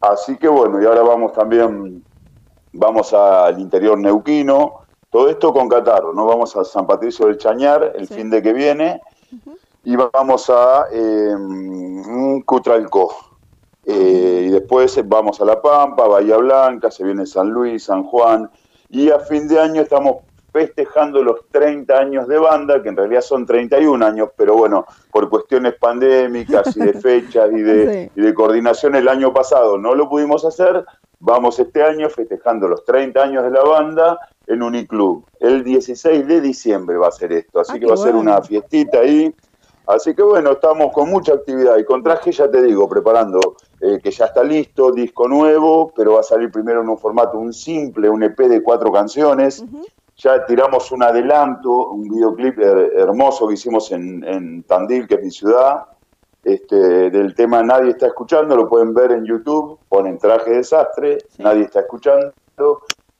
[0.00, 2.04] así que bueno, y ahora vamos también,
[2.72, 4.81] vamos al interior neuquino,
[5.12, 6.24] todo esto con Catarro, ¿no?
[6.24, 9.02] Vamos a San Patricio del Chañar el fin de que viene
[9.84, 11.36] y vamos a eh,
[12.46, 13.14] Cutralcó.
[13.84, 18.50] Eh, y después vamos a La Pampa, Bahía Blanca, se viene San Luis, San Juan,
[18.88, 23.20] y a fin de año estamos festejando los 30 años de banda, que en realidad
[23.20, 28.32] son 31 años, pero bueno, por cuestiones pandémicas y de fechas y de, y de
[28.34, 30.86] coordinación el año pasado no lo pudimos hacer,
[31.20, 34.18] vamos este año festejando los 30 años de la banda
[34.52, 35.24] en Uniclub.
[35.40, 38.40] El 16 de diciembre va a ser esto, así Ah, que va a ser una
[38.42, 39.34] fiestita ahí.
[39.86, 43.40] Así que bueno, estamos con mucha actividad y con traje ya te digo, preparando
[43.80, 47.36] eh, que ya está listo, disco nuevo, pero va a salir primero en un formato,
[47.36, 49.64] un simple, un EP de cuatro canciones.
[50.16, 55.22] Ya tiramos un adelanto, un videoclip her- hermoso que hicimos en, en Tandil, que es
[55.24, 55.84] mi ciudad,
[56.44, 61.62] este, del tema Nadie está escuchando, lo pueden ver en YouTube, ponen traje desastre, Nadie
[61.64, 62.32] está escuchando,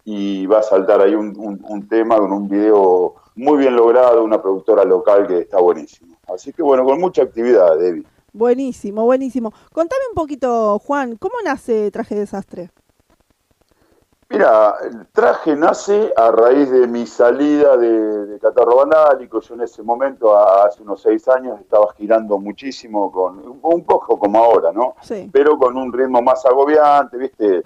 [0.05, 4.23] y va a saltar ahí un, un- un tema con un video muy bien logrado,
[4.25, 6.17] una productora local que está buenísimo.
[6.33, 8.05] Así que bueno, con mucha actividad, Debbie.
[8.33, 9.53] Buenísimo, buenísimo.
[9.73, 12.71] Contame un poquito, Juan, ¿cómo nace Traje Desastre?
[14.31, 19.41] Mira, el traje nace a raíz de mi salida de, de Catarro Vandálico.
[19.43, 24.19] Yo en ese momento, a- hace unos seis años, estaba girando muchísimo, con un poco
[24.19, 24.95] como ahora, ¿no?
[25.03, 25.29] Sí.
[25.31, 27.63] Pero con un ritmo más agobiante, ¿viste?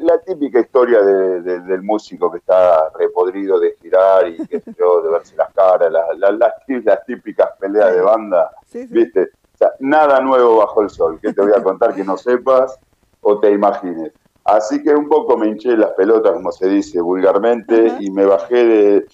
[0.00, 4.74] La típica historia de- de- del músico que está repodrido de girar y qué sé
[4.78, 8.50] yo, de verse las caras, la- la- las, tí- las típicas peleas de banda,
[8.94, 9.22] ¿viste?
[9.54, 11.18] O sea, nada nuevo bajo el sol.
[11.20, 12.78] ¿Qué te voy a contar que no sepas
[13.22, 14.12] o te imagines?
[14.44, 18.64] Así que un poco me hinché las pelotas, como se dice vulgarmente, y me bajé
[18.64, 19.06] de,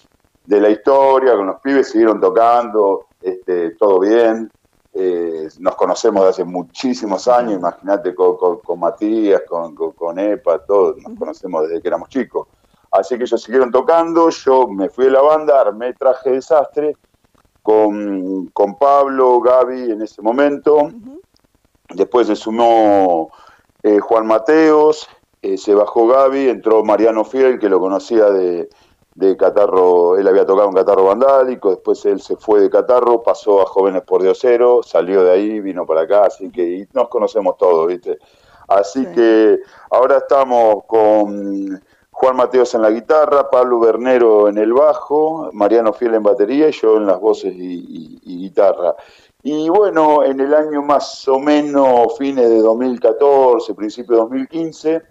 [0.45, 4.51] de la historia, con los pibes siguieron tocando, este, todo bien.
[4.97, 10.17] Eh, nos conocemos de hace muchísimos años, imagínate con, con- con Matías, con, con, con
[10.17, 12.47] Epa, todos nos conocemos desde que éramos chicos.
[12.91, 16.95] Así que ellos siguieron tocando, yo me fui de la banda, armé traje desastre
[17.61, 20.89] con, con Pablo, Gaby en ese momento.
[21.93, 23.31] Después se sumó
[23.83, 25.07] eh, Juan Mateos,
[25.41, 28.69] eh, se bajó Gaby, entró Mariano Fiel, que lo conocía de,
[29.15, 33.61] de Catarro, él había tocado en Catarro Vandálico, después él se fue de Catarro, pasó
[33.61, 37.57] a Jóvenes por Diosero, salió de ahí, vino para acá, así que y nos conocemos
[37.57, 38.19] todos, ¿viste?
[38.67, 39.59] Así que
[39.91, 41.81] ahora estamos con
[42.11, 46.71] Juan Mateos en la guitarra, Pablo Bernero en el bajo, Mariano Fiel en batería y
[46.73, 48.95] yo en las voces y, y- y guitarra.
[49.43, 55.01] Y bueno, en el año más o menos fines de 2014, principio de 2015,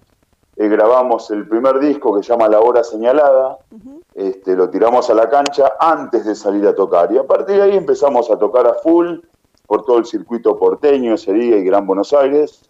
[0.57, 3.59] eh, grabamos el primer disco que se llama La Hora Señalada,
[4.15, 7.63] este, lo tiramos a la cancha antes de salir a tocar y a partir de
[7.63, 9.19] ahí empezamos a tocar a full
[9.67, 12.63] por todo el circuito porteño ese día y Gran Buenos Aires.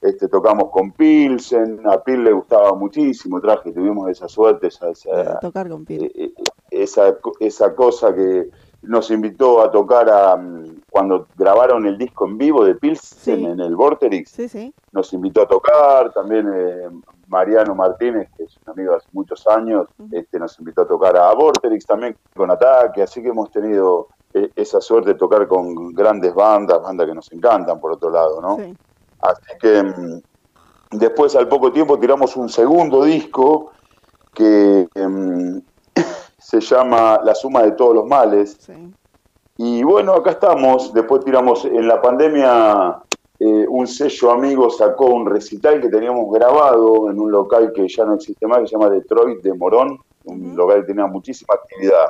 [0.00, 5.40] Este, tocamos con Pilsen, a Pil le gustaba muchísimo, traje, tuvimos esa suerte, esa, esa,
[5.40, 6.12] Tocar con Pil.
[6.14, 6.32] eh,
[6.70, 8.50] esa, esa cosa que
[8.82, 13.60] nos invitó a tocar a, mm, cuando grabaron el disco en vivo de Pilsen en
[13.60, 14.30] el Vorterix.
[14.30, 14.74] Sí, sí.
[14.92, 16.88] Nos invitó a tocar, también eh,
[17.28, 21.16] Mariano Martínez, que es un amigo de hace muchos años, este, nos invitó a tocar
[21.16, 25.92] a Vorterix también con Ataque, así que hemos tenido eh, esa suerte de tocar con
[25.92, 28.58] grandes bandas, bandas que nos encantan por otro lado, ¿no?
[29.20, 30.20] Así que mm,
[30.98, 33.70] después al poco tiempo tiramos un segundo disco
[34.34, 35.58] que mm,
[36.38, 38.68] se llama La suma de todos los males.
[39.56, 40.92] Y bueno, acá estamos.
[40.92, 43.02] Después tiramos en la pandemia,
[43.40, 48.04] eh, un sello amigo sacó un recital que teníamos grabado en un local que ya
[48.04, 52.06] no existe más, que se llama Detroit de Morón, un local que tenía muchísima actividad.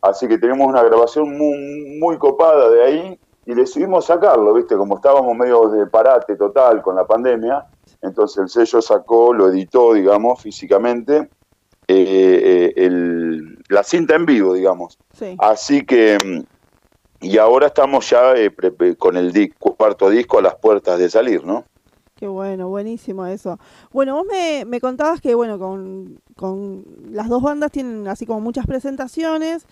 [0.00, 4.76] Así que tenemos una grabación muy, muy copada de ahí y decidimos sacarlo, ¿viste?
[4.76, 7.64] Como estábamos medio de parate total con la pandemia,
[8.00, 11.30] entonces el sello sacó, lo editó, digamos, físicamente,
[11.88, 11.94] eh,
[12.68, 14.98] eh, el- la cinta en vivo, digamos.
[15.12, 15.36] Sí.
[15.38, 16.40] Así que, mm,
[17.22, 20.98] y ahora estamos ya eh, pre- pre- con el di- cuarto disco a las puertas
[20.98, 21.64] de salir, ¿no?
[22.16, 23.58] Qué bueno, buenísimo eso.
[23.92, 28.40] Bueno, vos me, me contabas que, bueno, con, con las dos bandas tienen así como
[28.40, 29.66] muchas presentaciones,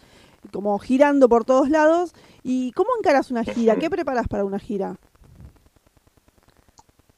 [0.53, 2.13] como girando por todos lados.
[2.43, 3.77] ¿Y cómo encaras una gira?
[3.77, 4.97] ¿Qué preparas para una gira?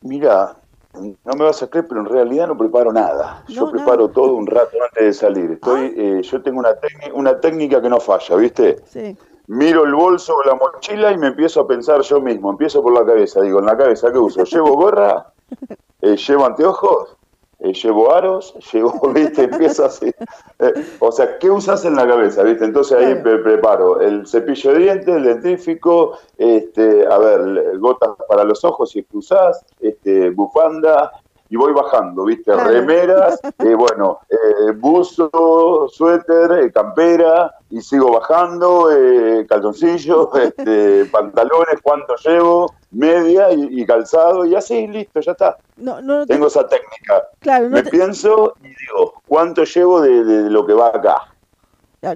[0.02, 0.56] Mira,
[0.94, 3.44] no me vas a creer, pero en realidad no preparo nada.
[3.48, 5.52] Yo preparo todo un rato antes de salir.
[5.52, 6.76] Estoy, eh, yo tengo una,
[7.14, 8.76] una técnica que no falla, ¿viste?
[8.86, 9.16] Sí.
[9.48, 12.50] Miro el bolso o la mochila y me empiezo a pensar yo mismo.
[12.50, 13.40] Empiezo por la cabeza.
[13.40, 14.44] Digo, en la cabeza, ¿qué uso?
[14.44, 15.26] ¿Llevo gorra?
[16.04, 17.16] Eh, ¿Llevo anteojos?
[17.60, 18.54] Eh, ¿Llevo aros?
[18.72, 19.44] ¿Llevo, viste?
[19.44, 20.12] Empiezo así.
[20.58, 22.64] Eh, o sea, ¿qué usas en la cabeza, viste?
[22.64, 28.42] Entonces ahí pre- preparo el cepillo de dientes, el dentífrico, este, a ver, gotas para
[28.42, 31.12] los ojos si es que usás, este, bufanda,
[31.48, 39.46] y voy bajando, viste, remeras, eh, bueno, eh, buzo, suéter, campera, y sigo bajando, eh,
[39.48, 45.58] calzoncillos, este, pantalones, cuánto llevo, media y, y calzado, y así, listo, ya está.
[45.76, 47.24] No, no, no te- Tengo esa técnica.
[47.40, 51.16] claro, Me te- pienso y digo, ¿cuánto llevo de, de lo que va acá?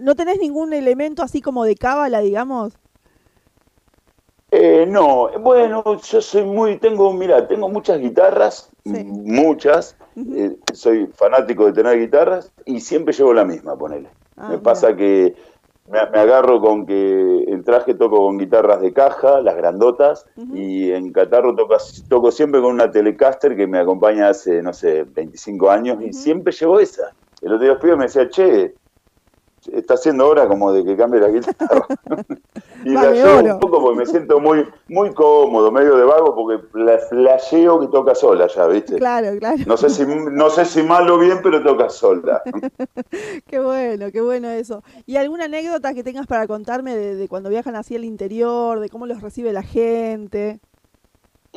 [0.02, 2.76] no tenés ningún elemento así como de cábala, digamos.
[4.50, 9.96] Eh, no, bueno, yo soy muy, tengo, mira, tengo muchas guitarras, muchas,
[10.34, 14.10] eh, soy fanático de tener guitarras y siempre llevo la misma, ponele.
[14.36, 15.34] Ah, me pasa que
[15.88, 20.90] me, me agarro con que el traje toco con guitarras de caja, las grandotas, y
[20.90, 21.76] en catarro toco,
[22.08, 26.52] toco siempre con una Telecaster que me acompaña hace, no sé, 25 años y siempre
[26.52, 27.12] llevo esa.
[27.40, 28.74] El otro día fui me decía, che,
[29.72, 31.86] está haciendo hora como de que cambie la guitarra.
[32.84, 33.54] y la llevo oro.
[33.54, 37.88] un poco porque me siento muy muy cómodo, medio de vago, porque la flasheo que
[37.88, 38.96] toca sola ya, ¿viste?
[38.96, 39.58] Claro, claro.
[39.66, 42.42] No sé si no sé si mal o bien, pero toca sola.
[43.46, 44.82] Qué bueno, qué bueno eso.
[45.06, 48.88] ¿Y alguna anécdota que tengas para contarme de, de cuando viajan así al interior, de
[48.88, 50.60] cómo los recibe la gente?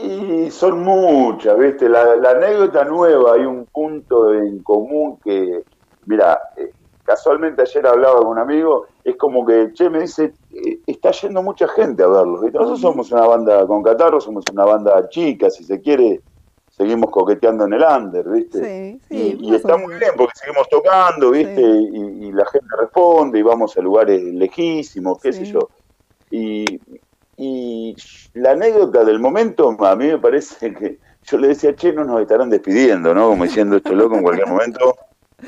[0.01, 1.89] Y son muchas, ¿viste?
[1.89, 5.63] La, la anécdota nueva, hay un punto en común que,
[6.05, 6.71] mira, eh,
[7.09, 11.41] casualmente ayer hablaba con un amigo, es como que, che, me dice, eh, está yendo
[11.41, 12.59] mucha gente a verlos, ¿viste?
[12.59, 16.21] Nosotros somos una banda con catarro, somos una banda chica, si se quiere,
[16.69, 18.59] seguimos coqueteando en el under, ¿viste?
[18.59, 19.37] Sí, sí.
[19.41, 21.59] y, y está muy bien porque seguimos tocando, ¿viste?
[21.59, 25.67] Y, y la gente responde y vamos a lugares lejísimos, qué sé yo.
[26.29, 26.79] Y,
[27.37, 27.95] y
[28.35, 32.21] la anécdota del momento, a mí me parece que yo le decía, che, no nos
[32.21, 33.29] estarán despidiendo, ¿no?
[33.29, 34.95] Como diciendo esto loco en cualquier momento,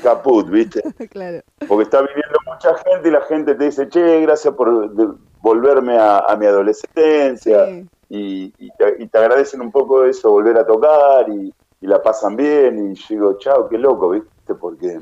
[0.01, 0.81] caput, ¿viste?
[1.11, 1.41] claro.
[1.67, 5.97] Porque está viniendo mucha gente y la gente te dice, che, gracias por de- volverme
[5.97, 7.67] a, a mi adolescencia.
[8.09, 12.01] Y, y te, y te agradecen un poco eso, volver a tocar y, y la
[12.01, 12.91] pasan bien.
[12.91, 14.55] Y yo digo, chao, qué loco, ¿viste?
[14.59, 14.99] Porque,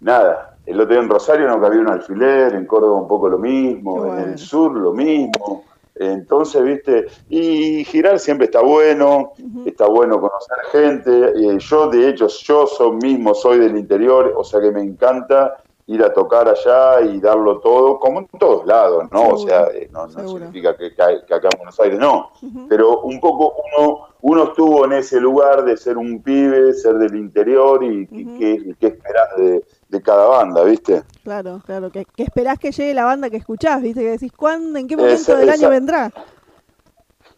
[0.00, 3.38] nada, el otro día en Rosario no cabía un alfiler, en Córdoba un poco lo
[3.38, 5.64] mismo, en el sur lo mismo.
[5.94, 9.32] Entonces, viste, y girar siempre está bueno,
[9.66, 11.10] está bueno conocer gente.
[11.10, 15.62] Eh, yo, de hecho, yo soy mismo soy del interior, o sea que me encanta
[15.86, 19.28] ir a tocar allá y darlo todo, como en todos lados, ¿no?
[19.28, 22.30] O sea, eh, no, no significa que, que acá en Buenos Aires no,
[22.68, 27.16] pero un poco uno, uno estuvo en ese lugar de ser un pibe, ser del
[27.16, 31.02] interior y y qué, qué esperás de, de cada banda, ¿viste?
[31.22, 31.90] Claro, claro.
[31.92, 34.00] Que, que esperás que llegue la banda que escuchás, ¿viste?
[34.00, 36.10] Que decís, ¿cuándo, en qué momento del año vendrá?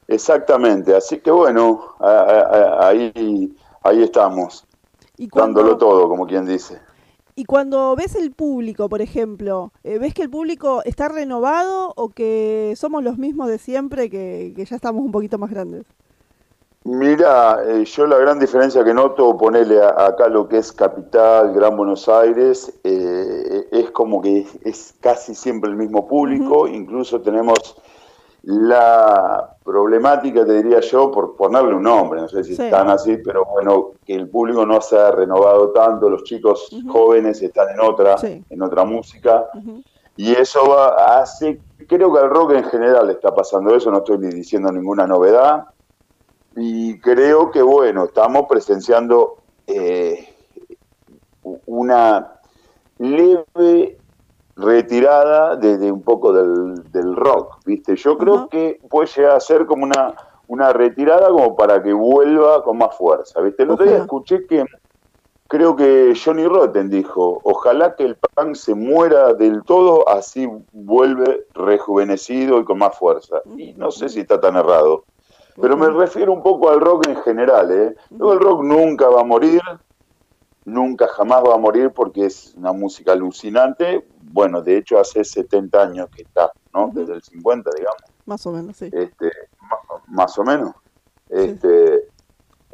[0.07, 4.65] Exactamente, así que bueno, a- a- a- ahí, ahí estamos,
[5.17, 6.79] Y cuando, dándolo todo, como quien dice.
[7.35, 12.11] y cuando ves el público, por ejemplo, eh, ¿ves que el público está renovado o
[12.11, 15.85] que somos los mismos de siempre, que, que ya estamos un poquito más grandes?
[16.87, 21.79] Mira, eh, yo la gran diferencia que noto, ponerle acá lo que es Capital, Gran
[21.79, 27.77] Buenos Aires, eh, es como que es, es casi siempre el mismo público, incluso tenemos
[28.43, 32.63] la problemática, te diría yo, por ponerle un nombre, no sé si Sí.
[32.65, 37.41] están así, pero bueno, que el público no se ha renovado tanto, los chicos jóvenes
[37.41, 38.17] están en otra,
[38.51, 39.49] en otra música,
[40.17, 43.99] y eso va, hace, creo que al rock en general le está pasando eso, no
[43.99, 45.65] estoy ni diciendo ninguna novedad,
[46.57, 50.35] y creo que bueno, estamos presenciando eh,
[51.67, 52.39] una
[52.99, 53.99] leve
[54.57, 57.97] retirada de, de un poco del, del rock, ¿viste?
[57.97, 60.15] Yo creo que puede llegar a ser como una,
[60.47, 63.65] una retirada como para que vuelva con más fuerza, ¿viste?
[63.65, 64.65] El otro día escuché que
[65.49, 71.47] creo que Johnny Rotten dijo, ojalá que el punk se muera del todo, así vuelve
[71.55, 73.41] rejuvenecido y con más fuerza.
[73.57, 75.05] Y no sé si está tan errado.
[75.61, 77.97] Pero me refiero un poco al rock en general, ¿eh?
[78.11, 79.61] Luego el rock nunca va a morir,
[80.65, 84.07] nunca jamás va a morir porque es una música alucinante.
[84.21, 86.91] Bueno, de hecho hace 70 años que está, ¿no?
[86.93, 88.91] Desde el 50, digamos, Más o menos, sí.
[88.93, 89.31] este,
[90.09, 90.75] más o menos.
[91.29, 92.09] Este,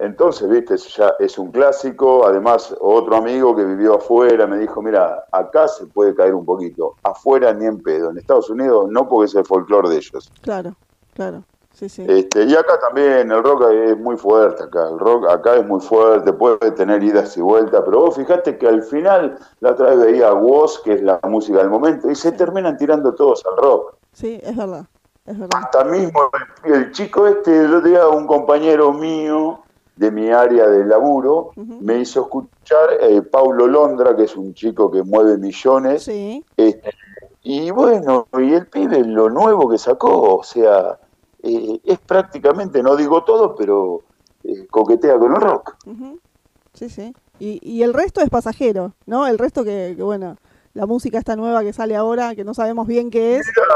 [0.01, 2.27] entonces, viste, ya es un clásico.
[2.27, 6.97] Además, otro amigo que vivió afuera me dijo, mira, acá se puede caer un poquito,
[7.02, 8.11] afuera ni en pedo.
[8.11, 10.32] En Estados Unidos no porque es el folclore de ellos.
[10.40, 10.74] Claro,
[11.12, 11.44] claro.
[11.72, 12.05] Sí, sí.
[12.06, 15.80] Este, y acá también el rock es muy fuerte acá, el rock acá es muy
[15.80, 19.98] fuerte, puede tener idas y vueltas, pero vos fijate que al final la otra vez
[20.06, 23.56] veía a Woz, que es la música del momento, y se terminan tirando todos al
[23.56, 23.94] rock.
[24.12, 24.84] Sí, es verdad.
[25.24, 25.60] Es verdad.
[25.62, 26.30] Hasta mismo
[26.64, 29.62] el, el chico este, el otro día un compañero mío
[30.01, 34.90] de mi área de laburo, me hizo escuchar eh, Paulo Londra, que es un chico
[34.90, 36.09] que mueve millones.
[36.09, 36.90] Este,
[37.42, 40.98] y bueno, y el pibe lo nuevo que sacó, o sea,
[41.43, 44.01] eh, es prácticamente, no digo todo, pero
[44.45, 45.75] eh, coquetea con el rock.
[45.87, 46.19] Ujú.
[46.75, 47.15] Sí, sí.
[47.39, 49.27] Y, y el resto es pasajero, ¿no?
[49.27, 50.37] El resto que, que, bueno,
[50.75, 53.47] la música esta nueva que sale ahora, que no sabemos bien qué es.
[53.47, 53.67] Mira,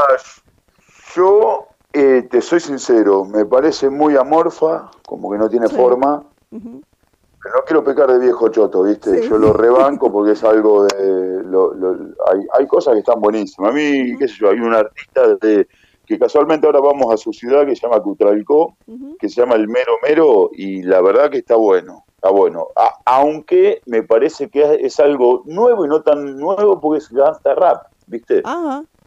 [1.15, 6.25] yo eh, te soy sincero, me parece muy amorfa, como que no tiene forma.
[6.51, 9.23] Pero no quiero pecar de viejo choto, ¿viste?
[9.23, 9.29] Sí.
[9.29, 11.43] Yo lo rebanco porque es algo de...
[11.45, 11.93] lo- lo-
[12.33, 13.71] hay, hay cosas que están buenísimas.
[13.71, 15.69] A mí, qué sé yo, hay un artista de,
[16.07, 18.77] que casualmente ahora vamos a su ciudad que se llama Cutralcó,
[19.19, 22.69] que se llama el Mero Mero, y la verdad que está bueno, está bueno.
[23.05, 27.87] aunque me parece que es algo nuevo y no tan nuevo porque es gangsta rap,
[28.07, 28.43] ¿viste?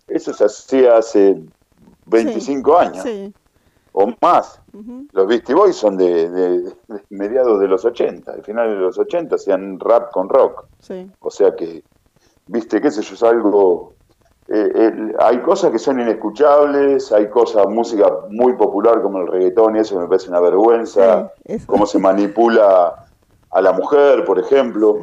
[0.08, 1.42] Eso se hacía hace
[2.06, 3.06] 25 años.
[3.92, 4.62] O más.
[5.12, 6.72] Los Beastie Boys son de,
[7.10, 10.66] mediados de los 80, al final de los 80 hacían rap con rock.
[11.20, 11.84] O sea que,
[12.48, 13.97] viste, qué sé yo, es algo
[14.50, 19.80] eh, hay cosas que son inescuchables, hay cosas, música muy popular como el reggaetón y
[19.80, 21.34] eso me parece una vergüenza,
[21.66, 23.06] cómo se manipula
[23.52, 25.02] a la mujer, por ejemplo.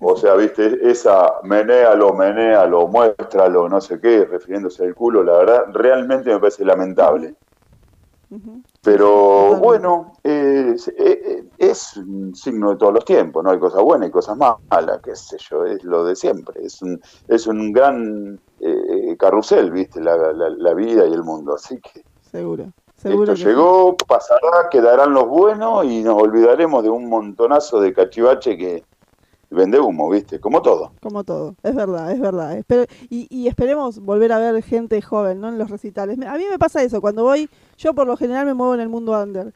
[0.00, 5.64] o sea, viste, esa menéalo, menéalo, muéstralo, no sé qué, refiriéndose al culo, la verdad,
[5.72, 7.34] realmente me parece lamentable.
[8.84, 13.50] Pero bueno, eh, eh, es, un signo de todos los tiempos, ¿no?
[13.50, 16.64] Hay cosas buenas y cosas malas, qué sé yo, es lo de siempre.
[16.64, 20.00] Es un, es un gran eh, carrusel, ¿viste?
[20.00, 22.04] La, vida y el mundo, así que...
[22.28, 22.72] Seguro.
[22.96, 28.56] Seguro Esto llegó, pasará, quedarán los buenos y nos olvidaremos de un montonazo de cachivache
[28.56, 28.84] que,
[29.52, 30.40] vende humo, ¿viste?
[30.40, 30.92] Como todo.
[31.00, 32.56] Como todo, es verdad, es verdad.
[32.56, 35.48] Espero, y, y, esperemos volver a ver gente joven, ¿no?
[35.48, 36.18] En los recitales.
[36.26, 37.48] A mí me pasa eso, cuando voy,
[37.78, 39.52] yo por lo general me muevo en el mundo under.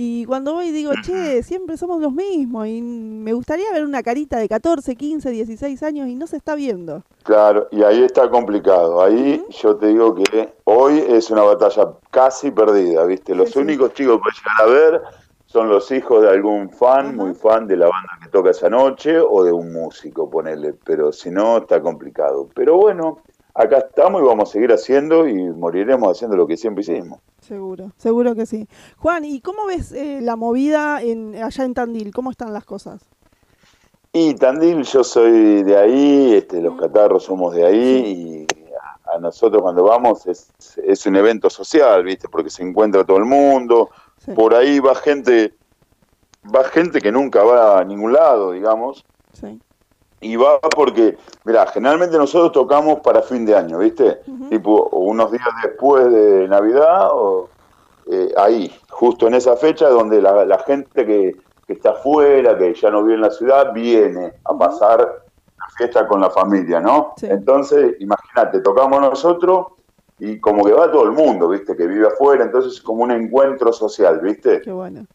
[0.00, 4.38] Y cuando voy digo, che, siempre somos los mismos y me gustaría ver una carita
[4.38, 7.02] de 14, 15, 16 años y no se está viendo.
[7.24, 9.02] Claro, y ahí está complicado.
[9.02, 13.34] Ahí yo te digo que hoy es una batalla casi perdida, ¿viste?
[13.34, 15.02] Los únicos chicos que llegar a ver
[15.46, 19.18] son los hijos de algún fan, muy fan de la banda que toca esa noche
[19.18, 22.48] o de un músico, ponele, pero si no está complicado.
[22.54, 23.18] Pero bueno,
[23.54, 27.20] acá estamos y vamos a seguir haciendo y moriremos haciendo lo que siempre hicimos.
[27.40, 28.68] Seguro, seguro que sí.
[28.98, 32.12] Juan, ¿y cómo ves eh, la movida en, allá en Tandil?
[32.12, 33.02] ¿Cómo están las cosas?
[34.12, 38.46] Y Tandil, yo soy de ahí, este, los catarros somos de ahí y
[39.14, 40.50] a, nosotros cuando vamos es,
[40.84, 42.28] es un evento social, ¿viste?
[42.28, 43.90] Porque se encuentra todo el mundo,
[44.34, 45.54] por ahí va gente,
[46.54, 49.04] va gente que nunca va a ningún lado, digamos.
[50.20, 54.20] Y va porque, mira, generalmente nosotros tocamos para fin de año, ¿viste?
[54.50, 57.48] Tipo, unos días después de Navidad, o
[58.10, 61.36] eh, ahí, justo en esa fecha donde la, gente que,
[61.68, 66.20] está afuera, que ya no vive en la ciudad, viene a pasar la fiesta con
[66.20, 67.14] la familia, ¿no?
[67.22, 69.66] Entonces, imagínate, tocamos nosotros
[70.18, 71.76] y como que va todo el mundo, ¿viste?
[71.76, 74.62] Que vive afuera, entonces es como un encuentro social, ¿viste?
[74.62, 75.06] Qué bueno.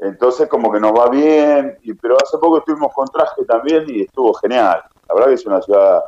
[0.00, 4.02] Entonces como que nos va bien, y, pero hace poco estuvimos con traje también y
[4.02, 4.82] estuvo genial.
[5.08, 6.04] La verdad que es una ciudad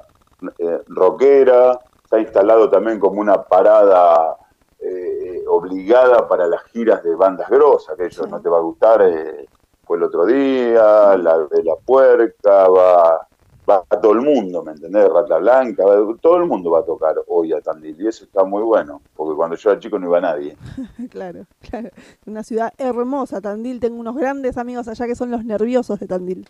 [0.59, 4.37] eh, rockera, está instalado también como una parada
[4.81, 9.03] eh, obligada para las giras de bandas grosas, que ellos no te va a gustar,
[9.03, 9.47] eh,
[9.85, 13.29] fue el otro día, la de la puerca, va
[13.69, 15.09] va a todo el mundo, ¿me entendés?
[15.09, 15.85] Rata Blanca,
[16.21, 19.37] todo el mundo va a tocar hoy a Tandil y eso está muy bueno, porque
[19.37, 20.57] cuando yo era chico no iba nadie.
[21.11, 21.91] claro, claro.
[22.27, 26.49] Una ciudad hermosa, Tandil, tengo unos grandes amigos allá que son los nerviosos de Tandil.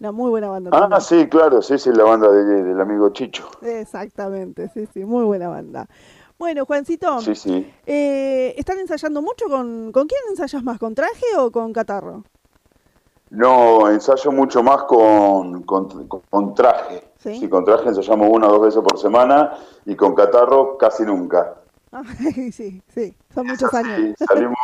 [0.00, 0.70] Una muy buena banda.
[0.72, 3.48] Ah, sí, claro, sí, sí, la banda del amigo Chicho.
[3.62, 5.86] Exactamente, sí, sí, muy buena banda.
[6.36, 7.72] Bueno, Juancito, sí, sí.
[7.86, 9.46] Eh, ¿están ensayando mucho?
[9.46, 10.80] ¿Con, ¿Con quién ensayas más?
[10.80, 12.24] ¿Con traje o con catarro?
[13.34, 17.02] No, ensayo mucho más con, con, traje.
[17.18, 17.48] ¿Sí?
[17.48, 19.54] con traje ensayamos una o dos veces por semana
[19.86, 21.54] y con catarro casi nunca.
[22.52, 24.14] sí, sí, son muchos años.
[24.28, 24.56] salimos,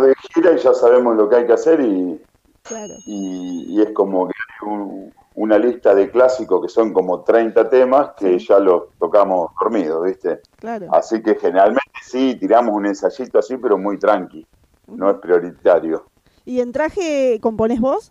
[0.00, 2.20] de gira y ya sabemos lo que hay que hacer y,
[3.06, 8.38] y, es como que hay una lista de clásicos que son como 30 temas que
[8.38, 10.40] ya los tocamos dormidos, ¿viste?
[10.56, 10.86] Claro.
[10.92, 14.46] Así que generalmente sí, tiramos un ensayito así, pero muy tranqui,
[14.86, 16.04] no es prioritario.
[16.48, 18.10] ¿Y en traje compones vos?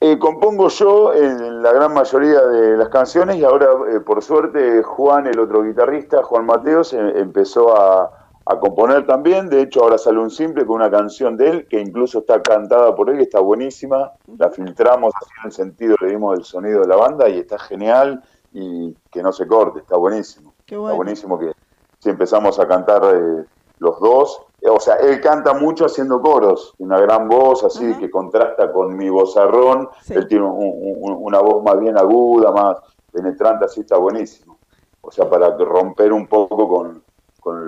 [0.00, 4.82] Eh, compongo yo en la gran mayoría de las canciones y ahora, eh, por suerte,
[4.82, 8.10] Juan, el otro guitarrista, Juan Mateos, empezó a,
[8.58, 9.50] componer también.
[9.50, 12.96] De hecho, ahora sale un simple con una canción de él que incluso está cantada
[12.96, 14.12] por él, que está buenísima.
[14.38, 17.58] La filtramos así en el sentido, le dimos el sonido de la banda y está
[17.58, 18.24] genial
[18.54, 20.54] y que no se corte, está buenísimo.
[20.66, 21.52] Está buenísimo que
[21.98, 23.44] si empezamos a cantar eh,
[23.82, 28.72] los dos o sea, él canta mucho haciendo coros, una gran voz así que contrasta
[28.72, 32.78] con mi vozarrón, él tiene una voz más bien aguda, más
[33.10, 34.58] penetrante, así está buenísimo.
[35.00, 37.02] O sea, para romper un poco con,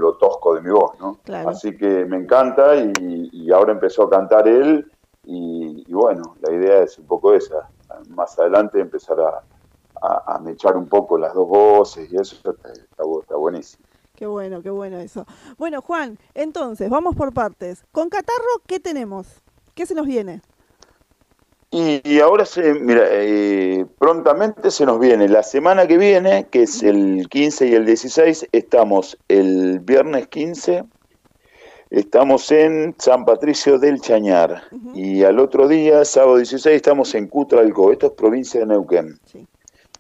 [0.01, 1.19] lo tosco de mi voz, ¿no?
[1.49, 4.89] Así que me encanta y, ahora empezó a cantar él
[5.25, 7.69] y, bueno, la idea es un poco esa,
[8.11, 9.43] más adelante empezar a,
[10.01, 13.84] a, mechar un poco las dos voces y eso está, está buenísimo.
[14.17, 15.27] Qué bueno, qué bueno eso.
[15.59, 17.85] Bueno, Juan, entonces, vamos por partes.
[17.91, 19.27] Con Catarro, ¿qué tenemos?
[19.75, 20.41] ¿Qué se nos viene?
[21.73, 25.29] Y, ahora, se, mira, eh, prontamente se nos viene.
[25.29, 30.85] La semana que viene, que es el 15 y el 16, estamos el viernes 15,
[31.91, 34.63] estamos en San Patricio del Chañar.
[34.95, 37.91] Y al otro día, sábado 16, estamos en Cutralco.
[37.91, 39.19] Esto es provincia de Neuquén.
[39.25, 39.45] Sí.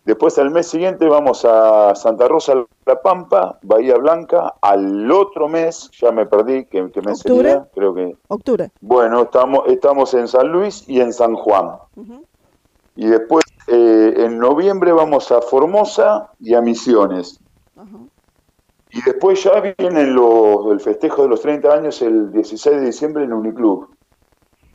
[0.05, 4.55] Después al mes siguiente vamos a Santa Rosa La Pampa, Bahía Blanca.
[4.61, 7.67] Al otro mes, ya me perdí, ¿qué, mes sería?
[7.75, 8.15] Creo que.
[8.29, 8.71] Octubre.
[8.83, 11.79] Bueno, estamos, estamos en San Luis y en San Juan.
[12.97, 17.41] Y después eh, en noviembre vamos a Formosa y a Misiones.
[18.91, 23.25] Y después ya viene los, el festejo de los 30 años el 16 de diciembre
[23.25, 23.89] en Uniclub.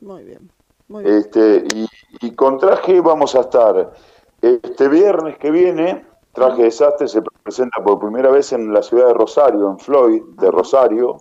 [0.02, 0.52] Muy bien.
[1.06, 1.88] Este, y,
[2.20, 3.94] y con traje vamos a estar
[4.42, 9.14] este viernes que viene, Traje Desastre se presenta por primera vez en la ciudad de
[9.14, 11.18] Rosario, en Floyd, de Rosario.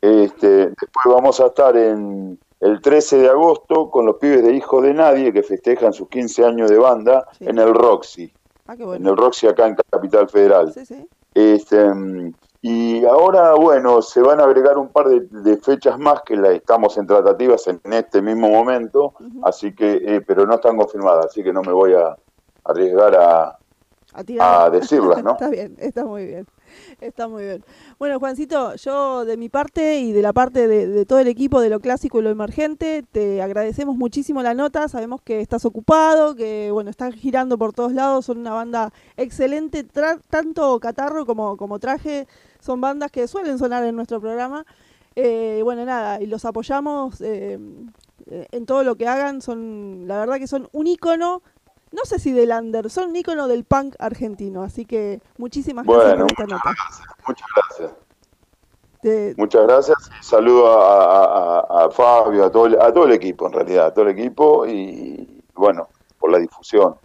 [0.00, 4.80] este, después vamos a estar en el 13 de agosto con los pibes de Hijo
[4.80, 8.32] de Nadie que festejan sus 15 años de banda en el Roxy.
[8.66, 10.74] Ah, en el Roxy acá en Capital Federal.
[11.34, 11.90] Este,
[12.70, 16.98] y ahora, bueno, se van a agregar un par de, fechas más que la, estamos
[16.98, 21.50] en tratativas en, este mismo momento, así que, eh, pero no están confirmadas, así que
[21.50, 22.14] no me voy a
[22.64, 23.58] arriesgar a,
[24.38, 25.30] a, decirlas, ¿no?
[25.32, 26.46] está bien, está muy bien.
[27.00, 27.64] Está muy bien.
[27.98, 31.70] Bueno, Juancito, yo de mi parte y de la parte de, todo el equipo de
[31.70, 34.86] lo clásico y lo emergente, te agradecemos muchísimo la nota.
[34.88, 39.82] Sabemos que estás ocupado, que bueno, están girando por todos lados, son una banda excelente,
[40.28, 42.26] tanto Catarro como, como Traje
[42.60, 44.64] son bandas que suelen sonar en nuestro programa.
[45.16, 47.58] Eh, bueno, nada, y los apoyamos eh,
[48.26, 49.42] en todo lo que hagan.
[49.42, 51.42] Son, la verdad que son un ícono,
[51.92, 54.62] no sé si del under, son un ícono del punk argentino.
[54.62, 56.74] Así que muchísimas gracias por esta nota.
[57.26, 57.92] muchas gracias.
[59.36, 63.94] Muchas gracias y saludo a, Fabio, a todo, a todo el equipo en realidad, a
[63.94, 66.96] todo el equipo y bueno, por la difusión,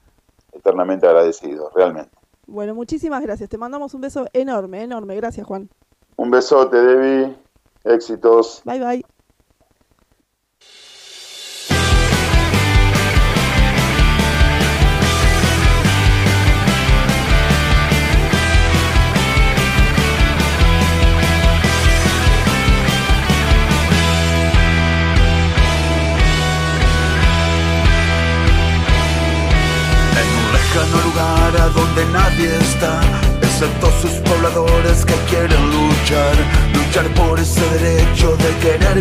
[0.51, 2.17] eternamente agradecido, realmente.
[2.47, 3.49] Bueno, muchísimas gracias.
[3.49, 5.15] Te mandamos un beso enorme, enorme.
[5.15, 5.69] Gracias, Juan.
[6.17, 7.35] Un besote, Debbie.
[7.83, 8.61] Éxitos.
[8.65, 9.05] Bye, bye.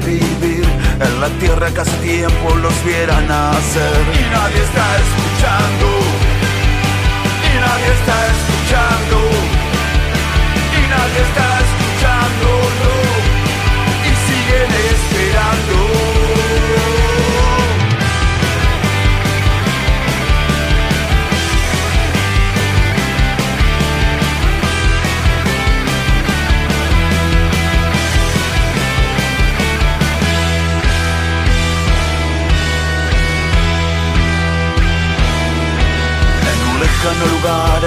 [0.01, 0.65] Vivir.
[1.01, 4.03] En la tierra que hace tiempo los vieran nacer.
[4.15, 5.89] Y nadie está escuchando,
[7.49, 9.17] y nadie está escuchando,
[10.79, 11.62] y nadie está escuchando,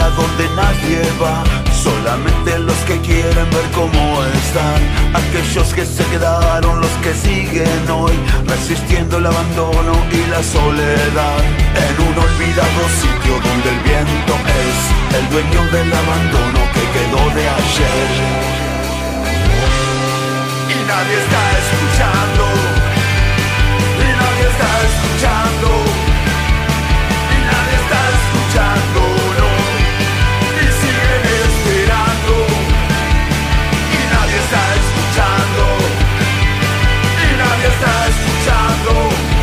[0.02, 1.44] a donde nadie va.
[1.72, 4.82] Solamente los que quieren ver cómo están.
[5.14, 8.14] Aquellos que se quedaron, los que siguen hoy,
[8.48, 11.40] resistiendo el abandono y la soledad.
[11.86, 14.78] En un olvidado sitio donde el viento es
[15.18, 18.10] el dueño del abandono que quedó de ayer.
[20.74, 22.44] Y nadie está escuchando.
[24.04, 25.95] Y nadie está escuchando.
[34.46, 35.78] está escuchando.
[37.24, 39.35] Y nadie está escuchando.